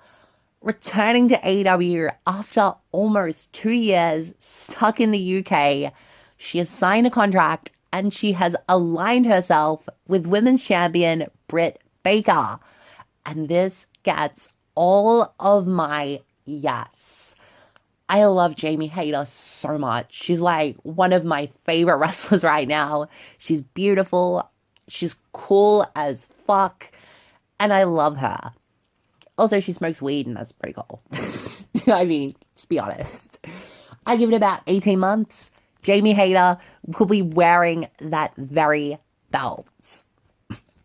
returning 0.60 1.28
to 1.28 1.38
AEW 1.38 2.14
after 2.26 2.74
almost 2.92 3.52
two 3.54 3.70
years 3.70 4.34
stuck 4.38 5.00
in 5.00 5.12
the 5.12 5.38
UK. 5.38 5.94
She 6.36 6.58
has 6.58 6.68
signed 6.68 7.06
a 7.06 7.10
contract 7.10 7.70
and 7.92 8.12
she 8.12 8.32
has 8.32 8.56
aligned 8.68 9.26
herself 9.26 9.88
with 10.06 10.26
women's 10.26 10.62
champion 10.62 11.26
Britt 11.48 11.80
Baker. 12.02 12.58
And 13.26 13.48
this 13.48 13.86
gets 14.02 14.52
all 14.74 15.34
of 15.40 15.66
my 15.66 16.20
yes. 16.44 17.34
I 18.08 18.24
love 18.24 18.56
Jamie 18.56 18.88
Hayter 18.88 19.24
so 19.24 19.78
much. 19.78 20.08
She's 20.10 20.40
like 20.40 20.76
one 20.82 21.12
of 21.12 21.24
my 21.24 21.50
favorite 21.64 21.96
wrestlers 21.98 22.42
right 22.42 22.66
now. 22.66 23.08
She's 23.38 23.62
beautiful. 23.62 24.48
She's 24.88 25.14
cool 25.32 25.88
as 25.94 26.26
fuck. 26.46 26.90
And 27.60 27.72
I 27.72 27.84
love 27.84 28.16
her. 28.16 28.52
Also, 29.38 29.60
she 29.60 29.72
smokes 29.72 30.02
weed, 30.02 30.26
and 30.26 30.36
that's 30.36 30.52
pretty 30.52 30.74
cool. 30.74 31.00
I 31.86 32.04
mean, 32.04 32.34
just 32.54 32.68
be 32.68 32.78
honest. 32.78 33.46
I 34.06 34.16
give 34.16 34.32
it 34.32 34.36
about 34.36 34.62
18 34.66 34.98
months. 34.98 35.50
Jamie 35.82 36.12
Hayter 36.12 36.58
will 36.98 37.06
be 37.06 37.22
wearing 37.22 37.88
that 37.98 38.34
very 38.36 38.98
belt. 39.30 40.04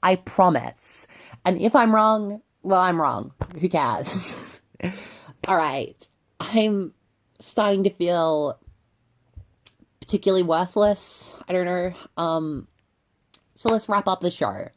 I 0.04 0.16
promise. 0.16 1.08
And 1.44 1.60
if 1.60 1.76
I'm 1.76 1.94
wrong, 1.94 2.42
well, 2.64 2.82
I'm 2.82 3.02
wrong. 3.02 3.32
Who 3.60 3.70
cares? 3.70 4.62
All 5.48 5.56
right. 5.56 6.08
I'm 6.40 6.94
starting 7.40 7.84
to 7.84 7.90
feel 7.90 8.60
particularly 10.00 10.44
worthless. 10.44 11.36
I 11.48 11.54
don't 11.54 11.66
know. 11.66 11.94
Um, 12.18 12.68
so 13.56 13.70
let's 13.70 13.90
wrap 13.90 14.08
up 14.08 14.22
the 14.22 14.32
show. 14.32 14.70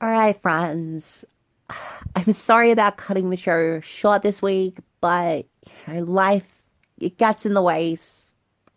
All 0.00 0.10
right, 0.10 0.40
friends. 0.42 1.24
I'm 2.16 2.32
sorry 2.32 2.70
about 2.70 2.98
cutting 2.98 3.30
the 3.30 3.36
show 3.36 3.80
short 3.80 4.22
this 4.22 4.42
week, 4.42 4.78
but 5.00 5.46
you 5.86 5.94
know, 5.94 6.02
life 6.02 6.61
it 7.02 7.18
gets 7.18 7.44
in 7.44 7.54
the 7.54 7.62
way. 7.62 7.98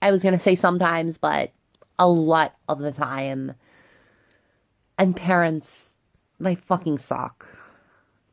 I 0.01 0.11
was 0.11 0.23
gonna 0.23 0.39
say 0.39 0.55
sometimes, 0.55 1.17
but 1.17 1.51
a 1.99 2.07
lot 2.07 2.55
of 2.67 2.79
the 2.79 2.91
time. 2.91 3.53
And 4.97 5.15
parents, 5.15 5.93
they 6.39 6.55
fucking 6.55 6.97
suck. 6.97 7.47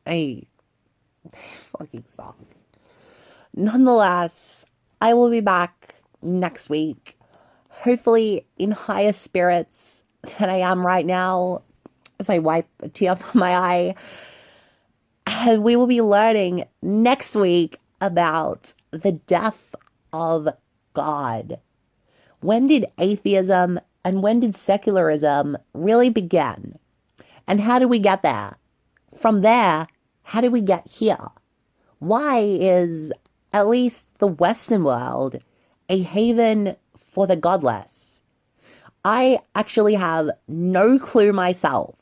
They 0.05 0.47
fucking 1.79 2.05
suck. 2.07 2.37
Nonetheless, 3.55 4.65
I 5.01 5.15
will 5.15 5.31
be 5.31 5.41
back 5.41 5.97
next 6.23 6.71
week, 6.71 7.19
hopefully 7.69 8.47
in 8.59 8.71
higher 8.71 9.13
spirits 9.13 10.05
than 10.39 10.49
I 10.49 10.59
am 10.59 10.87
right 10.87 11.05
now 11.05 11.63
as 12.19 12.31
I 12.31 12.39
wipe 12.39 12.69
a 12.81 12.89
tear 12.89 13.17
from 13.17 13.41
my 13.41 13.55
eye. 13.55 13.95
And 15.27 15.63
we 15.63 15.77
will 15.77 15.87
be 15.87 16.03
learning 16.03 16.65
next 16.81 17.35
week 17.35 17.79
about 18.01 18.75
the 18.91 19.13
death 19.13 19.72
of 20.13 20.49
God. 20.95 21.59
When 22.41 22.67
did 22.67 22.87
atheism 22.99 23.81
and 24.05 24.23
when 24.23 24.41
did 24.41 24.55
secularism 24.55 25.57
really 25.75 26.11
begin? 26.11 26.79
And 27.47 27.61
how 27.61 27.79
do 27.79 27.89
we 27.89 27.99
get 27.99 28.23
there? 28.23 28.57
From 29.17 29.43
there, 29.43 29.87
how 30.23 30.41
do 30.41 30.51
we 30.51 30.61
get 30.61 30.87
here? 30.87 31.29
Why 31.99 32.39
is 32.39 33.13
at 33.53 33.69
least 33.69 34.09
the 34.19 34.27
Western 34.27 34.85
world 34.85 35.39
a 35.89 36.03
haven 36.03 36.77
for 36.97 37.27
the 37.27 37.37
godless? 37.37 38.23
I 39.05 39.41
actually 39.55 39.95
have 39.95 40.31
no 40.49 40.99
clue 40.99 41.33
myself. 41.33 41.97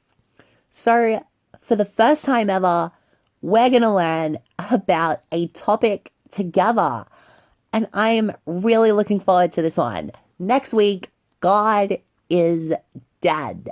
So, 0.70 1.24
for 1.60 1.76
the 1.76 1.84
first 1.84 2.24
time 2.24 2.50
ever, 2.50 2.92
we're 3.42 3.70
going 3.70 3.82
to 3.82 3.90
learn 3.90 4.38
about 4.58 5.22
a 5.32 5.48
topic 5.48 6.12
together. 6.30 7.06
And 7.72 7.88
I 7.92 8.10
am 8.10 8.32
really 8.46 8.92
looking 8.92 9.20
forward 9.20 9.52
to 9.52 9.62
this 9.62 9.76
one. 9.76 10.10
Next 10.38 10.72
week, 10.72 11.10
God 11.40 11.98
is 12.28 12.72
dead. 13.20 13.70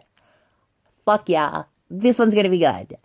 Fuck 1.05 1.29
yeah. 1.29 1.65
This 1.91 2.19
one's 2.19 2.35
to 2.45 2.51
be 2.51 2.59
good. 2.59 2.97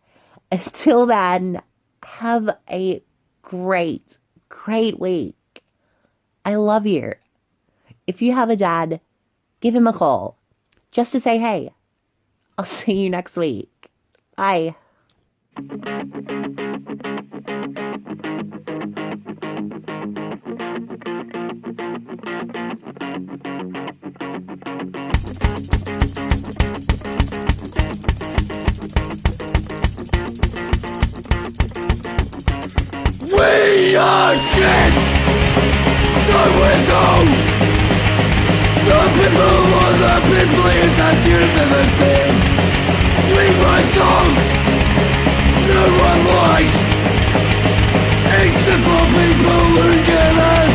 Until 0.51 1.05
then, 1.05 1.61
have 2.03 2.49
a 2.69 3.01
great, 3.41 4.17
great 4.49 4.99
week. 4.99 5.63
I 6.45 6.55
love 6.55 6.85
you. 6.85 7.13
If 8.05 8.21
you 8.21 8.33
have 8.33 8.49
a 8.49 8.55
dad, 8.55 8.99
give 9.61 9.73
him 9.73 9.87
a 9.87 9.93
call 9.93 10.37
just 10.91 11.11
to 11.13 11.19
say 11.19 11.37
hey. 11.37 11.71
I'll 12.57 12.65
see 12.81 12.93
you 12.93 13.09
next 13.09 13.37
week. 13.37 13.89
Bye. 14.35 14.75
We 15.55 15.61
are 33.95 34.35
shit! 34.35 34.93
So 36.17 36.39
it's 36.65 36.89
all 36.89 37.25
The 38.81 39.01
people 39.13 39.53
are 39.77 39.95
the 40.01 40.15
people 40.25 40.65
as 40.97 41.19
you've 41.27 41.57
ever 41.61 41.83
seen 41.99 42.33
We 43.35 43.45
write 43.61 43.89
songs 43.93 44.62
No 45.73 45.85
one 46.07 46.21
likes 46.37 46.79
Except 48.41 48.81
for 48.87 49.03
people 49.17 49.61
who 49.75 49.89
get 50.11 50.35
us 50.57 50.73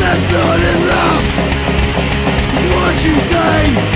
That's 0.00 0.26
not 0.36 0.60
enough 0.74 1.24
What 2.74 2.94
you 3.04 3.14
say 3.30 3.92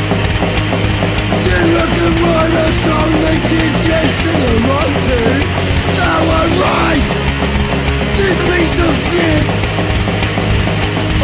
to 1.96 2.12
write 2.22 2.54
a 2.54 2.68
song 2.84 3.10
Now 6.00 6.20
I'm 6.38 6.52
right 6.66 7.04
This 8.18 8.38
piece 8.48 8.76
of 8.86 8.92
shit 9.06 9.44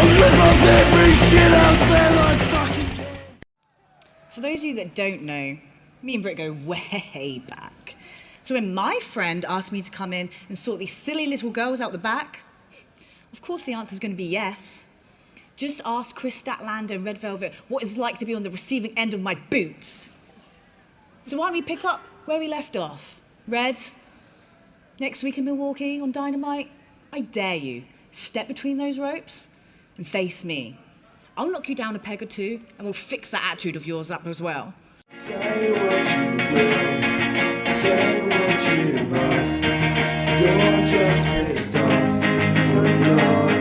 A 0.00 0.04
rip 0.18 0.36
off 0.46 0.62
every 0.78 1.12
shit 1.26 1.52
I 1.52 1.70
fucking 2.52 2.90
For 4.30 4.40
those 4.40 4.58
of 4.58 4.64
you 4.64 4.74
that 4.76 4.94
don't 4.94 5.22
know, 5.22 5.58
me 6.02 6.14
and 6.14 6.22
Britt 6.22 6.36
go 6.36 6.52
way 6.52 7.42
back. 7.48 7.96
So 8.42 8.56
when 8.56 8.74
my 8.74 8.98
friend 9.00 9.44
asked 9.48 9.70
me 9.70 9.82
to 9.82 9.90
come 9.90 10.12
in 10.12 10.28
and 10.48 10.58
sort 10.58 10.80
these 10.80 10.92
silly 10.92 11.26
little 11.26 11.50
girls 11.50 11.80
out 11.80 11.92
the 11.92 11.98
back, 11.98 12.40
of 13.32 13.40
course 13.40 13.64
the 13.64 13.72
answer 13.72 13.92
is 13.92 13.98
going 14.00 14.10
to 14.10 14.16
be 14.16 14.24
yes. 14.24 14.88
Just 15.56 15.80
ask 15.84 16.16
Kris 16.16 16.42
Statlander 16.42 16.92
and 16.92 17.04
Red 17.04 17.18
Velvet 17.18 17.54
what 17.68 17.82
it's 17.82 17.96
like 17.96 18.18
to 18.18 18.26
be 18.26 18.34
on 18.34 18.42
the 18.42 18.50
receiving 18.50 18.96
end 18.98 19.14
of 19.14 19.22
my 19.22 19.36
boots. 19.48 20.10
So 21.22 21.36
why 21.36 21.46
don't 21.46 21.52
we 21.52 21.62
pick 21.62 21.84
up 21.84 22.00
where 22.24 22.40
we 22.40 22.48
left 22.48 22.76
off? 22.76 23.20
Red, 23.46 23.76
next 24.98 25.22
week 25.22 25.38
in 25.38 25.44
Milwaukee 25.44 26.00
on 26.00 26.10
Dynamite, 26.10 26.68
I 27.12 27.20
dare 27.20 27.56
you, 27.56 27.84
step 28.10 28.48
between 28.48 28.76
those 28.76 28.98
ropes 28.98 29.50
and 29.96 30.06
face 30.06 30.44
me. 30.44 30.78
I'll 31.36 31.50
knock 31.50 31.68
you 31.68 31.74
down 31.74 31.94
a 31.94 32.00
peg 32.00 32.22
or 32.22 32.26
two 32.26 32.60
and 32.76 32.84
we'll 32.84 32.92
fix 32.92 33.30
that 33.30 33.48
attitude 33.48 33.76
of 33.76 33.86
yours 33.86 34.10
up 34.10 34.26
as 34.26 34.42
well. 34.42 34.74
Say 35.14 35.70
what 35.70 36.06
you 36.16 36.30
will, 36.52 36.72
say 37.82 38.22
what 38.22 38.60
you 38.76 39.04
must. 39.04 39.54
You're 40.40 40.86
just 40.86 41.24
pissed 41.28 41.76
off, 41.76 42.20
but 42.72 42.90
no. 42.98 43.51